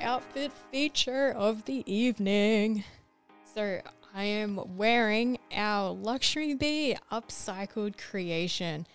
[0.00, 2.84] Outfit feature of the evening.
[3.54, 3.80] So
[4.14, 8.86] I am wearing our Lakshmi B upcycled creation.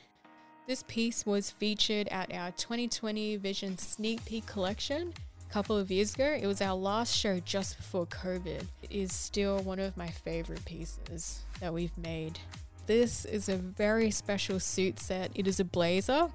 [0.68, 5.14] This piece was featured at our 2020 Vision Sneak Peek collection
[5.48, 6.26] a couple of years ago.
[6.42, 8.66] It was our last show just before COVID.
[8.82, 12.40] It is still one of my favorite pieces that we've made.
[12.88, 15.30] This is a very special suit set.
[15.36, 16.30] It is a blazer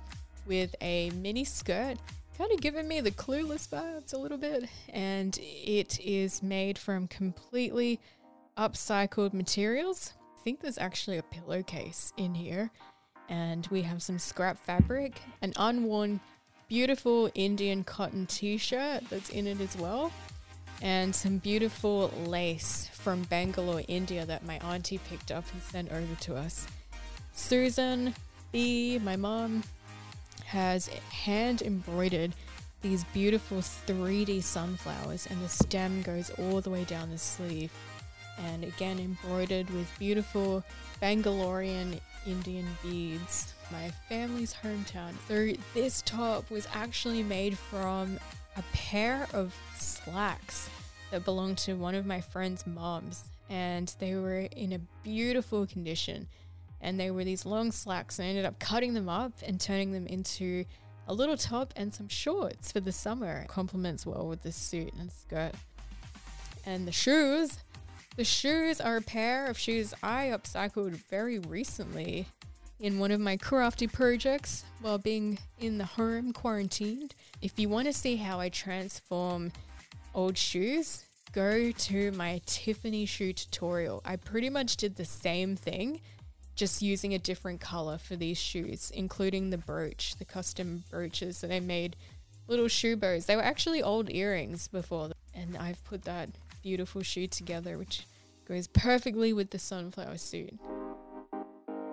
[0.47, 1.97] with a mini skirt,
[2.39, 4.69] kind of giving me the clueless vibes a little bit.
[4.91, 7.99] And it is made from completely
[8.57, 10.13] upcycled materials.
[10.39, 12.71] I think there's actually a pillowcase in here.
[13.31, 16.21] And we have some scrap fabric, an unworn,
[16.69, 20.13] beautiful Indian cotton t shirt that's in it as well
[20.83, 26.15] and some beautiful lace from Bangalore, India that my auntie picked up and sent over
[26.21, 26.67] to us.
[27.33, 28.15] Susan
[28.51, 29.63] B, my mom,
[30.47, 32.33] has hand embroidered
[32.83, 37.71] these beautiful 3D sunflowers, and the stem goes all the way down the sleeve.
[38.39, 40.65] And again, embroidered with beautiful
[41.03, 45.13] Bangalorean Indian beads, my family's hometown.
[45.29, 48.19] So, this top was actually made from
[48.57, 50.69] a pair of slacks
[51.11, 56.29] that belonged to one of my friend's moms, and they were in a beautiful condition.
[56.83, 59.93] And they were these long slacks, and I ended up cutting them up and turning
[59.93, 60.65] them into
[61.07, 63.41] a little top and some shorts for the summer.
[63.41, 65.53] It complements well with the suit and skirt.
[66.65, 67.59] And the shoes.
[68.21, 72.27] The shoes are a pair of shoes I upcycled very recently
[72.79, 77.15] in one of my crafty projects while being in the home quarantined.
[77.41, 79.53] If you want to see how I transform
[80.15, 81.03] old shoes,
[81.33, 84.03] go to my Tiffany shoe tutorial.
[84.05, 86.03] I pretty much did the same thing,
[86.55, 91.51] just using a different color for these shoes, including the brooch, the custom brooches that
[91.51, 91.97] I made
[92.49, 93.25] little shoe bows.
[93.25, 96.29] They were actually old earrings before, and I've put that
[96.63, 98.05] beautiful shoe together, which
[98.51, 100.59] goes perfectly with the sunflower suit.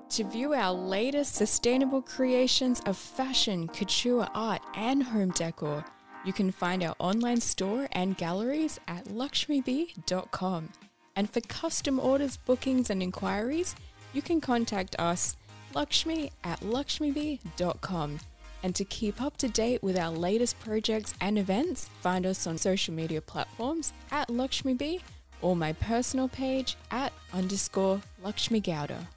[0.09, 5.85] To view our latest sustainable creations of fashion, couture, art, and home decor,
[6.25, 10.69] you can find our online store and galleries at lakshmib.com.
[11.15, 13.75] And for custom orders, bookings, and inquiries,
[14.13, 15.37] you can contact us,
[15.75, 18.19] Lakshmi at lakshmib.com.
[18.63, 22.57] And to keep up to date with our latest projects and events, find us on
[22.57, 25.01] social media platforms at LakshmiB
[25.41, 29.07] or my personal page at underscore Lakshmi Gowda.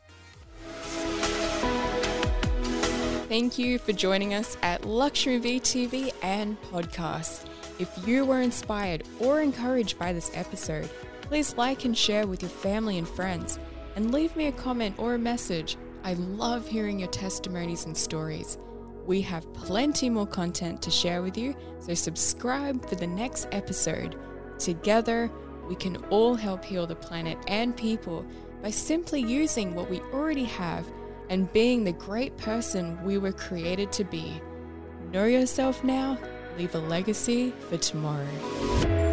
[3.29, 7.47] Thank you for joining us at Lakshmi B TV and podcast.
[7.79, 10.91] If you were inspired or encouraged by this episode,
[11.23, 13.59] please like and share with your family and friends
[13.95, 15.77] and leave me a comment or a message.
[16.03, 18.59] I love hearing your testimonies and stories.
[19.07, 24.19] We have plenty more content to share with you, so subscribe for the next episode.
[24.59, 25.31] Together,
[25.71, 28.27] we can all help heal the planet and people
[28.61, 30.85] by simply using what we already have
[31.29, 34.43] and being the great person we were created to be.
[35.13, 36.19] Know yourself now,
[36.59, 39.10] leave a legacy for tomorrow.